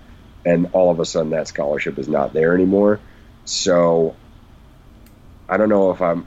and 0.45 0.69
all 0.71 0.91
of 0.91 1.01
a 1.01 1.05
sudden 1.05 1.31
that 1.31 1.49
scholarship 1.49 1.99
is 1.99 2.07
not 2.07 2.31
there 2.31 2.55
anymore. 2.55 3.01
So 3.43 4.15
I 5.49 5.57
don't 5.57 5.67
know 5.67 5.91
if 5.91 6.01
I'm 6.01 6.25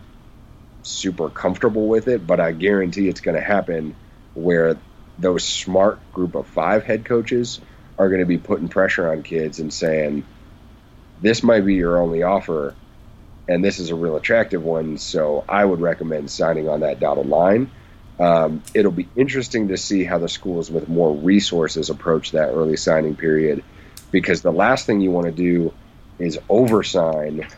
super 0.82 1.30
comfortable 1.30 1.86
with 1.86 2.06
it, 2.06 2.26
but 2.26 2.38
I 2.38 2.52
guarantee 2.52 3.08
it's 3.08 3.22
going 3.22 3.36
to 3.36 3.42
happen 3.42 3.96
where 4.34 4.76
those 5.18 5.42
smart 5.42 6.00
group 6.12 6.34
of 6.34 6.46
five 6.48 6.84
head 6.84 7.06
coaches 7.06 7.62
are 7.98 8.08
going 8.08 8.20
to 8.20 8.26
be 8.26 8.36
putting 8.36 8.68
pressure 8.68 9.10
on 9.10 9.22
kids 9.22 9.58
and 9.58 9.72
saying, 9.72 10.26
this 11.22 11.42
might 11.42 11.64
be 11.64 11.74
your 11.74 11.98
only 11.98 12.22
offer, 12.22 12.74
and 13.48 13.64
this 13.64 13.78
is 13.78 13.90
a 13.90 13.94
real 13.94 14.16
attractive 14.16 14.62
one, 14.62 14.98
so 14.98 15.44
I 15.48 15.64
would 15.64 15.80
recommend 15.80 16.30
signing 16.30 16.68
on 16.68 16.80
that 16.80 17.00
dotted 17.00 17.26
line. 17.26 17.70
Um, 18.20 18.62
it'll 18.74 18.92
be 18.92 19.08
interesting 19.16 19.68
to 19.68 19.76
see 19.78 20.04
how 20.04 20.18
the 20.18 20.28
schools 20.28 20.70
with 20.70 20.88
more 20.88 21.14
resources 21.14 21.88
approach 21.88 22.32
that 22.32 22.50
early 22.50 22.76
signing 22.76 23.16
period 23.16 23.64
because 24.10 24.42
the 24.42 24.52
last 24.52 24.84
thing 24.84 25.00
you 25.00 25.10
want 25.10 25.26
to 25.26 25.32
do 25.32 25.72
is 26.18 26.38
oversign 26.50 27.50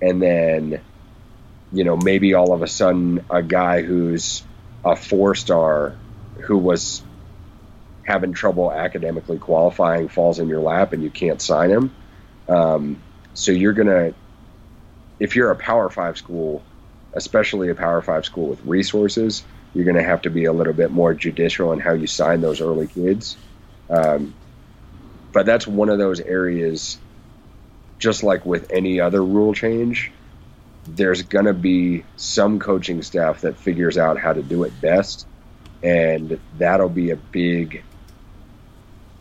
and 0.00 0.22
then 0.22 0.80
you 1.72 1.84
know, 1.84 1.96
maybe 1.96 2.34
all 2.34 2.52
of 2.52 2.62
a 2.62 2.66
sudden 2.66 3.24
a 3.30 3.42
guy 3.42 3.82
who's 3.82 4.42
a 4.84 4.96
four 4.96 5.34
star 5.34 5.94
who 6.40 6.56
was 6.56 7.02
having 8.04 8.32
trouble 8.32 8.72
academically 8.72 9.38
qualifying 9.38 10.08
falls 10.08 10.38
in 10.38 10.48
your 10.48 10.60
lap 10.60 10.92
and 10.92 11.02
you 11.02 11.10
can't 11.10 11.42
sign 11.42 11.70
him. 11.70 11.94
Um, 12.48 13.02
so 13.38 13.52
you're 13.52 13.72
going 13.72 13.86
to, 13.86 14.14
if 15.20 15.36
you're 15.36 15.52
a 15.52 15.56
Power 15.56 15.88
Five 15.88 16.18
school, 16.18 16.60
especially 17.12 17.68
a 17.68 17.74
Power 17.76 18.02
Five 18.02 18.24
school 18.24 18.48
with 18.48 18.64
resources, 18.64 19.44
you're 19.72 19.84
going 19.84 19.96
to 19.96 20.02
have 20.02 20.22
to 20.22 20.30
be 20.30 20.46
a 20.46 20.52
little 20.52 20.72
bit 20.72 20.90
more 20.90 21.14
judicial 21.14 21.72
in 21.72 21.78
how 21.78 21.92
you 21.92 22.08
sign 22.08 22.40
those 22.40 22.60
early 22.60 22.88
kids. 22.88 23.36
Um, 23.88 24.34
but 25.32 25.46
that's 25.46 25.68
one 25.68 25.88
of 25.88 25.98
those 25.98 26.18
areas, 26.18 26.98
just 28.00 28.24
like 28.24 28.44
with 28.44 28.72
any 28.72 28.98
other 28.98 29.24
rule 29.24 29.54
change, 29.54 30.10
there's 30.88 31.22
going 31.22 31.44
to 31.44 31.54
be 31.54 32.02
some 32.16 32.58
coaching 32.58 33.02
staff 33.02 33.42
that 33.42 33.56
figures 33.56 33.96
out 33.96 34.18
how 34.18 34.32
to 34.32 34.42
do 34.42 34.64
it 34.64 34.72
best. 34.80 35.28
And 35.80 36.40
that'll 36.56 36.88
be 36.88 37.10
a 37.10 37.16
big 37.16 37.84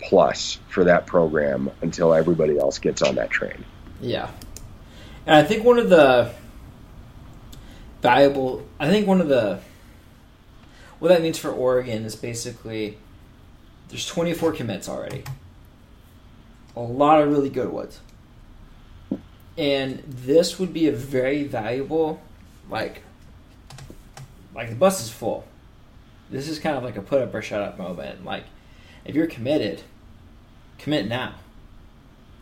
plus 0.01 0.57
for 0.69 0.85
that 0.85 1.05
program 1.05 1.69
until 1.83 2.15
everybody 2.15 2.57
else 2.57 2.79
gets 2.79 3.03
on 3.03 3.15
that 3.15 3.29
train. 3.29 3.63
Yeah. 4.01 4.31
And 5.25 5.35
I 5.35 5.43
think 5.43 5.63
one 5.63 5.79
of 5.79 5.89
the 5.89 6.31
valuable, 8.01 8.65
I 8.79 8.89
think 8.89 9.07
one 9.07 9.21
of 9.21 9.27
the, 9.27 9.59
what 10.99 11.09
that 11.09 11.21
means 11.21 11.37
for 11.37 11.49
Oregon 11.49 12.05
is 12.05 12.15
basically 12.15 12.97
there's 13.89 14.05
24 14.05 14.53
commits 14.53 14.89
already. 14.89 15.23
A 16.75 16.81
lot 16.81 17.21
of 17.21 17.29
really 17.29 17.49
good 17.49 17.69
ones. 17.69 17.99
And 19.57 20.03
this 20.05 20.59
would 20.59 20.73
be 20.73 20.87
a 20.87 20.91
very 20.91 21.43
valuable, 21.43 22.21
like, 22.69 23.01
like 24.53 24.69
the 24.69 24.75
bus 24.75 25.03
is 25.03 25.09
full. 25.09 25.47
This 26.29 26.47
is 26.47 26.59
kind 26.59 26.77
of 26.77 26.83
like 26.83 26.97
a 26.97 27.01
put 27.01 27.21
up 27.21 27.33
or 27.33 27.41
shut 27.41 27.61
up 27.61 27.77
moment. 27.77 28.23
Like, 28.23 28.43
if 29.05 29.15
you're 29.15 29.27
committed, 29.27 29.81
commit 30.77 31.07
now. 31.07 31.35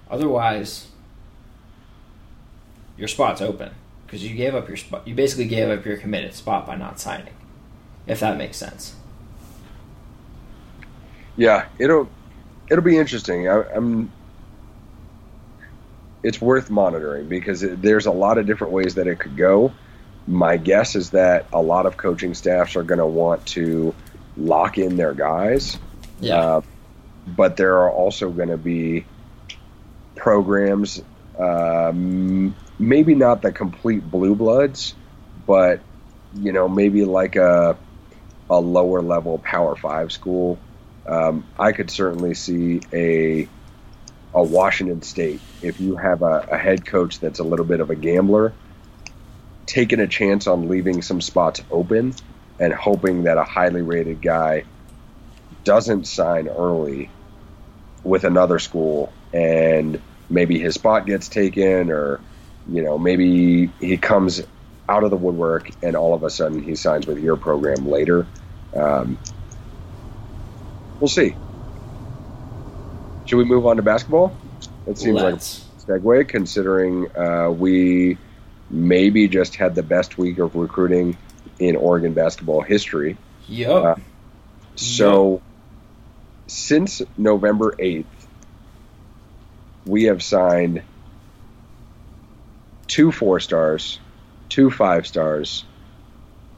Otherwise, 0.09 0.87
your 2.97 3.07
spot's 3.07 3.41
open 3.41 3.71
because 4.05 4.23
you 4.23 4.35
gave 4.35 4.55
up 4.55 4.67
your 4.67 4.77
spot. 4.77 5.07
You 5.07 5.15
basically 5.15 5.45
gave 5.45 5.69
up 5.69 5.85
your 5.85 5.97
committed 5.97 6.33
spot 6.33 6.65
by 6.65 6.75
not 6.75 6.99
signing. 6.99 7.33
If 8.07 8.19
that 8.19 8.37
makes 8.37 8.57
sense. 8.57 8.95
Yeah, 11.37 11.67
it'll 11.79 12.09
it'll 12.69 12.83
be 12.83 12.97
interesting. 12.97 13.47
I, 13.47 13.63
am 13.73 14.11
It's 16.23 16.39
worth 16.39 16.69
monitoring 16.69 17.27
because 17.27 17.63
it, 17.63 17.81
there's 17.81 18.05
a 18.05 18.11
lot 18.11 18.37
of 18.37 18.45
different 18.45 18.73
ways 18.73 18.95
that 18.95 19.07
it 19.07 19.19
could 19.19 19.35
go. 19.35 19.73
My 20.27 20.57
guess 20.57 20.95
is 20.95 21.11
that 21.11 21.47
a 21.53 21.61
lot 21.61 21.85
of 21.85 21.97
coaching 21.97 22.33
staffs 22.33 22.75
are 22.75 22.83
going 22.83 22.99
to 22.99 23.05
want 23.05 23.45
to 23.47 23.93
lock 24.37 24.77
in 24.77 24.97
their 24.97 25.13
guys. 25.13 25.77
Yeah. 26.19 26.39
Uh, 26.39 26.61
but 27.27 27.57
there 27.57 27.79
are 27.79 27.91
also 27.91 28.29
going 28.29 28.49
to 28.49 28.57
be 28.57 29.05
programs, 30.15 31.01
um, 31.39 32.55
maybe 32.79 33.15
not 33.15 33.41
the 33.41 33.51
complete 33.51 34.09
blue 34.09 34.35
bloods, 34.35 34.95
but 35.45 35.81
you 36.33 36.51
know 36.51 36.67
maybe 36.67 37.05
like 37.05 37.35
a 37.35 37.77
a 38.49 38.59
lower 38.59 39.01
level 39.01 39.39
Power 39.39 39.75
Five 39.75 40.11
school. 40.11 40.59
Um, 41.07 41.45
I 41.57 41.71
could 41.71 41.89
certainly 41.89 42.33
see 42.33 42.81
a 42.93 43.47
a 44.33 44.43
Washington 44.43 45.01
State 45.01 45.39
if 45.61 45.79
you 45.79 45.95
have 45.95 46.21
a, 46.21 46.47
a 46.51 46.57
head 46.57 46.85
coach 46.85 47.19
that's 47.19 47.39
a 47.39 47.43
little 47.43 47.65
bit 47.65 47.79
of 47.79 47.89
a 47.89 47.95
gambler, 47.95 48.53
taking 49.65 49.99
a 49.99 50.07
chance 50.07 50.47
on 50.47 50.67
leaving 50.67 51.01
some 51.01 51.21
spots 51.21 51.61
open 51.71 52.13
and 52.59 52.73
hoping 52.73 53.23
that 53.23 53.37
a 53.37 53.43
highly 53.43 53.81
rated 53.81 54.21
guy 54.21 54.63
doesn't 55.63 56.05
sign 56.05 56.47
early 56.47 57.09
with 58.03 58.23
another 58.23 58.59
school 58.59 59.11
and 59.33 59.99
maybe 60.29 60.59
his 60.59 60.75
spot 60.75 61.05
gets 61.05 61.27
taken 61.27 61.91
or 61.91 62.19
you 62.67 62.81
know 62.81 62.97
maybe 62.97 63.67
he 63.79 63.97
comes 63.97 64.41
out 64.87 65.03
of 65.03 65.09
the 65.09 65.17
woodwork 65.17 65.69
and 65.81 65.95
all 65.95 66.13
of 66.13 66.23
a 66.23 66.29
sudden 66.29 66.61
he 66.61 66.75
signs 66.75 67.07
with 67.07 67.19
your 67.19 67.35
program 67.35 67.87
later 67.89 68.27
um, 68.75 69.17
we'll 70.99 71.07
see 71.07 71.35
should 73.25 73.37
we 73.37 73.45
move 73.45 73.65
on 73.65 73.77
to 73.77 73.81
basketball 73.81 74.35
it 74.85 74.97
seems 74.97 75.21
Let's. 75.21 75.69
like 75.87 76.01
segue 76.01 76.27
considering 76.27 77.07
uh, 77.17 77.49
we 77.49 78.17
maybe 78.69 79.27
just 79.27 79.55
had 79.55 79.75
the 79.75 79.83
best 79.83 80.17
week 80.17 80.39
of 80.39 80.55
recruiting 80.55 81.17
in 81.59 81.75
Oregon 81.75 82.13
basketball 82.13 82.61
history. 82.61 83.15
Yep. 83.47 83.69
Uh, 83.69 83.95
so 84.75 85.33
yep 85.33 85.41
since 86.47 87.01
November 87.17 87.75
8th, 87.79 88.05
we 89.85 90.03
have 90.03 90.23
signed 90.23 90.83
two 92.87 93.11
four 93.11 93.39
stars, 93.39 93.99
two 94.49 94.69
five 94.69 95.07
stars. 95.07 95.65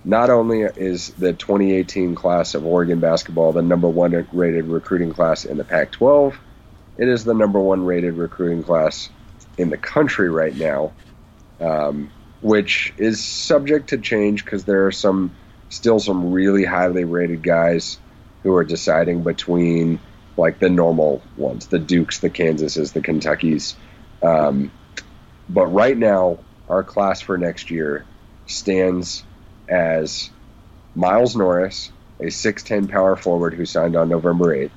Not 0.04 0.30
only 0.30 0.62
is 0.62 1.10
the 1.10 1.34
2018 1.34 2.16
class 2.16 2.56
of 2.56 2.66
Oregon 2.66 3.00
basketball 3.00 3.52
the 3.52 3.62
number 3.62 3.90
one 3.90 4.28
rated 4.32 4.66
recruiting 4.66 5.12
class 5.12 5.44
in 5.44 5.58
the 5.58 5.66
Pac 5.66 5.92
12, 5.92 6.40
it 6.98 7.08
is 7.10 7.26
the 7.26 7.34
number 7.34 7.60
one 7.60 7.86
rated 7.86 8.14
recruiting 8.14 8.64
class 8.64 9.10
in 9.58 9.70
the 9.70 9.78
country 9.78 10.30
right 10.30 10.56
now, 10.56 10.94
um, 11.60 12.12
which 12.42 12.94
is 12.98 13.24
subject 13.24 13.90
to 13.90 13.98
change 13.98 14.46
because 14.46 14.64
there 14.64 14.86
are 14.88 14.92
some 14.92 15.36
still 15.70 16.00
some 16.00 16.32
really 16.32 16.64
highly 16.64 17.04
rated 17.04 17.44
guys 17.44 18.00
who 18.44 18.54
are 18.54 18.64
deciding 18.64 19.24
between 19.24 20.00
like 20.38 20.60
the 20.60 20.70
normal 20.70 21.22
ones, 21.36 21.68
the 21.68 21.80
Dukes, 21.80 22.20
the 22.20 22.30
Kansases, 22.30 22.94
the 22.94 23.02
Kentuckies. 23.02 23.76
Um, 24.22 24.72
but 25.50 25.68
right 25.68 25.98
now, 25.98 26.40
our 26.70 26.84
class 26.84 27.22
for 27.22 27.38
next 27.38 27.72
year 27.72 28.06
stands 28.46 29.24
as 29.70 30.30
Miles 30.96 31.36
Norris, 31.36 31.92
a 32.20 32.26
6'10 32.26 32.90
power 32.90 33.16
forward 33.16 33.54
who 33.54 33.66
signed 33.66 33.96
on 33.96 34.10
November 34.10 34.56
8th. 34.56 34.72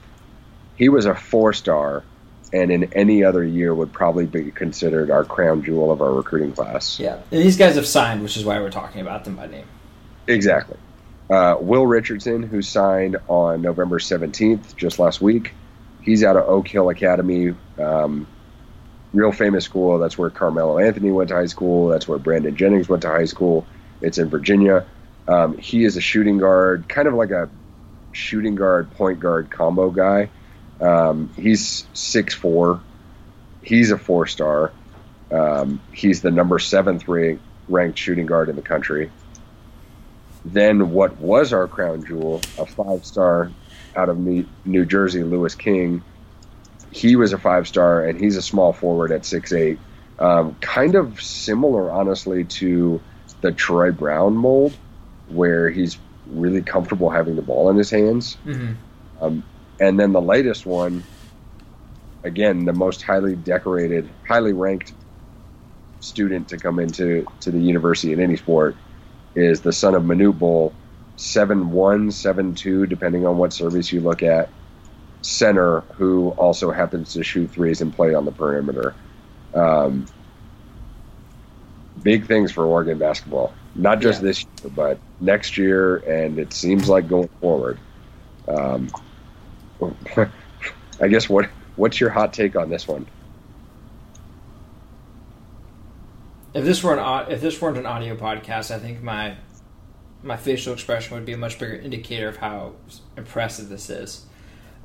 He 0.76 0.88
was 0.88 1.06
a 1.06 1.14
four 1.14 1.52
star 1.52 2.04
and 2.52 2.70
in 2.70 2.92
any 2.94 3.22
other 3.22 3.44
year 3.44 3.74
would 3.74 3.92
probably 3.92 4.26
be 4.26 4.50
considered 4.50 5.10
our 5.10 5.24
crown 5.24 5.62
jewel 5.62 5.90
of 5.90 6.02
our 6.02 6.12
recruiting 6.12 6.52
class. 6.52 6.98
Yeah, 6.98 7.14
and 7.30 7.42
these 7.42 7.56
guys 7.56 7.76
have 7.76 7.86
signed, 7.86 8.22
which 8.22 8.36
is 8.36 8.44
why 8.44 8.58
we're 8.60 8.70
talking 8.70 9.00
about 9.00 9.24
them 9.24 9.36
by 9.36 9.46
name. 9.46 9.66
Exactly. 10.26 10.76
Uh, 11.28 11.56
Will 11.60 11.86
Richardson, 11.86 12.42
who 12.42 12.60
signed 12.60 13.16
on 13.28 13.62
November 13.62 13.98
17th, 13.98 14.74
just 14.76 14.98
last 14.98 15.20
week, 15.20 15.52
he's 16.02 16.24
out 16.24 16.36
of 16.36 16.48
Oak 16.48 16.66
Hill 16.66 16.88
Academy, 16.90 17.54
um, 17.78 18.26
real 19.12 19.32
famous 19.32 19.64
school. 19.64 19.98
That's 19.98 20.16
where 20.16 20.30
Carmelo 20.30 20.78
Anthony 20.78 21.10
went 21.10 21.28
to 21.28 21.34
high 21.34 21.46
school. 21.46 21.88
That's 21.88 22.06
where 22.06 22.18
Brandon 22.18 22.54
Jennings 22.54 22.88
went 22.88 23.02
to 23.02 23.08
high 23.08 23.24
school. 23.24 23.66
It's 24.00 24.18
in 24.18 24.28
Virginia. 24.28 24.86
Um, 25.28 25.58
he 25.58 25.84
is 25.84 25.96
a 25.96 26.00
shooting 26.00 26.38
guard, 26.38 26.88
kind 26.88 27.06
of 27.06 27.14
like 27.14 27.30
a 27.30 27.48
shooting 28.12 28.54
guard, 28.54 28.90
point 28.92 29.20
guard 29.20 29.50
combo 29.50 29.90
guy. 29.90 30.30
Um, 30.80 31.30
he's 31.36 31.86
six 31.92 32.34
four. 32.34 32.80
He's 33.62 33.90
a 33.90 33.98
four 33.98 34.26
star. 34.26 34.72
Um, 35.30 35.80
he's 35.92 36.22
the 36.22 36.30
number 36.30 36.58
seventh 36.58 37.06
ranked 37.06 37.98
shooting 37.98 38.26
guard 38.26 38.48
in 38.48 38.56
the 38.56 38.62
country. 38.62 39.10
Then 40.44 40.90
what 40.90 41.18
was 41.18 41.52
our 41.52 41.68
crown 41.68 42.04
jewel, 42.04 42.40
a 42.58 42.66
five 42.66 43.04
star 43.04 43.50
out 43.94 44.08
of 44.08 44.18
New 44.18 44.86
Jersey, 44.86 45.22
Louis 45.22 45.54
King. 45.54 46.02
He 46.90 47.16
was 47.16 47.32
a 47.32 47.38
five 47.38 47.68
star, 47.68 48.04
and 48.04 48.18
he's 48.20 48.36
a 48.36 48.42
small 48.42 48.72
forward 48.72 49.12
at 49.12 49.24
six 49.24 49.52
eight. 49.52 49.78
Um, 50.18 50.54
kind 50.60 50.96
of 50.96 51.20
similar, 51.22 51.90
honestly, 51.90 52.44
to 52.44 53.00
the 53.40 53.52
Troy 53.52 53.90
Brown 53.90 54.36
mold, 54.36 54.76
where 55.28 55.70
he's 55.70 55.98
really 56.26 56.62
comfortable 56.62 57.10
having 57.10 57.36
the 57.36 57.42
ball 57.42 57.70
in 57.70 57.76
his 57.76 57.90
hands. 57.90 58.36
Mm-hmm. 58.44 58.72
Um, 59.24 59.42
and 59.78 59.98
then 59.98 60.12
the 60.12 60.20
latest 60.20 60.66
one, 60.66 61.02
again, 62.22 62.64
the 62.64 62.72
most 62.72 63.02
highly 63.02 63.34
decorated, 63.34 64.08
highly 64.26 64.52
ranked 64.52 64.92
student 66.00 66.48
to 66.48 66.56
come 66.56 66.78
into 66.78 67.26
to 67.40 67.50
the 67.50 67.58
university 67.58 68.12
in 68.12 68.20
any 68.20 68.36
sport 68.36 68.76
is 69.34 69.60
the 69.60 69.72
son 69.72 69.94
of 69.94 70.02
Manute 70.02 70.38
Bol, 70.38 70.72
seven 71.16 71.70
one, 71.70 72.10
seven 72.10 72.54
two, 72.54 72.86
depending 72.86 73.26
on 73.26 73.38
what 73.38 73.52
service 73.52 73.92
you 73.92 74.00
look 74.00 74.22
at. 74.22 74.50
Center 75.22 75.80
who 75.96 76.30
also 76.30 76.70
happens 76.70 77.12
to 77.14 77.22
shoot 77.22 77.50
threes 77.50 77.80
and 77.80 77.94
play 77.94 78.14
on 78.14 78.24
the 78.24 78.32
perimeter. 78.32 78.94
Um, 79.54 80.06
big 82.02 82.26
things 82.26 82.52
for 82.52 82.64
Oregon 82.64 82.98
basketball, 82.98 83.52
not 83.74 84.00
just 84.00 84.20
yeah. 84.20 84.28
this 84.28 84.42
year, 84.42 84.72
but 84.74 84.98
next 85.20 85.58
year, 85.58 85.96
and 85.98 86.38
it 86.38 86.52
seems 86.52 86.88
like 86.88 87.08
going 87.08 87.28
forward. 87.40 87.78
Um, 88.48 88.90
I 91.00 91.08
guess 91.08 91.28
what 91.28 91.46
what's 91.76 92.00
your 92.00 92.10
hot 92.10 92.32
take 92.32 92.56
on 92.56 92.70
this 92.70 92.86
one? 92.86 93.06
if 96.54 96.64
this 96.64 96.82
were 96.82 96.96
an 96.96 97.30
if 97.30 97.40
this 97.40 97.60
weren't 97.60 97.78
an 97.78 97.86
audio 97.86 98.16
podcast, 98.16 98.74
I 98.74 98.78
think 98.78 99.02
my 99.02 99.36
my 100.22 100.36
facial 100.36 100.72
expression 100.72 101.14
would 101.14 101.24
be 101.24 101.32
a 101.32 101.38
much 101.38 101.58
bigger 101.58 101.74
indicator 101.74 102.28
of 102.28 102.38
how 102.38 102.72
impressive 103.16 103.68
this 103.68 103.88
is. 103.88 104.26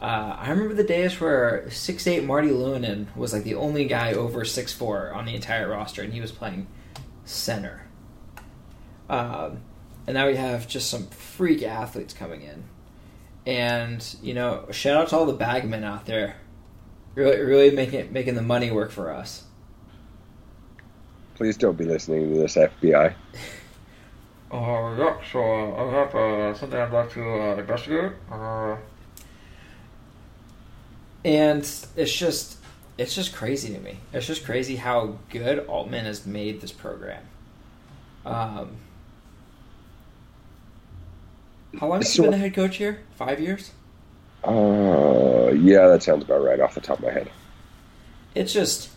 Uh, 0.02 0.36
I 0.38 0.50
remember 0.50 0.74
the 0.74 0.84
days 0.84 1.20
where 1.20 1.70
six 1.72 2.06
eight 2.06 2.24
Maarty 2.24 2.50
Leunen 2.50 3.16
was 3.16 3.34
like 3.34 3.43
the 3.43 3.56
only 3.56 3.86
guy 3.86 4.14
over 4.14 4.43
six 4.43 4.74
four 4.74 5.14
on 5.14 5.26
the 5.26 5.34
entire 5.34 5.70
roster, 5.70 6.02
and 6.02 6.14
he 6.14 6.22
was 6.22 6.32
playing 6.32 6.68
center. 7.24 7.88
Um, 9.10 9.62
and 10.06 10.16
now 10.16 10.28
we 10.28 10.36
have 10.36 10.68
just 10.68 10.89
some 10.89 11.08
freak 11.08 11.64
athletes 11.64 12.14
coming 12.14 12.41
in, 12.41 12.66
and 13.46 14.16
you 14.22 14.34
know, 14.34 14.68
shout 14.72 14.98
out 14.98 15.08
to 15.10 15.18
all 15.18 15.26
the 15.26 15.34
bagmen 15.34 15.84
out 15.84 16.06
there, 16.06 16.36
really, 17.16 17.39
really 17.39 17.72
making 17.72 18.12
making 18.12 18.36
the 18.36 18.41
money 18.41 18.72
work 18.72 18.91
for 18.91 19.12
us. 19.12 19.43
Please 21.36 21.58
don't 21.58 21.78
be 21.78 21.86
listening 21.86 22.34
to 22.34 22.39
this 22.39 22.56
FBI. 22.56 23.14
Uh, 24.52 24.96
yeah, 24.98 25.18
so 25.32 25.39
uh, 25.39 25.86
I 25.86 25.91
have 25.91 26.16
uh, 26.16 26.54
something 26.54 26.80
I'd 26.80 26.93
like 26.93 27.12
to 27.12 27.22
uh, 27.24 27.56
investigate. 27.58 28.12
Uh, 28.32 28.78
and 31.26 31.60
it's 31.98 32.14
just, 32.14 32.58
it's 32.98 33.16
just 33.16 33.34
crazy 33.34 33.74
to 33.74 33.80
me. 33.80 33.98
It's 34.14 34.28
just 34.28 34.46
crazy 34.46 34.76
how 34.76 35.18
good 35.30 35.60
Altman 35.68 36.06
has 36.06 36.26
made 36.26 36.62
this 36.62 36.72
program. 36.72 37.24
Um, 38.26 38.78
how 41.80 41.88
long 41.88 42.02
has 42.02 42.14
he 42.14 42.22
been 42.22 42.32
the 42.32 42.38
head 42.38 42.54
coach 42.54 42.78
here? 42.78 43.00
Five 43.16 43.40
years? 43.40 43.72
Uh, 44.44 45.52
yeah, 45.54 45.88
that 45.88 46.04
sounds 46.04 46.24
about 46.24 46.44
right 46.44 46.60
off 46.60 46.76
the 46.76 46.82
top 46.82 47.00
of 47.00 47.06
my 47.06 47.12
head. 47.12 47.32
It's 48.36 48.54
just, 48.54 48.90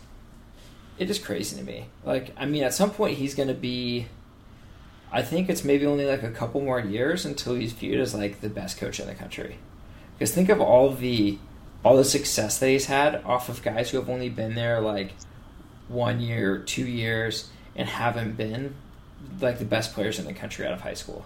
it 0.99 1.09
is 1.09 1.17
crazy 1.17 1.57
to 1.57 1.63
me. 1.63 1.87
Like, 2.05 2.33
I 2.37 2.45
mean, 2.45 2.63
at 2.63 2.75
some 2.75 2.91
point 2.91 3.17
he's 3.17 3.33
going 3.33 3.49
to 3.49 3.55
be. 3.55 4.07
I 5.11 5.23
think 5.23 5.49
it's 5.49 5.63
maybe 5.63 5.87
only 5.87 6.05
like 6.05 6.21
a 6.21 6.29
couple 6.29 6.61
more 6.61 6.79
years 6.79 7.25
until 7.25 7.55
he's 7.55 7.73
viewed 7.73 7.99
as 7.99 8.13
like 8.13 8.41
the 8.41 8.49
best 8.49 8.77
coach 8.77 8.99
in 8.99 9.07
the 9.07 9.15
country. 9.15 9.57
Because 10.13 10.31
think 10.31 10.49
of 10.49 10.61
all 10.61 10.91
the 10.91 11.39
all 11.83 11.95
the 11.95 12.03
success 12.03 12.59
that 12.59 12.67
he's 12.67 12.85
had 12.85 13.23
off 13.23 13.49
of 13.49 13.61
guys 13.61 13.89
who 13.89 13.97
have 13.97 14.09
only 14.09 14.29
been 14.29 14.55
there 14.55 14.81
like 14.81 15.13
one 15.87 16.19
year, 16.19 16.57
two 16.57 16.85
years, 16.85 17.49
and 17.75 17.87
haven't 17.87 18.35
been 18.35 18.75
like 19.39 19.59
the 19.59 19.65
best 19.65 19.93
players 19.93 20.19
in 20.19 20.25
the 20.25 20.33
country 20.33 20.65
out 20.65 20.73
of 20.73 20.81
high 20.81 20.93
school. 20.93 21.25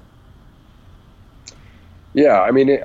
Yeah, 2.13 2.39
I 2.39 2.51
mean, 2.51 2.69
it, 2.69 2.83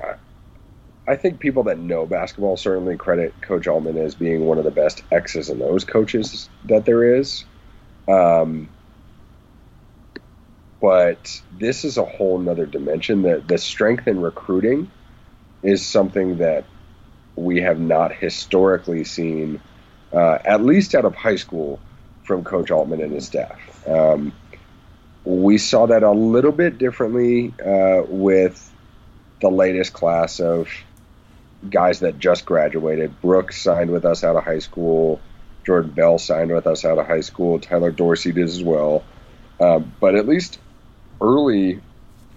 I 1.07 1.15
think 1.15 1.39
people 1.39 1.63
that 1.63 1.77
know 1.77 2.05
basketball 2.05 2.57
certainly 2.57 2.97
credit 2.97 3.33
Coach 3.41 3.67
Altman 3.67 3.97
as 3.97 4.15
being 4.15 4.45
one 4.45 4.57
of 4.57 4.63
the 4.63 4.71
best 4.71 5.03
X's 5.11 5.49
and 5.49 5.61
O's 5.61 5.83
coaches 5.83 6.49
that 6.65 6.85
there 6.85 7.17
is. 7.17 7.45
Um, 8.07 8.69
but 10.81 11.41
this 11.57 11.83
is 11.83 11.97
a 11.97 12.05
whole 12.05 12.39
nother 12.39 12.65
dimension. 12.65 13.23
That 13.23 13.47
the 13.47 13.57
strength 13.57 14.07
in 14.07 14.21
recruiting 14.21 14.89
is 15.61 15.85
something 15.85 16.37
that 16.37 16.65
we 17.39 17.61
have 17.61 17.79
not 17.79 18.13
historically 18.13 19.03
seen, 19.03 19.61
uh, 20.13 20.37
at 20.43 20.63
least 20.63 20.95
out 20.95 21.05
of 21.05 21.15
high 21.15 21.35
school, 21.35 21.79
from 22.23 22.43
Coach 22.43 22.69
Altman 22.69 23.01
and 23.01 23.11
his 23.11 23.25
staff. 23.25 23.59
Um, 23.87 24.33
we 25.23 25.57
saw 25.57 25.87
that 25.87 26.03
a 26.03 26.11
little 26.11 26.51
bit 26.51 26.77
differently 26.77 27.53
uh, 27.65 28.03
with 28.07 28.71
the 29.41 29.49
latest 29.49 29.93
class 29.93 30.39
of 30.39 30.69
guys 31.69 32.01
that 32.01 32.19
just 32.19 32.45
graduated. 32.45 33.19
Brooks 33.21 33.61
signed 33.61 33.89
with 33.89 34.05
us 34.05 34.23
out 34.23 34.35
of 34.35 34.43
high 34.43 34.59
school. 34.59 35.19
Jordan 35.65 35.91
Bell 35.91 36.17
signed 36.19 36.51
with 36.51 36.67
us 36.67 36.85
out 36.85 36.97
of 36.99 37.07
high 37.07 37.21
school. 37.21 37.59
Tyler 37.59 37.91
Dorsey 37.91 38.31
did 38.31 38.45
as 38.45 38.63
well. 38.63 39.03
Um, 39.59 39.91
but 39.99 40.15
at 40.15 40.27
least 40.27 40.59
early 41.21 41.81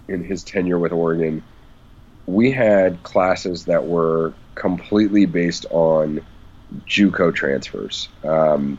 in 0.07 0.23
his 0.23 0.43
tenure 0.43 0.79
with 0.79 0.91
Oregon, 0.91 1.43
we 2.25 2.51
had 2.51 3.03
classes 3.03 3.65
that 3.65 3.85
were 3.85 4.33
completely 4.55 5.25
based 5.25 5.65
on 5.69 6.25
JUCO 6.87 7.33
transfers. 7.33 8.07
Um, 8.23 8.77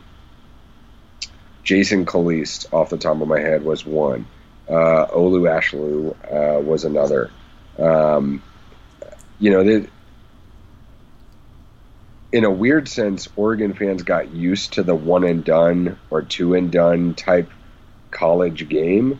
Jason 1.63 2.05
Calliste, 2.05 2.71
off 2.73 2.89
the 2.89 2.97
top 2.97 3.19
of 3.21 3.27
my 3.27 3.39
head, 3.39 3.63
was 3.63 3.85
one. 3.85 4.25
Uh, 4.67 5.07
Olu 5.07 5.49
Ashaolu 5.49 6.15
uh, 6.31 6.59
was 6.61 6.85
another. 6.85 7.31
Um, 7.77 8.41
you 9.39 9.51
know, 9.51 9.63
they, 9.63 9.87
in 12.31 12.43
a 12.43 12.51
weird 12.51 12.87
sense, 12.87 13.27
Oregon 13.35 13.73
fans 13.73 14.03
got 14.03 14.33
used 14.33 14.73
to 14.73 14.83
the 14.83 14.95
one 14.95 15.23
and 15.23 15.43
done 15.43 15.97
or 16.09 16.21
two 16.21 16.53
and 16.53 16.71
done 16.71 17.13
type 17.13 17.49
college 18.11 18.67
game, 18.69 19.19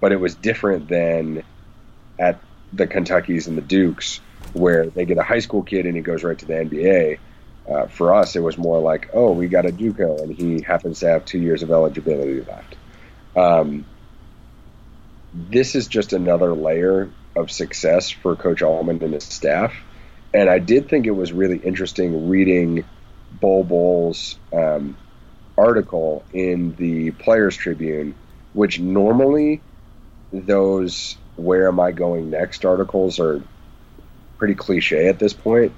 but 0.00 0.12
it 0.12 0.20
was 0.20 0.34
different 0.34 0.88
than 0.88 1.42
at 2.18 2.40
the 2.72 2.86
Kentuckies 2.86 3.46
and 3.48 3.56
the 3.56 3.62
Dukes, 3.62 4.20
where 4.52 4.86
they 4.86 5.04
get 5.04 5.18
a 5.18 5.22
high 5.22 5.38
school 5.38 5.62
kid 5.62 5.86
and 5.86 5.96
he 5.96 6.02
goes 6.02 6.22
right 6.24 6.38
to 6.38 6.46
the 6.46 6.54
NBA. 6.54 7.18
Uh, 7.68 7.86
for 7.86 8.14
us, 8.14 8.36
it 8.36 8.40
was 8.40 8.56
more 8.56 8.80
like, 8.80 9.10
oh, 9.12 9.32
we 9.32 9.48
got 9.48 9.66
a 9.66 9.70
JUCO 9.70 10.22
and 10.22 10.32
he 10.32 10.60
happens 10.62 11.00
to 11.00 11.08
have 11.08 11.24
two 11.24 11.38
years 11.38 11.62
of 11.62 11.70
eligibility 11.70 12.40
left. 12.42 12.76
Um, 13.34 13.84
this 15.34 15.74
is 15.74 15.88
just 15.88 16.12
another 16.12 16.54
layer 16.54 17.10
of 17.34 17.50
success 17.50 18.08
for 18.08 18.36
Coach 18.36 18.62
Altman 18.62 19.02
and 19.02 19.14
his 19.14 19.24
staff 19.24 19.74
and 20.36 20.50
I 20.50 20.58
did 20.58 20.90
think 20.90 21.06
it 21.06 21.12
was 21.12 21.32
really 21.32 21.56
interesting 21.56 22.28
reading 22.28 22.84
Bol 23.40 23.64
Bol's 23.64 24.38
um, 24.52 24.94
article 25.56 26.24
in 26.34 26.76
the 26.76 27.12
Players 27.12 27.56
Tribune, 27.56 28.14
which 28.52 28.78
normally 28.78 29.62
those 30.32 31.16
"Where 31.36 31.68
am 31.68 31.80
I 31.80 31.92
going 31.92 32.30
next?" 32.30 32.64
articles 32.64 33.18
are 33.20 33.42
pretty 34.38 34.54
cliche 34.54 35.08
at 35.08 35.18
this 35.18 35.32
point. 35.32 35.72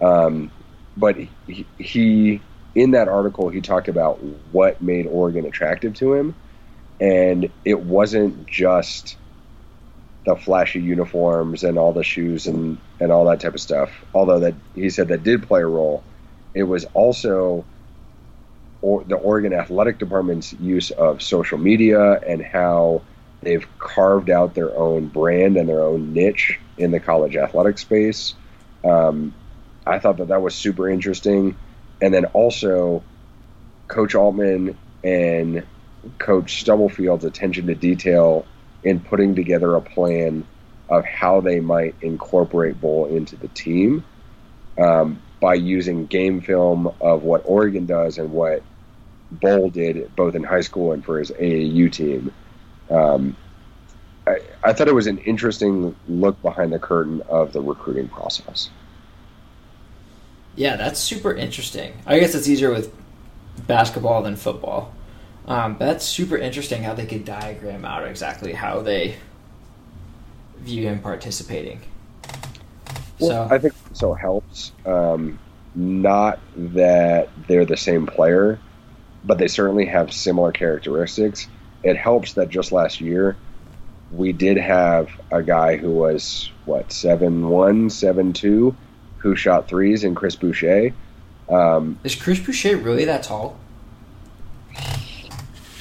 Um, 0.00 0.50
but 0.96 1.16
he, 1.46 1.66
he, 1.78 2.40
in 2.74 2.92
that 2.92 3.08
article, 3.08 3.48
he 3.48 3.60
talked 3.60 3.88
about 3.88 4.22
what 4.52 4.80
made 4.80 5.06
Oregon 5.06 5.44
attractive 5.44 5.94
to 5.94 6.14
him, 6.14 6.34
and 7.00 7.50
it 7.64 7.80
wasn't 7.80 8.46
just 8.46 9.16
the 10.26 10.36
flashy 10.36 10.80
uniforms 10.80 11.64
and 11.64 11.78
all 11.78 11.92
the 11.92 12.04
shoes 12.04 12.46
and, 12.46 12.78
and 13.00 13.10
all 13.10 13.24
that 13.26 13.40
type 13.40 13.54
of 13.54 13.60
stuff. 13.60 14.04
Although 14.14 14.40
that 14.40 14.54
he 14.74 14.90
said 14.90 15.08
that 15.08 15.22
did 15.22 15.46
play 15.46 15.62
a 15.62 15.66
role, 15.66 16.02
it 16.54 16.64
was 16.64 16.84
also 16.94 17.64
or 18.82 19.02
the 19.04 19.16
Oregon 19.16 19.52
Athletic 19.52 19.98
Department's 19.98 20.52
use 20.54 20.90
of 20.92 21.22
social 21.22 21.58
media 21.58 22.20
and 22.20 22.42
how 22.42 23.02
they've 23.42 23.66
carved 23.78 24.30
out 24.30 24.54
their 24.54 24.76
own 24.76 25.06
brand 25.06 25.56
and 25.56 25.68
their 25.68 25.82
own 25.82 26.12
niche 26.12 26.58
in 26.76 26.90
the 26.90 27.00
college 27.00 27.36
athletic 27.36 27.78
space. 27.78 28.34
Um, 28.84 29.34
I 29.86 29.98
thought 29.98 30.18
that 30.18 30.28
that 30.28 30.42
was 30.42 30.54
super 30.54 30.88
interesting, 30.88 31.56
and 32.00 32.12
then 32.12 32.26
also 32.26 33.02
Coach 33.88 34.14
Altman 34.14 34.78
and 35.02 35.66
Coach 36.18 36.64
Stubblefield's 36.64 37.24
attention 37.24 37.66
to 37.66 37.74
detail 37.74 38.46
in 38.82 39.00
putting 39.00 39.34
together 39.34 39.74
a 39.74 39.80
plan 39.80 40.46
of 40.88 41.04
how 41.04 41.40
they 41.40 41.60
might 41.60 41.94
incorporate 42.00 42.80
Bol 42.80 43.06
into 43.06 43.36
the 43.36 43.48
team 43.48 44.04
um, 44.78 45.20
by 45.40 45.54
using 45.54 46.06
game 46.06 46.40
film 46.40 46.92
of 47.00 47.22
what 47.22 47.42
Oregon 47.44 47.86
does 47.86 48.18
and 48.18 48.32
what 48.32 48.62
Bol 49.30 49.70
did 49.70 50.14
both 50.16 50.34
in 50.34 50.42
high 50.42 50.62
school 50.62 50.92
and 50.92 51.04
for 51.04 51.18
his 51.18 51.30
AAU 51.30 51.92
team. 51.92 52.32
Um, 52.90 53.36
I, 54.26 54.40
I 54.62 54.72
thought 54.72 54.88
it 54.88 54.94
was 54.94 55.06
an 55.06 55.18
interesting 55.18 55.94
look 56.08 56.40
behind 56.42 56.72
the 56.72 56.78
curtain 56.78 57.22
of 57.28 57.52
the 57.52 57.60
recruiting 57.60 58.08
process. 58.08 58.70
Yeah, 60.56 60.76
that's 60.76 60.98
super 60.98 61.34
interesting. 61.34 61.92
I 62.06 62.18
guess 62.18 62.34
it's 62.34 62.48
easier 62.48 62.70
with 62.70 62.92
basketball 63.66 64.22
than 64.22 64.36
football. 64.36 64.92
Um, 65.46 65.76
that's 65.78 66.04
super 66.04 66.36
interesting 66.36 66.82
how 66.82 66.94
they 66.94 67.06
could 67.06 67.24
diagram 67.24 67.84
out 67.84 68.06
exactly 68.06 68.52
how 68.52 68.82
they 68.82 69.16
view 70.58 70.82
him 70.82 71.00
participating. 71.00 71.80
Well, 73.18 73.48
so 73.48 73.54
I 73.54 73.58
think 73.58 73.74
so 73.92 74.12
helps. 74.14 74.72
Um, 74.84 75.38
not 75.74 76.40
that 76.56 77.30
they're 77.46 77.64
the 77.64 77.76
same 77.76 78.06
player, 78.06 78.58
but 79.24 79.38
they 79.38 79.48
certainly 79.48 79.86
have 79.86 80.12
similar 80.12 80.52
characteristics. 80.52 81.48
It 81.82 81.96
helps 81.96 82.34
that 82.34 82.48
just 82.48 82.72
last 82.72 83.00
year 83.00 83.36
we 84.10 84.32
did 84.32 84.56
have 84.56 85.10
a 85.30 85.42
guy 85.42 85.76
who 85.76 85.90
was 85.90 86.50
what 86.64 86.92
seven 86.92 87.48
one, 87.48 87.90
seven 87.90 88.32
two, 88.32 88.74
who 89.18 89.36
shot 89.36 89.68
threes 89.68 90.04
in 90.04 90.14
Chris 90.14 90.36
Boucher. 90.36 90.92
Um, 91.48 91.98
Is 92.04 92.14
Chris 92.14 92.40
Boucher 92.40 92.76
really 92.76 93.04
that 93.04 93.22
tall? 93.22 93.58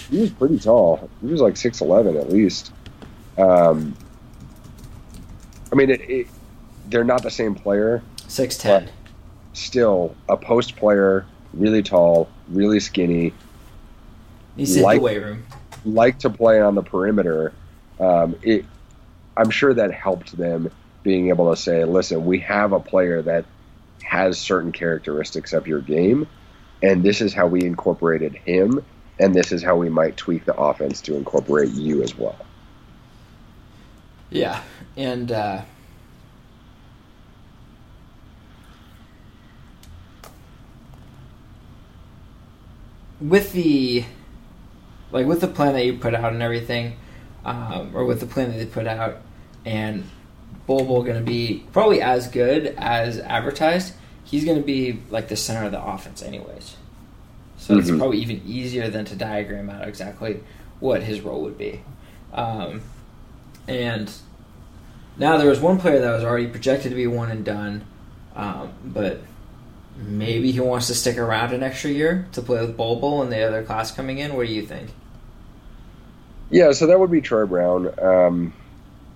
he 0.09 0.19
was 0.19 0.31
pretty 0.31 0.57
tall. 0.57 1.09
He 1.21 1.27
was 1.27 1.41
like 1.41 1.57
six 1.57 1.81
eleven 1.81 2.17
at 2.17 2.29
least. 2.31 2.71
Um, 3.37 3.95
I 5.71 5.75
mean, 5.75 5.89
it, 5.89 6.01
it, 6.09 6.27
they're 6.89 7.03
not 7.03 7.23
the 7.23 7.31
same 7.31 7.55
player. 7.55 8.01
Six 8.27 8.57
ten. 8.57 8.89
Still, 9.53 10.15
a 10.29 10.37
post 10.37 10.75
player, 10.75 11.25
really 11.53 11.83
tall, 11.83 12.29
really 12.49 12.79
skinny. 12.79 13.33
He's 14.55 14.75
in 14.75 14.81
the 14.81 14.99
weight 14.99 15.21
room. 15.21 15.45
Like 15.87 16.19
to 16.19 16.29
play 16.29 16.61
on 16.61 16.75
the 16.75 16.83
perimeter, 16.83 17.53
um, 17.99 18.35
it, 18.41 18.65
I'm 19.35 19.49
sure 19.49 19.73
that 19.73 19.91
helped 19.91 20.35
them 20.37 20.71
being 21.03 21.29
able 21.29 21.49
to 21.53 21.59
say, 21.59 21.85
listen, 21.85 22.25
we 22.25 22.39
have 22.39 22.73
a 22.73 22.79
player 22.79 23.21
that 23.21 23.45
has 24.03 24.37
certain 24.39 24.71
characteristics 24.71 25.53
of 25.53 25.67
your 25.67 25.81
game, 25.81 26.27
and 26.81 27.03
this 27.03 27.21
is 27.21 27.33
how 27.33 27.47
we 27.47 27.61
incorporated 27.63 28.35
him, 28.35 28.83
and 29.19 29.33
this 29.33 29.51
is 29.51 29.63
how 29.63 29.75
we 29.75 29.89
might 29.89 30.17
tweak 30.17 30.45
the 30.45 30.55
offense 30.55 31.01
to 31.01 31.15
incorporate 31.15 31.69
you 31.69 32.03
as 32.03 32.17
well. 32.17 32.37
Yeah, 34.29 34.61
and 34.95 35.31
uh, 35.31 35.61
with 43.21 43.53
the 43.53 44.03
like 45.11 45.25
with 45.25 45.41
the 45.41 45.47
plan 45.47 45.73
that 45.73 45.85
you 45.85 45.97
put 45.97 46.13
out 46.13 46.33
and 46.33 46.41
everything, 46.41 46.95
um, 47.45 47.91
or 47.95 48.05
with 48.05 48.19
the 48.19 48.25
plan 48.25 48.51
that 48.51 48.57
they 48.57 48.65
put 48.65 48.87
out, 48.87 49.17
and 49.65 50.03
Bol 50.65 50.83
Bol 50.85 51.03
going 51.03 51.17
to 51.17 51.23
be 51.23 51.63
probably 51.71 52.01
as 52.01 52.27
good 52.27 52.67
as 52.77 53.19
advertised. 53.19 53.93
He's 54.23 54.43
going 54.43 54.57
to 54.57 54.63
be 54.63 54.99
like 55.09 55.29
the 55.29 55.37
center 55.37 55.65
of 55.65 55.71
the 55.71 55.81
offense, 55.83 56.21
anyways. 56.21 56.75
So 57.57 57.77
it's 57.77 57.89
Mhm. 57.89 57.97
probably 57.97 58.17
even 58.19 58.41
easier 58.45 58.89
than 58.89 59.05
to 59.05 59.15
diagram 59.15 59.69
out 59.69 59.87
exactly 59.87 60.41
what 60.79 61.03
his 61.03 61.21
role 61.21 61.41
would 61.41 61.57
be. 61.57 61.81
Um, 62.33 62.81
and 63.67 64.11
now 65.17 65.37
there 65.37 65.47
was 65.49 65.59
one 65.59 65.79
player 65.79 65.99
that 65.99 66.11
was 66.11 66.23
already 66.23 66.47
projected 66.47 66.91
to 66.91 66.95
be 66.95 67.07
one 67.07 67.31
and 67.31 67.43
done, 67.45 67.83
um, 68.35 68.69
but 68.85 69.21
maybe 69.97 70.51
he 70.51 70.59
wants 70.59 70.87
to 70.87 70.95
stick 70.95 71.17
around 71.17 71.53
an 71.53 71.63
extra 71.63 71.89
year 71.89 72.27
to 72.33 72.41
play 72.41 72.61
with 72.61 72.77
Bol 72.77 73.21
and 73.21 73.31
the 73.31 73.41
other 73.41 73.63
class 73.63 73.91
coming 73.91 74.19
in. 74.19 74.35
What 74.35 74.47
do 74.47 74.53
you 74.53 74.65
think? 74.65 74.89
Yeah, 76.49 76.71
so 76.71 76.87
that 76.87 76.99
would 76.99 77.11
be 77.11 77.21
Troy 77.21 77.45
Brown. 77.45 77.93
Um, 77.99 78.53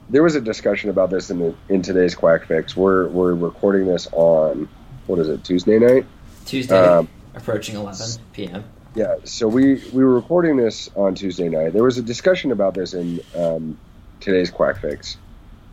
there 0.10 0.24
was 0.24 0.36
a 0.36 0.42
discussion 0.42 0.90
about 0.90 1.10
this 1.10 1.30
in 1.30 1.40
the, 1.40 1.56
in 1.70 1.82
today's 1.82 2.16
Quack 2.16 2.46
Fix. 2.46 2.76
We're 2.76 3.08
we're 3.08 3.34
recording 3.34 3.88
this 3.88 4.08
on 4.12 4.68
what 5.08 5.20
is 5.20 5.30
it 5.30 5.44
Tuesday 5.44 5.80
night? 5.80 6.06
Tuesday, 6.46 6.78
Um, 6.78 7.08
approaching 7.34 7.76
11 7.76 8.22
p.m. 8.34 8.64
Yeah, 8.96 9.16
so 9.24 9.48
we 9.48 9.76
we 9.94 10.04
were 10.04 10.16
recording 10.16 10.58
this 10.58 10.90
on 10.96 11.16
Tuesday 11.16 11.48
night. 11.48 11.72
There 11.72 11.84
was 11.84 11.98
a 11.98 12.02
discussion 12.02 12.52
about 12.52 12.74
this 12.74 12.94
in 12.94 13.22
um, 13.38 13.78
today's 14.20 14.50
Quack 14.50 14.82
Fix 14.82 15.16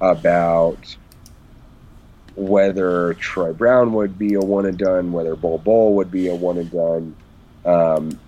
about 0.00 0.96
whether 2.38 3.14
Troy 3.14 3.52
Brown 3.52 3.92
would 3.94 4.18
be 4.18 4.34
a 4.34 4.40
one 4.40 4.66
and 4.66 4.78
done, 4.78 5.12
whether 5.12 5.34
Bol 5.34 5.58
Bol 5.58 5.96
would 5.96 6.10
be 6.10 6.28
a 6.28 6.34
one 6.34 6.58
and 6.58 6.70
done, 6.70 7.16
um, 7.64 8.20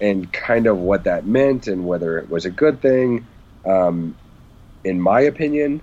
and 0.00 0.30
kind 0.32 0.66
of 0.66 0.78
what 0.78 1.04
that 1.04 1.26
meant 1.26 1.66
and 1.66 1.86
whether 1.86 2.18
it 2.18 2.28
was 2.28 2.44
a 2.44 2.50
good 2.50 2.82
thing. 2.82 3.26
Um, 3.64 4.16
in 4.84 5.00
my 5.00 5.20
opinion, 5.20 5.80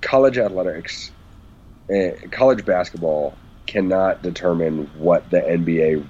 college 0.00 0.38
athletics, 0.38 1.10
eh, 1.90 2.12
college 2.30 2.64
basketball 2.64 3.36
cannot 3.66 4.22
determine 4.22 4.90
what 4.98 5.30
the 5.30 5.40
NBA 5.40 6.04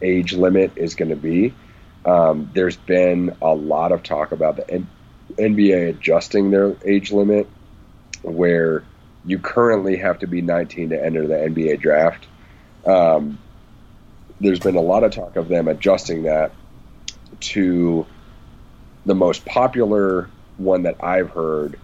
age 0.00 0.32
limit 0.32 0.72
is 0.76 0.94
going 0.94 1.10
to 1.10 1.16
be. 1.16 1.52
Um, 2.04 2.50
there's 2.54 2.76
been 2.76 3.36
a 3.42 3.54
lot 3.54 3.92
of 3.92 4.02
talk 4.02 4.32
about 4.32 4.56
the 4.56 4.70
N- 4.70 4.88
NBA 5.36 5.90
adjusting 5.90 6.50
their 6.50 6.74
age 6.84 7.12
limit, 7.12 7.48
where 8.22 8.84
you 9.24 9.38
currently 9.38 9.96
have 9.96 10.18
to 10.20 10.26
be 10.26 10.40
19 10.40 10.90
to 10.90 11.04
enter 11.04 11.26
the 11.26 11.34
NBA 11.34 11.80
draft. 11.80 12.26
Um, 12.86 13.38
there's 14.40 14.60
been 14.60 14.76
a 14.76 14.80
lot 14.80 15.04
of 15.04 15.12
talk 15.12 15.36
of 15.36 15.48
them 15.48 15.68
adjusting 15.68 16.22
that 16.24 16.52
to 17.40 18.06
the 19.04 19.14
most 19.14 19.44
popular 19.44 20.28
one 20.56 20.82
that 20.84 21.02
I've 21.02 21.30
heard 21.30 21.78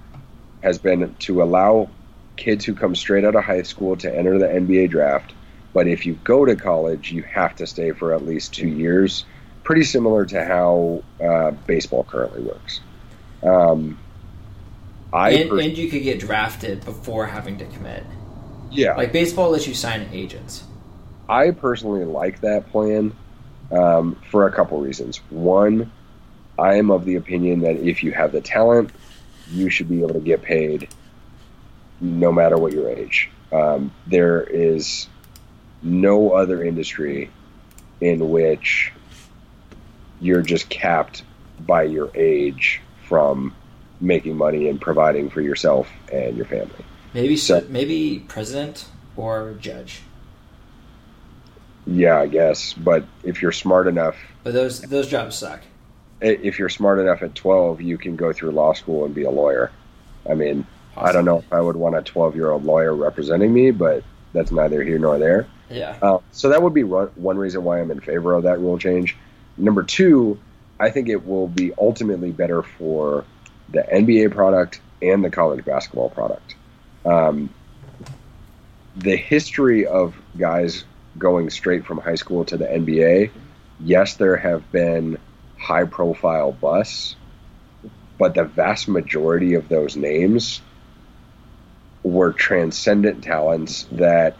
has 0.63 0.79
been 0.79 1.15
to 1.21 1.43
allow 1.43 1.89
kids 2.37 2.65
who 2.65 2.75
come 2.75 2.95
straight 2.95 3.25
out 3.25 3.37
of 3.37 3.45
high 3.45 3.63
school 3.63 3.97
to 3.97 4.15
enter 4.15 4.39
the 4.39 4.47
NBA 4.47 4.91
draft. 4.91 5.33
But 5.73 5.89
if 5.89 6.07
you 6.07 6.15
go 6.25 6.45
to 6.45 6.57
college, 6.57 7.13
you 7.13 7.23
have 7.23 7.57
to 7.57 7.67
stay 7.67 7.93
for 7.93 8.15
at 8.15 8.25
least 8.25 8.55
two 8.55 8.69
years. 8.69 9.25
Pretty 9.65 9.85
similar 9.85 10.25
to 10.27 10.45
how 10.45 11.03
uh, 11.23 11.51
baseball 11.51 12.05
currently 12.05 12.43
works. 12.43 12.81
Um, 13.43 13.99
I 15.15 15.31
and, 15.31 15.51
per- 15.51 15.61
and 15.61 15.79
you 15.79 15.89
could 15.89 16.03
get 16.03 16.19
drafted 16.19 16.85
before 16.85 17.27
having 17.27 17.59
to 17.59 17.65
commit. 17.67 18.05
yeah, 18.71 18.97
Like 18.97 19.13
baseball 19.13 19.51
lets 19.51 19.67
you 19.67 19.75
sign 19.75 20.09
agents. 20.13 20.65
I 21.29 21.53
personally 21.53 22.05
like 22.05 22.41
that 22.41 22.71
plan 22.71 23.15
um, 23.71 24.21
for 24.31 24.47
a 24.47 24.53
couple 24.53 24.81
reasons. 24.81 25.19
One, 25.31 25.91
I 26.59 26.75
am 26.75 26.91
of 26.91 27.05
the 27.05 27.15
opinion 27.15 27.61
that 27.61 27.77
if 27.77 28.03
you 28.03 28.13
have 28.13 28.33
the 28.33 28.41
talent, 28.41 28.91
you 29.51 29.71
should 29.71 29.89
be 29.89 30.01
able 30.01 30.15
to 30.15 30.21
get 30.21 30.43
paid 30.43 30.89
no 32.01 32.33
matter 32.33 32.57
what 32.57 32.73
your 32.73 32.91
age. 32.91 33.31
Um, 33.53 33.93
there 34.07 34.43
is 34.43 35.07
no 35.83 36.33
other 36.33 36.65
industry 36.65 37.31
in 38.01 38.31
which 38.31 38.93
you're 40.21 40.43
just 40.43 40.69
capped 40.69 41.23
by 41.61 41.85
your 41.85 42.11
age 42.15 42.81
from 43.07 43.55
making 44.01 44.37
money 44.37 44.69
and 44.69 44.81
providing 44.81 45.31
for 45.31 45.41
yourself 45.41 45.89
and 46.13 46.37
your 46.37 46.47
family. 46.47 46.85
Maybe 47.13 47.37
So- 47.37 47.65
maybe 47.69 48.25
president 48.29 48.87
or 49.17 49.55
judge. 49.61 50.03
Yeah, 51.87 52.19
I 52.21 52.27
guess. 52.27 52.73
But 52.73 53.05
if 53.23 53.43
you're 53.43 53.53
smart 53.53 53.87
enough 53.87 54.17
But 54.43 54.55
those 54.55 54.81
those 54.83 55.07
jobs 55.09 55.37
suck. 55.37 55.61
if 56.21 56.59
you're 56.59 56.69
smart 56.69 56.99
enough 56.99 57.23
at 57.23 57.35
12, 57.35 57.81
you 57.83 57.99
can 57.99 58.17
go 58.17 58.33
through 58.33 58.51
law 58.53 58.73
school 58.73 59.05
and 59.05 59.15
be 59.15 59.25
a 59.25 59.31
lawyer. 59.31 59.71
I 60.29 60.35
mean, 60.35 60.67
I 60.97 61.13
don't 61.13 61.25
know 61.25 61.39
if 61.39 61.53
I 61.53 61.61
would 61.61 61.77
want 61.77 61.97
a 61.97 62.03
12 62.03 62.35
year 62.37 62.51
old 62.51 62.65
lawyer 62.65 62.95
representing 62.95 63.53
me, 63.53 63.71
but 63.71 64.03
that's 64.33 64.51
neither 64.51 64.83
here 64.83 64.99
nor 64.99 65.19
there. 65.19 65.47
Yeah. 65.71 65.97
Uh, 66.01 66.19
so 66.33 66.49
that 66.49 66.63
would 66.63 66.75
be 66.75 66.85
one 66.85 67.09
one 67.17 67.37
reason 67.37 67.65
why 67.65 67.81
I'm 67.81 67.91
in 67.91 68.01
favor 68.01 68.35
of 68.35 68.45
that 68.45 68.59
rule 68.61 68.79
change. 68.79 69.17
Number 69.57 69.83
two, 69.83 70.39
I 70.81 70.91
think 70.91 71.09
it 71.09 71.27
will 71.27 71.47
be 71.47 71.73
ultimately 71.79 72.33
better 72.33 72.63
for 72.63 73.25
the 73.71 73.83
NBA 73.83 74.33
product 74.33 74.81
and 75.03 75.25
the 75.25 75.31
college 75.31 75.65
basketball 75.65 76.11
product. 76.11 76.55
Um, 77.05 77.51
the 78.97 79.17
history 79.17 79.87
of 79.87 80.15
guys 80.39 80.85
going 81.19 81.51
straight 81.51 81.85
from 81.85 81.99
high 81.99 82.15
school 82.15 82.45
to 82.47 82.57
the 82.57 82.67
NBA, 82.67 83.31
yes, 83.81 84.15
there 84.15 84.37
have 84.37 84.71
been 84.73 85.19
high 85.59 85.85
profile 85.85 86.53
busts, 86.53 87.17
but 88.19 88.35
the 88.35 88.45
vast 88.45 88.89
majority 88.89 89.55
of 89.55 89.69
those 89.69 89.97
names 89.97 90.61
were 92.03 92.33
transcendent 92.33 93.25
talents 93.25 93.87
that 93.93 94.37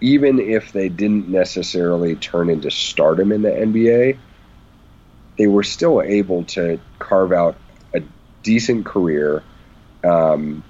even 0.00 0.38
if 0.38 0.72
they 0.72 0.88
didn't 0.88 1.28
necessarily 1.28 2.16
turn 2.16 2.48
into 2.48 2.70
stardom 2.70 3.32
in 3.32 3.42
the 3.42 3.50
NBA, 3.50 4.16
they 5.36 5.46
were 5.46 5.62
still 5.62 6.00
able 6.00 6.44
to 6.44 6.80
carve 6.98 7.32
out 7.32 7.56
decent 8.42 8.86
career 8.86 9.42
um, 10.04 10.62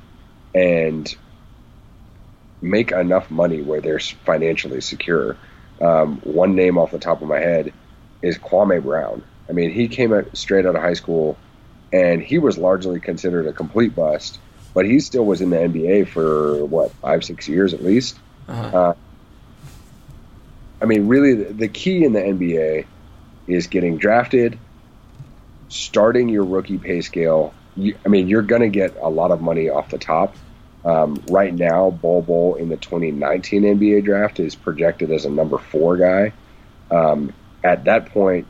and 0.54 1.14
make 2.62 2.92
enough 2.92 3.30
money 3.30 3.62
where 3.62 3.80
they're 3.80 4.00
financially 4.00 4.80
secure. 4.80 5.36
Um, 5.80 6.20
one 6.22 6.54
name 6.54 6.78
off 6.78 6.90
the 6.90 6.98
top 6.98 7.22
of 7.22 7.28
my 7.28 7.38
head 7.38 7.72
is 8.22 8.38
Kwame 8.38 8.82
Brown. 8.82 9.22
I 9.48 9.52
mean, 9.52 9.70
he 9.70 9.88
came 9.88 10.12
out 10.12 10.36
straight 10.36 10.66
out 10.66 10.76
of 10.76 10.82
high 10.82 10.94
school, 10.94 11.38
and 11.92 12.22
he 12.22 12.38
was 12.38 12.58
largely 12.58 13.00
considered 13.00 13.46
a 13.46 13.52
complete 13.52 13.94
bust, 13.94 14.38
but 14.74 14.84
he 14.84 15.00
still 15.00 15.24
was 15.24 15.40
in 15.40 15.50
the 15.50 15.56
NBA 15.56 16.08
for 16.08 16.64
what 16.66 16.92
five, 16.92 17.24
six 17.24 17.48
years 17.48 17.74
at 17.74 17.82
least. 17.82 18.18
Uh-huh. 18.48 18.78
Uh, 18.78 18.94
I 20.82 20.84
mean, 20.84 21.08
really, 21.08 21.34
the, 21.34 21.52
the 21.52 21.68
key 21.68 22.04
in 22.04 22.12
the 22.12 22.20
NBA 22.20 22.86
is 23.46 23.66
getting 23.66 23.98
drafted, 23.98 24.58
starting 25.68 26.28
your 26.28 26.44
rookie 26.44 26.78
pay 26.78 27.00
scale. 27.00 27.54
You, 27.76 27.96
I 28.04 28.08
mean, 28.08 28.28
you're 28.28 28.42
going 28.42 28.62
to 28.62 28.68
get 28.68 28.96
a 29.00 29.08
lot 29.08 29.30
of 29.30 29.40
money 29.40 29.68
off 29.68 29.90
the 29.90 29.98
top. 29.98 30.36
Um, 30.84 31.22
right 31.28 31.54
now, 31.54 31.90
Bol 31.90 32.22
Bol 32.22 32.54
in 32.54 32.68
the 32.68 32.76
2019 32.76 33.62
NBA 33.62 34.04
draft 34.04 34.40
is 34.40 34.54
projected 34.54 35.10
as 35.10 35.24
a 35.24 35.30
number 35.30 35.58
four 35.58 35.96
guy. 35.96 36.32
Um, 36.90 37.32
at 37.62 37.84
that 37.84 38.06
point, 38.06 38.46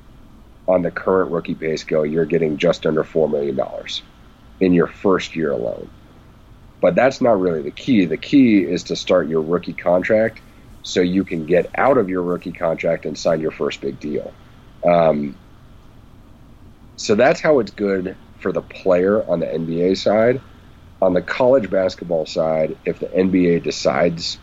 on 0.68 0.82
the 0.82 0.90
current 0.90 1.32
rookie 1.32 1.54
pay 1.54 1.76
scale, 1.76 2.06
you're 2.06 2.24
getting 2.24 2.56
just 2.56 2.86
under 2.86 3.02
$4 3.02 3.30
million 3.30 3.58
in 4.60 4.72
your 4.72 4.86
first 4.86 5.34
year 5.34 5.50
alone. 5.50 5.90
But 6.80 6.94
that's 6.94 7.20
not 7.20 7.40
really 7.40 7.62
the 7.62 7.72
key. 7.72 8.04
The 8.06 8.16
key 8.16 8.60
is 8.60 8.84
to 8.84 8.96
start 8.96 9.28
your 9.28 9.42
rookie 9.42 9.74
contract 9.74 10.40
so 10.82 11.00
you 11.00 11.24
can 11.24 11.44
get 11.44 11.70
out 11.76 11.98
of 11.98 12.08
your 12.08 12.22
rookie 12.22 12.52
contract 12.52 13.04
and 13.04 13.18
sign 13.18 13.40
your 13.40 13.50
first 13.50 13.80
big 13.80 13.98
deal. 13.98 14.32
Um, 14.88 15.36
so 16.96 17.14
that's 17.14 17.40
how 17.40 17.58
it's 17.58 17.72
good 17.72 18.16
for 18.40 18.52
the 18.52 18.62
player 18.62 19.22
on 19.28 19.40
the 19.40 19.46
NBA 19.46 19.96
side. 19.96 20.40
On 21.02 21.14
the 21.14 21.22
college 21.22 21.70
basketball 21.70 22.26
side, 22.26 22.76
if 22.84 22.98
the 23.00 23.06
NBA 23.06 23.62
decides 23.62 24.38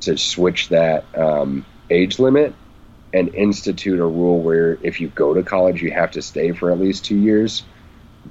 to 0.00 0.16
switch 0.16 0.68
that 0.68 1.04
um, 1.16 1.66
age 1.90 2.18
limit 2.18 2.54
and 3.12 3.34
institute 3.34 3.98
a 3.98 4.04
rule 4.04 4.40
where 4.40 4.78
if 4.82 5.00
you 5.00 5.08
go 5.08 5.34
to 5.34 5.42
college, 5.42 5.82
you 5.82 5.90
have 5.90 6.12
to 6.12 6.22
stay 6.22 6.52
for 6.52 6.70
at 6.70 6.80
least 6.80 7.04
two 7.04 7.16
years, 7.16 7.62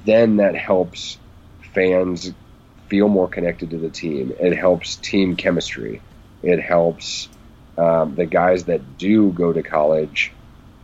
then 0.05 0.37
that 0.37 0.55
helps 0.55 1.17
fans 1.73 2.33
feel 2.87 3.07
more 3.07 3.27
connected 3.27 3.71
to 3.71 3.77
the 3.77 3.89
team. 3.89 4.33
It 4.39 4.55
helps 4.55 4.95
team 4.95 5.35
chemistry. 5.35 6.01
It 6.43 6.61
helps 6.61 7.29
um, 7.77 8.15
the 8.15 8.25
guys 8.25 8.65
that 8.65 8.97
do 8.97 9.31
go 9.31 9.51
to 9.51 9.63
college 9.63 10.31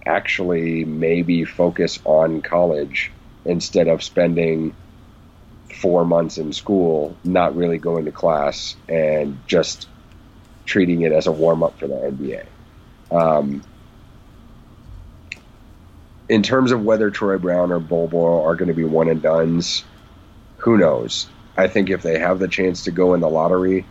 actually 0.05 0.83
maybe 0.83 1.45
focus 1.45 1.99
on 2.05 2.41
college 2.41 3.11
instead 3.45 3.87
of 3.87 4.03
spending 4.03 4.75
four 5.73 6.05
months 6.05 6.37
in 6.37 6.53
school 6.53 7.15
not 7.23 7.55
really 7.55 7.77
going 7.77 8.05
to 8.05 8.11
class 8.11 8.75
and 8.87 9.39
just 9.47 9.87
treating 10.65 11.01
it 11.01 11.11
as 11.11 11.27
a 11.27 11.31
warm 11.31 11.63
up 11.63 11.77
for 11.79 11.87
the 11.87 11.95
NBA. 11.95 12.45
Um, 13.11 13.63
in 16.29 16.43
terms 16.43 16.71
of 16.71 16.83
whether 16.83 17.09
Troy 17.09 17.37
Brown 17.37 17.71
or 17.71 17.79
Bol 17.79 18.43
are 18.45 18.55
going 18.55 18.69
to 18.69 18.73
be 18.73 18.85
one 18.85 19.09
and 19.09 19.21
duns, 19.21 19.83
who 20.57 20.77
knows? 20.77 21.27
I 21.57 21.67
think 21.67 21.89
if 21.89 22.01
they 22.01 22.19
have 22.19 22.39
the 22.39 22.47
chance 22.47 22.85
to 22.85 22.91
go 22.91 23.13
in 23.13 23.19
the 23.19 23.29
lottery, 23.29 23.85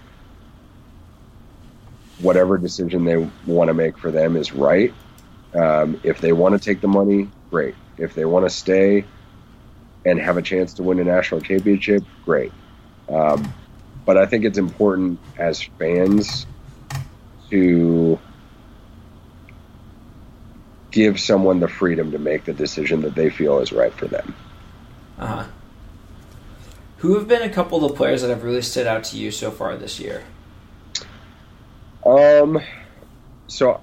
whatever 2.20 2.57
decision 2.57 3.05
they 3.05 3.28
want 3.46 3.68
to 3.68 3.74
make 3.74 3.98
for 3.98 4.11
them 4.11 4.36
is 4.36 4.53
right. 4.53 4.94
Um, 5.55 6.01
if 6.03 6.20
they 6.20 6.32
want 6.32 6.55
to 6.55 6.59
take 6.59 6.80
the 6.80 6.88
money, 6.88 7.28
great. 7.51 7.74
If 7.98 8.14
they 8.14 8.24
want 8.24 8.46
to 8.46 8.51
stay 8.51 9.05
and 10.05 10.18
have 10.18 10.36
a 10.36 10.42
chance 10.42 10.74
to 10.74 10.82
win 10.82 10.98
a 10.98 11.05
national 11.05 11.40
championship, 11.40 12.05
great. 12.24 12.53
Um, 13.09 13.53
but 14.07 14.16
I 14.16 14.26
think 14.26 14.44
it's 14.44 14.59
important 14.59 15.18
as 15.38 15.62
fans 15.78 16.46
to 17.51 18.18
give 20.90 21.20
someone 21.20 21.61
the 21.61 21.68
freedom 21.68 22.12
to 22.12 22.18
make 22.18 22.44
the 22.44 22.53
decision 22.53 23.03
that 23.03 23.14
they 23.14 23.30
feel 23.30 23.59
is 23.61 23.72
right 23.72 23.92
for 23.92 24.07
them. 24.07 24.34
Uh 25.18 25.26
huh. 25.26 25.44
Who 26.98 27.14
have 27.14 27.28
been 27.28 27.42
a 27.42 27.48
couple 27.48 27.84
of 27.84 27.90
the 27.90 27.96
players 27.96 28.22
that 28.22 28.28
have 28.28 28.42
really 28.42 28.62
stood 28.62 28.86
out 28.86 29.05
to 29.05 29.16
you 29.16 29.30
so 29.30 29.51
far 29.51 29.76
this 29.76 29.98
year? 29.98 30.22
Um, 32.05 32.61
so 33.46 33.80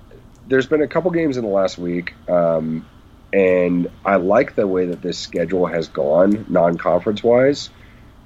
there's 0.48 0.68
been 0.68 0.82
a 0.82 0.88
couple 0.88 1.12
games 1.12 1.38
in 1.38 1.44
the 1.44 1.50
last 1.50 1.78
week, 1.78 2.14
um, 2.30 2.86
and 3.34 3.90
I 4.06 4.16
like 4.16 4.56
the 4.56 4.68
way 4.68 4.86
that 4.86 5.02
this 5.02 5.18
schedule 5.18 5.66
has 5.66 5.88
gone 5.88 6.46
non-conference 6.48 7.24
wise 7.24 7.70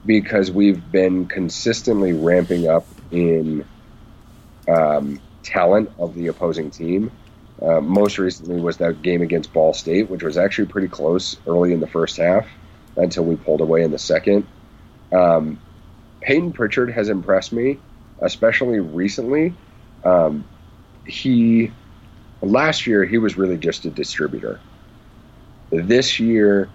because 0.06 0.52
we've 0.52 0.92
been 0.92 1.28
consistently 1.28 2.14
ramping 2.14 2.68
up 2.68 2.86
in 3.12 3.66
um, 4.68 5.20
talent 5.44 5.92
of 6.00 6.16
the 6.16 6.28
opposing 6.28 6.72
team. 6.72 7.12
Uh, 7.62 7.80
most 7.80 8.18
recently 8.18 8.60
was 8.60 8.78
that 8.78 9.02
game 9.02 9.22
against 9.22 9.54
Ball 9.54 9.74
State, 9.74 10.10
which 10.10 10.24
was 10.24 10.38
actually 10.38 10.68
pretty 10.68 10.88
close 10.88 11.38
early 11.48 11.74
in 11.74 11.80
the 11.80 11.88
first 11.88 12.18
half 12.18 12.48
until 12.96 13.24
we 13.24 13.36
pulled 13.36 13.62
away 13.62 13.84
in 13.84 13.92
the 13.92 14.00
second. 14.00 14.48
Um, 15.12 15.60
Payton 16.22 16.54
Pritchard 16.54 16.92
has 16.92 17.10
impressed 17.10 17.54
me, 17.54 17.78
especially 18.20 18.80
recently. 18.80 19.54
Um, 20.04 20.44
he 21.06 21.72
last 22.42 22.88
year 22.88 23.06
he 23.06 23.18
was 23.18 23.38
really 23.38 23.58
just 23.58 23.86
a 23.86 23.90
distributor. 23.90 24.60
This 25.72 26.20
year, 26.20 26.70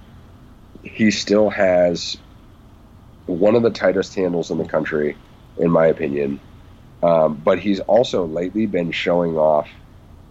he 0.82 1.10
still 1.10 1.50
has 1.50 2.16
one 3.26 3.54
of 3.54 3.62
the 3.62 3.70
tightest 3.70 4.14
handles 4.14 4.50
in 4.50 4.58
the 4.58 4.64
country, 4.64 5.16
in 5.58 5.70
my 5.70 5.86
opinion. 5.86 6.40
Um, 7.02 7.34
but 7.34 7.58
he's 7.58 7.80
also 7.80 8.26
lately 8.26 8.66
been 8.66 8.90
showing 8.90 9.36
off 9.36 9.68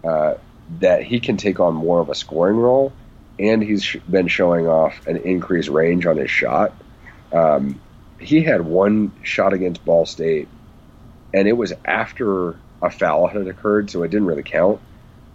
uh, 0.04 0.34
that 0.80 1.02
he 1.02 1.20
can 1.20 1.36
take 1.36 1.60
on 1.60 1.74
more 1.74 2.00
of 2.00 2.08
a 2.10 2.14
scoring 2.14 2.56
role, 2.56 2.92
and 3.38 3.62
he's 3.62 3.84
sh- 3.84 3.96
been 4.10 4.28
showing 4.28 4.66
off 4.66 5.06
an 5.06 5.18
increased 5.18 5.68
range 5.68 6.06
on 6.06 6.16
his 6.16 6.30
shot. 6.30 6.74
Um, 7.32 7.80
he 8.18 8.42
had 8.42 8.62
one 8.62 9.12
shot 9.22 9.52
against 9.52 9.84
Ball 9.84 10.06
State, 10.06 10.48
and 11.32 11.46
it 11.46 11.52
was 11.52 11.72
after 11.84 12.56
a 12.82 12.90
foul 12.90 13.26
had 13.28 13.46
occurred, 13.46 13.90
so 13.90 14.02
it 14.02 14.10
didn't 14.10 14.26
really 14.26 14.42
count. 14.42 14.80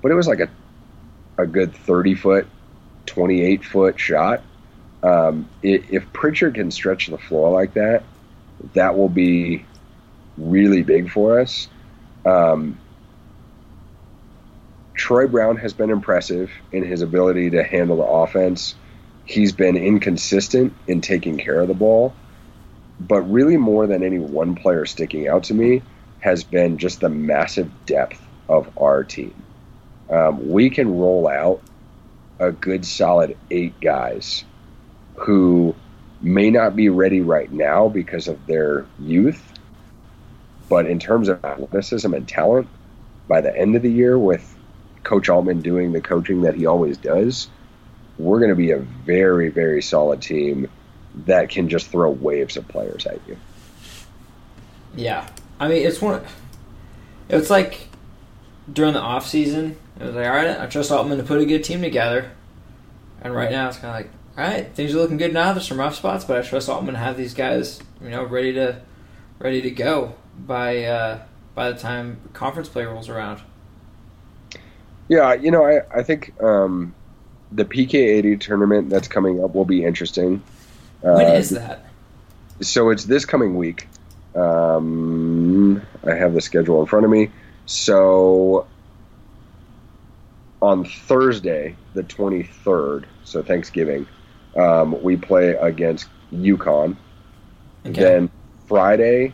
But 0.02 0.12
it 0.12 0.16
was 0.16 0.28
like 0.28 0.40
a 0.40 0.50
a 1.38 1.46
good 1.46 1.74
thirty 1.74 2.16
foot, 2.16 2.48
twenty 3.06 3.42
eight 3.42 3.64
foot 3.66 4.00
shot. 4.00 4.44
Um, 5.04 5.50
if 5.64 6.12
Pritchard 6.14 6.56
can 6.56 6.70
stretch 6.72 7.08
the 7.08 7.18
floor 7.18 7.50
like 7.50 7.74
that, 7.74 8.04
that 8.74 8.98
will 8.98 9.10
be 9.10 9.66
really 10.38 10.84
big 10.84 11.10
for 11.10 11.40
us. 11.40 11.68
Um, 12.24 12.78
Troy 14.94 15.28
Brown 15.28 15.58
has 15.58 15.74
been 15.74 15.90
impressive 15.90 16.52
in 16.72 16.84
his 16.84 17.02
ability 17.02 17.50
to 17.52 17.64
handle 17.64 17.98
the 17.98 18.04
offense. 18.04 18.76
He's 19.26 19.52
been 19.52 19.76
inconsistent 19.76 20.74
in 20.88 21.02
taking 21.02 21.38
care 21.40 21.60
of 21.60 21.68
the 21.68 21.74
ball, 21.74 22.14
but 23.00 23.22
really 23.22 23.58
more 23.58 23.88
than 23.88 24.04
any 24.04 24.20
one 24.20 24.54
player 24.54 24.86
sticking 24.86 25.28
out 25.28 25.46
to 25.46 25.56
me 25.56 25.82
has 26.20 26.44
been 26.44 26.78
just 26.78 27.00
the 27.00 27.10
massive 27.10 27.72
depth 27.88 28.24
of 28.48 28.70
our 28.78 29.04
team. 29.04 29.34
Um, 30.10 30.52
we 30.52 30.70
can 30.70 31.00
roll 31.00 31.28
out 31.28 31.62
a 32.42 32.52
good 32.52 32.84
solid 32.86 33.38
eight 33.52 33.80
guys 33.80 34.44
who 35.16 35.76
may 36.22 36.50
not 36.50 36.76
be 36.76 36.90
ready 36.90 37.22
right 37.22 37.52
now 37.52 37.88
because 37.88 38.28
of 38.28 38.46
their 38.48 38.86
youth, 39.00 39.54
but 40.68 40.88
in 40.88 41.00
terms 41.00 41.30
of 41.30 41.44
athleticism 41.46 42.12
and 42.14 42.28
talent, 42.28 42.68
by 43.28 43.42
the 43.42 43.56
end 43.56 43.76
of 43.76 43.84
the 43.84 43.92
year, 43.92 44.18
with 44.18 44.58
Coach 45.04 45.30
Altman 45.30 45.62
doing 45.62 45.94
the 45.94 46.02
coaching 46.02 46.42
that 46.42 46.56
he 46.56 46.66
always 46.66 46.98
does, 46.98 47.48
we're 48.18 48.40
going 48.40 48.50
to 48.50 48.56
be 48.56 48.72
a 48.72 48.80
very, 48.80 49.50
very 49.50 49.82
solid 49.82 50.22
team 50.22 50.68
that 51.26 51.50
can 51.50 51.70
just 51.70 51.88
throw 51.88 52.10
waves 52.10 52.58
of 52.58 52.68
players 52.68 53.06
at 53.06 53.20
you. 53.28 53.38
Yeah, 54.96 55.28
I 55.60 55.68
mean 55.68 55.86
it's 55.86 56.02
one. 56.02 56.24
It's 57.30 57.50
like 57.50 57.88
during 58.72 58.94
the 58.94 59.00
off 59.00 59.28
season, 59.28 59.78
it 60.02 60.08
was 60.08 60.16
like, 60.16 60.26
all 60.26 60.34
right, 60.34 60.60
I 60.60 60.66
trust 60.66 60.92
Altman 60.92 61.18
to 61.20 61.24
put 61.24 61.40
a 61.42 61.46
good 61.46 61.64
team 61.64 61.82
together, 61.82 62.32
and 63.22 63.36
right 63.36 63.52
now 63.52 63.68
it's 63.68 63.78
kind 63.78 63.90
of 63.90 63.96
like, 63.96 64.12
all 64.38 64.52
right, 64.52 64.74
things 64.74 64.94
are 64.94 64.98
looking 64.98 65.18
good 65.18 65.34
now. 65.34 65.54
There's 65.54 65.68
some 65.68 65.80
rough 65.80 65.96
spots, 65.96 66.26
but 66.26 66.38
I 66.38 66.42
trust 66.42 66.70
Altman 66.70 66.96
to 66.96 67.00
have 67.00 67.18
these 67.18 67.34
guys, 67.34 67.82
you 68.02 68.10
know, 68.10 68.24
ready 68.24 68.54
to 68.54 68.82
ready 69.40 69.62
to 69.62 69.72
go 69.72 70.16
by 70.38 70.84
uh, 70.86 71.20
by 71.54 71.72
the 71.72 71.78
time 71.78 72.20
conference 72.34 72.70
play 72.70 72.86
rolls 72.86 73.10
around. 73.10 73.42
Yeah, 75.08 75.34
you 75.34 75.52
know, 75.52 75.66
I, 75.66 75.82
I 75.94 76.04
think 76.04 76.34
um, 76.42 76.96
the 77.52 77.66
PK80 77.66 78.40
tournament 78.40 78.90
that's 78.90 79.08
coming 79.08 79.44
up 79.44 79.54
will 79.54 79.66
be 79.66 79.84
interesting. 79.84 80.42
When 81.02 81.28
uh, 81.28 81.34
is 81.34 81.50
that? 81.50 81.86
So 82.62 82.90
it's 82.90 83.06
this 83.06 83.26
coming 83.26 83.56
week. 83.56 83.88
Um, 84.36 85.82
I 86.06 86.14
have 86.14 86.34
the 86.34 86.42
schedule 86.42 86.80
in 86.80 86.88
front 86.88 87.06
of 87.06 87.12
me. 87.12 87.30
So 87.66 88.68
on 90.62 90.86
Thursday, 90.86 91.76
the 91.94 92.04
23rd, 92.04 93.06
so 93.24 93.42
Thanksgiving, 93.42 94.06
um, 94.56 95.02
we 95.02 95.18
play 95.18 95.50
against 95.50 96.08
UConn. 96.32 96.96
Okay. 97.86 98.02
Then 98.02 98.32
Friday, 98.68 99.34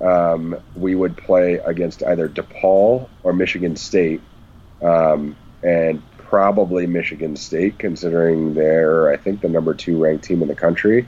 um, 0.00 0.56
we 0.76 0.94
would 0.94 1.16
play 1.16 1.54
against 1.54 2.02
either 2.02 2.28
DePaul 2.28 3.08
or 3.22 3.32
Michigan 3.32 3.76
State 3.76 4.20
um, 4.82 5.36
and 5.62 6.02
probably 6.18 6.86
Michigan 6.86 7.36
State, 7.36 7.78
considering 7.78 8.54
they're 8.54 9.10
I 9.10 9.16
think 9.16 9.40
the 9.40 9.48
number 9.48 9.74
two 9.74 9.96
ranked 9.96 10.24
team 10.24 10.42
in 10.42 10.48
the 10.48 10.54
country. 10.54 11.06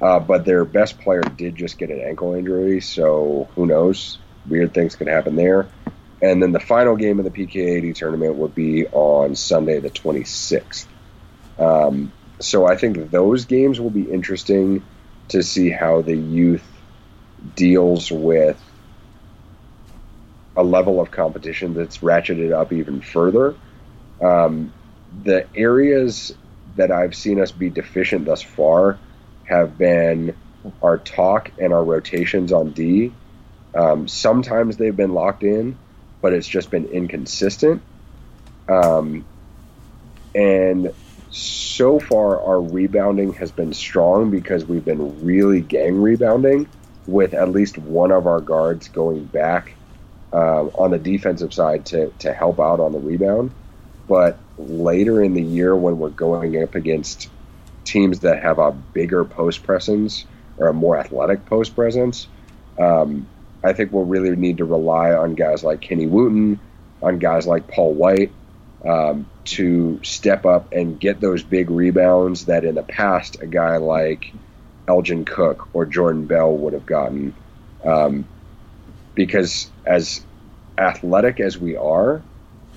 Uh, 0.00 0.18
but 0.18 0.44
their 0.44 0.64
best 0.64 0.98
player 0.98 1.20
did 1.20 1.54
just 1.54 1.78
get 1.78 1.90
an 1.90 2.00
ankle 2.00 2.34
injury, 2.34 2.80
so 2.80 3.48
who 3.54 3.66
knows? 3.66 4.18
Weird 4.48 4.74
things 4.74 4.96
could 4.96 5.06
happen 5.06 5.36
there. 5.36 5.68
And 6.22 6.40
then 6.40 6.52
the 6.52 6.60
final 6.60 6.94
game 6.94 7.18
of 7.18 7.24
the 7.24 7.30
PK80 7.30 7.94
tournament 7.96 8.36
would 8.36 8.54
be 8.54 8.86
on 8.86 9.34
Sunday, 9.34 9.80
the 9.80 9.90
26th. 9.90 10.86
Um, 11.58 12.12
so 12.40 12.66
I 12.66 12.76
think 12.76 13.10
those 13.10 13.44
games 13.44 13.80
will 13.80 13.90
be 13.90 14.02
interesting 14.02 14.84
to 15.28 15.42
see 15.42 15.70
how 15.70 16.02
the 16.02 16.16
youth 16.16 16.64
deals 17.56 18.10
with 18.10 18.60
a 20.56 20.62
level 20.62 21.00
of 21.00 21.10
competition 21.10 21.74
that's 21.74 21.98
ratcheted 21.98 22.52
up 22.52 22.72
even 22.72 23.00
further. 23.00 23.56
Um, 24.20 24.72
the 25.24 25.46
areas 25.56 26.34
that 26.76 26.90
I've 26.90 27.14
seen 27.14 27.40
us 27.40 27.50
be 27.50 27.68
deficient 27.68 28.26
thus 28.26 28.42
far 28.42 28.98
have 29.44 29.76
been 29.76 30.36
our 30.82 30.98
talk 30.98 31.50
and 31.58 31.72
our 31.72 31.82
rotations 31.82 32.52
on 32.52 32.70
D. 32.70 33.12
Um, 33.74 34.06
sometimes 34.06 34.76
they've 34.76 34.96
been 34.96 35.14
locked 35.14 35.42
in, 35.42 35.76
but 36.22 36.32
it's 36.32 36.48
just 36.48 36.70
been 36.70 36.86
inconsistent. 36.86 37.82
Um, 38.68 39.26
and 40.34 40.94
so 41.30 41.98
far, 41.98 42.40
our 42.40 42.60
rebounding 42.62 43.34
has 43.34 43.50
been 43.50 43.74
strong 43.74 44.30
because 44.30 44.64
we've 44.64 44.84
been 44.84 45.24
really 45.24 45.60
gang 45.60 46.00
rebounding 46.00 46.68
with 47.06 47.34
at 47.34 47.50
least 47.50 47.76
one 47.76 48.12
of 48.12 48.26
our 48.26 48.40
guards 48.40 48.88
going 48.88 49.24
back 49.24 49.74
uh, 50.32 50.64
on 50.68 50.92
the 50.92 50.98
defensive 50.98 51.52
side 51.52 51.84
to, 51.86 52.10
to 52.20 52.32
help 52.32 52.60
out 52.60 52.80
on 52.80 52.92
the 52.92 52.98
rebound. 52.98 53.50
but 54.08 54.38
later 54.58 55.22
in 55.22 55.34
the 55.34 55.42
year 55.42 55.74
when 55.74 55.98
we're 55.98 56.10
going 56.10 56.62
up 56.62 56.74
against 56.74 57.28
teams 57.84 58.20
that 58.20 58.42
have 58.42 58.58
a 58.58 58.70
bigger 58.70 59.24
post 59.24 59.62
presence 59.62 60.24
or 60.56 60.68
a 60.68 60.72
more 60.72 60.96
athletic 60.96 61.44
post 61.46 61.74
presence, 61.74 62.28
um, 62.78 63.26
I 63.64 63.72
think 63.72 63.92
we'll 63.92 64.04
really 64.04 64.34
need 64.34 64.58
to 64.58 64.64
rely 64.64 65.12
on 65.12 65.34
guys 65.34 65.62
like 65.62 65.80
Kenny 65.80 66.06
Wooten, 66.06 66.58
on 67.02 67.18
guys 67.18 67.46
like 67.46 67.68
Paul 67.68 67.94
White, 67.94 68.32
um, 68.84 69.26
to 69.44 70.00
step 70.02 70.44
up 70.44 70.72
and 70.72 70.98
get 70.98 71.20
those 71.20 71.42
big 71.42 71.70
rebounds 71.70 72.46
that 72.46 72.64
in 72.64 72.74
the 72.74 72.82
past 72.82 73.40
a 73.40 73.46
guy 73.46 73.76
like 73.76 74.32
Elgin 74.88 75.24
Cook 75.24 75.68
or 75.72 75.86
Jordan 75.86 76.26
Bell 76.26 76.52
would 76.56 76.72
have 76.72 76.86
gotten. 76.86 77.34
Um, 77.84 78.26
because 79.14 79.70
as 79.86 80.24
athletic 80.78 81.40
as 81.40 81.58
we 81.58 81.76
are, 81.76 82.22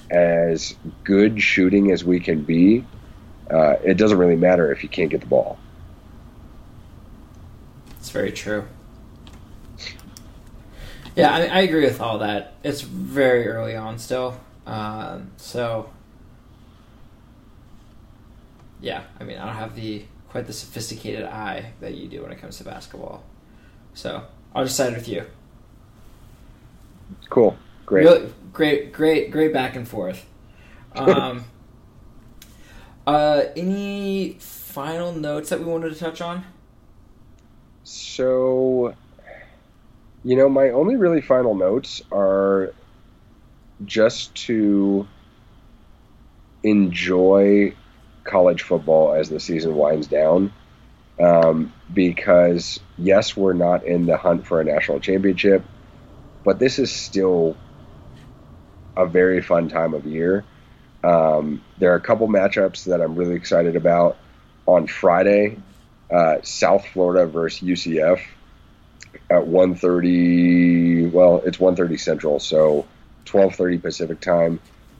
as 0.10 0.76
good 1.04 1.42
shooting 1.42 1.92
as 1.92 2.04
we 2.04 2.20
can 2.20 2.44
be, 2.44 2.86
uh, 3.50 3.76
it 3.84 3.96
doesn't 3.96 4.18
really 4.18 4.36
matter 4.36 4.72
if 4.72 4.84
you 4.84 4.90
can't 4.90 5.10
get 5.10 5.22
the 5.22 5.28
ball. 5.28 5.58
It's 8.00 8.10
very 8.10 8.32
true. 8.32 8.66
Yeah, 11.16 11.34
I, 11.34 11.46
I 11.46 11.60
agree 11.62 11.86
with 11.86 12.02
all 12.02 12.20
that. 12.20 12.54
It's 12.64 12.82
very 12.82 13.48
early 13.48 13.76
on 13.76 13.98
still, 14.00 14.38
um, 14.66 15.32
so 15.38 15.90
yeah. 18.82 19.04
I 19.20 19.24
mean, 19.24 19.38
I 19.38 19.46
don't 19.46 19.56
have 19.56 19.76
the 19.76 20.04
quite 20.30 20.48
the 20.48 20.54
sophisticated 20.54 21.24
eye 21.24 21.72
that 21.80 21.96
you 21.96 22.08
do 22.08 22.22
when 22.22 22.32
it 22.32 22.40
comes 22.40 22.58
to 22.58 22.64
basketball. 22.66 23.24
So 23.94 24.24
I'll 24.54 24.66
just 24.66 24.76
side 24.76 24.94
with 24.94 25.08
you. 25.08 25.26
Cool. 27.30 27.58
Great. 27.86 28.04
Really, 28.04 28.34
great, 28.52 28.92
great, 28.92 29.32
great 29.32 29.54
back 29.54 29.76
and 29.76 29.88
forth. 29.88 30.26
Um, 30.96 31.44
uh, 33.06 33.44
any 33.58 34.38
final 34.40 35.12
notes 35.12 35.50
that 35.50 35.60
we 35.60 35.66
wanted 35.66 35.92
to 35.92 36.00
touch 36.00 36.22
on? 36.22 36.46
So, 37.84 38.96
you 40.26 40.36
know, 40.36 40.50
my 40.50 40.72
only 40.72 40.96
really 40.96 41.22
final 41.22 41.54
notes 41.54 42.02
are 42.12 42.74
just 43.86 44.34
to 44.48 45.08
enjoy 46.64 47.76
college 48.24 48.64
football 48.64 49.14
as 49.14 49.30
the 49.30 49.40
season 49.40 49.76
winds 49.76 50.08
down. 50.08 50.52
Um, 51.22 51.72
because, 51.94 52.80
yes, 52.98 53.38
we're 53.38 53.54
not 53.54 53.86
in 53.86 54.08
the 54.08 54.18
hunt 54.18 54.48
for 54.48 54.60
a 54.60 54.64
national 54.64 55.00
championship, 55.00 55.64
but 56.44 56.58
this 56.58 56.80
is 56.80 56.92
still 56.92 57.56
a 58.98 59.06
very 59.06 59.42
fun 59.42 59.70
time 59.70 59.94
of 59.94 60.08
year. 60.08 60.44
Um, 61.04 61.64
there 61.78 61.94
are 61.94 61.98
a 61.98 62.02
couple 62.02 62.28
matchups 62.28 62.86
that 62.86 63.00
I'm 63.00 63.16
really 63.16 63.36
excited 63.36 63.76
about. 63.76 64.18
On 64.66 64.88
Friday, 64.88 65.60
uh, 66.12 66.38
South 66.42 66.88
Florida 66.88 67.28
versus 67.28 67.62
UCF 67.62 68.22
at 69.30 69.48
1:30. 69.48 71.12
Well, 71.12 71.42
it's 71.46 71.58
1:30 71.58 72.00
Central, 72.00 72.40
so 72.40 72.86
12:30 73.26 73.82
Pacific 73.82 74.20
time 74.20 74.60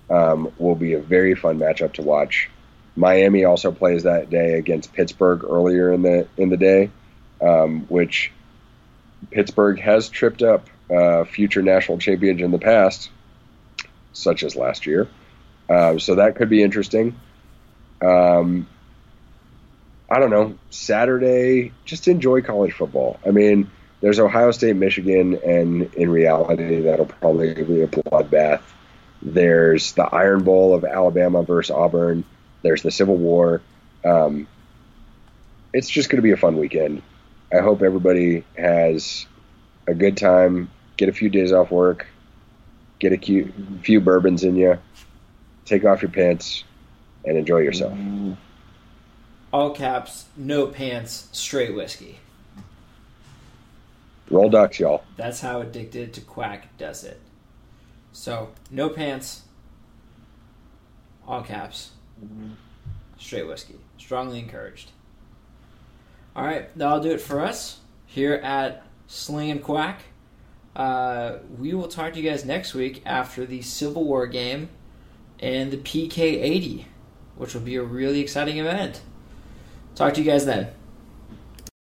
um, 0.10 0.52
will 0.58 0.76
be 0.76 0.94
a 0.94 1.00
very 1.00 1.36
fun 1.36 1.60
matchup 1.60 1.94
to 1.94 2.02
watch. 2.02 2.50
Miami 2.96 3.44
also 3.44 3.72
plays 3.72 4.04
that 4.04 4.30
day 4.30 4.54
against 4.54 4.94
Pittsburgh 4.94 5.44
earlier 5.44 5.92
in 5.92 6.02
the 6.02 6.28
in 6.38 6.50
the 6.50 6.58
day, 6.58 6.90
um, 7.42 7.82
which 7.88 8.32
Pittsburgh 9.32 9.80
has 9.80 10.10
tripped 10.10 10.42
up 10.42 10.68
uh, 10.90 11.24
future 11.26 11.62
national 11.62 11.98
champions 11.98 12.42
in 12.42 12.52
the 12.52 12.60
past, 12.60 13.10
such 14.14 14.44
as 14.44 14.56
last 14.56 14.86
year. 14.86 15.08
Uh, 15.70 15.98
so 15.98 16.16
that 16.16 16.36
could 16.36 16.50
be 16.50 16.62
interesting. 16.62 17.20
Um, 18.02 18.68
I 20.10 20.20
don't 20.20 20.30
know. 20.30 20.56
Saturday, 20.70 21.74
just 21.84 22.08
enjoy 22.08 22.42
college 22.42 22.74
football. 22.74 23.20
I 23.26 23.32
mean, 23.32 23.72
there's 24.06 24.20
Ohio 24.20 24.52
State, 24.52 24.76
Michigan, 24.76 25.40
and 25.44 25.92
in 25.96 26.12
reality, 26.12 26.82
that'll 26.82 27.08
probably 27.08 27.56
be 27.56 27.82
a 27.82 27.88
bloodbath. 27.88 28.62
There's 29.24 29.94
the 29.94 30.04
Iron 30.04 30.44
Bowl 30.44 30.76
of 30.76 30.86
Alabama 30.86 31.42
versus 31.42 31.76
Auburn. 31.76 32.24
There's 32.62 32.84
the 32.84 32.92
Civil 32.92 33.18
War. 33.18 33.64
Um, 34.04 34.48
it's 35.74 35.90
just 35.90 36.12
going 36.12 36.18
to 36.18 36.22
be 36.22 36.34
a 36.34 36.38
fun 36.38 36.58
weekend. 36.58 37.02
I 37.52 37.62
hope 37.62 37.82
everybody 37.82 38.44
has 38.56 39.26
a 39.88 39.96
good 39.96 40.18
time. 40.18 40.70
Get 40.98 41.10
a 41.10 41.14
few 41.14 41.30
days 41.30 41.52
off 41.52 41.72
work. 41.72 42.06
Get 43.00 43.12
a 43.12 43.18
few, 43.18 43.52
few 43.82 44.02
bourbons 44.02 44.44
in 44.44 44.56
you. 44.56 44.78
Take 45.66 45.84
off 45.84 46.04
your 46.04 46.12
pants 46.12 46.64
and 47.26 47.40
enjoy 47.40 47.62
yourself. 47.62 47.98
All 49.52 49.72
caps, 49.72 50.26
no 50.38 50.68
pants, 50.68 51.28
straight 51.32 51.74
whiskey. 51.74 52.20
Roll 54.30 54.50
ducks, 54.50 54.80
y'all. 54.80 55.04
That's 55.18 55.42
how 55.42 55.62
Addicted 55.62 56.14
to 56.14 56.22
Quack 56.22 56.78
does 56.78 57.04
it. 57.04 57.20
So, 58.12 58.50
no 58.72 58.90
pants, 58.90 59.44
all 61.28 61.44
caps, 61.44 61.92
straight 63.18 63.48
whiskey. 63.48 63.76
Strongly 63.98 64.40
encouraged. 64.40 64.92
All 66.36 66.46
right, 66.46 66.76
that'll 66.78 67.02
do 67.02 67.12
it 67.12 67.22
for 67.22 67.40
us 67.42 67.80
here 68.06 68.36
at 68.36 68.84
Slingin' 69.08 69.62
Quack. 69.62 70.02
Uh, 70.76 71.38
we 71.58 71.74
will 71.74 71.88
talk 71.88 72.14
to 72.14 72.20
you 72.20 72.30
guys 72.30 72.44
next 72.44 72.74
week 72.74 73.02
after 73.06 73.46
the 73.46 73.62
Civil 73.62 74.04
War 74.04 74.28
game 74.28 74.70
and 75.40 75.72
the 75.72 75.78
PK80, 75.78 76.86
which 77.38 77.54
will 77.54 77.62
be 77.62 77.76
a 77.76 77.84
really 77.84 78.20
exciting 78.20 78.58
event. 78.58 79.02
Talk 79.96 80.14
to 80.16 80.22
you 80.22 80.30
guys 80.30 80.46
then. 80.46 80.70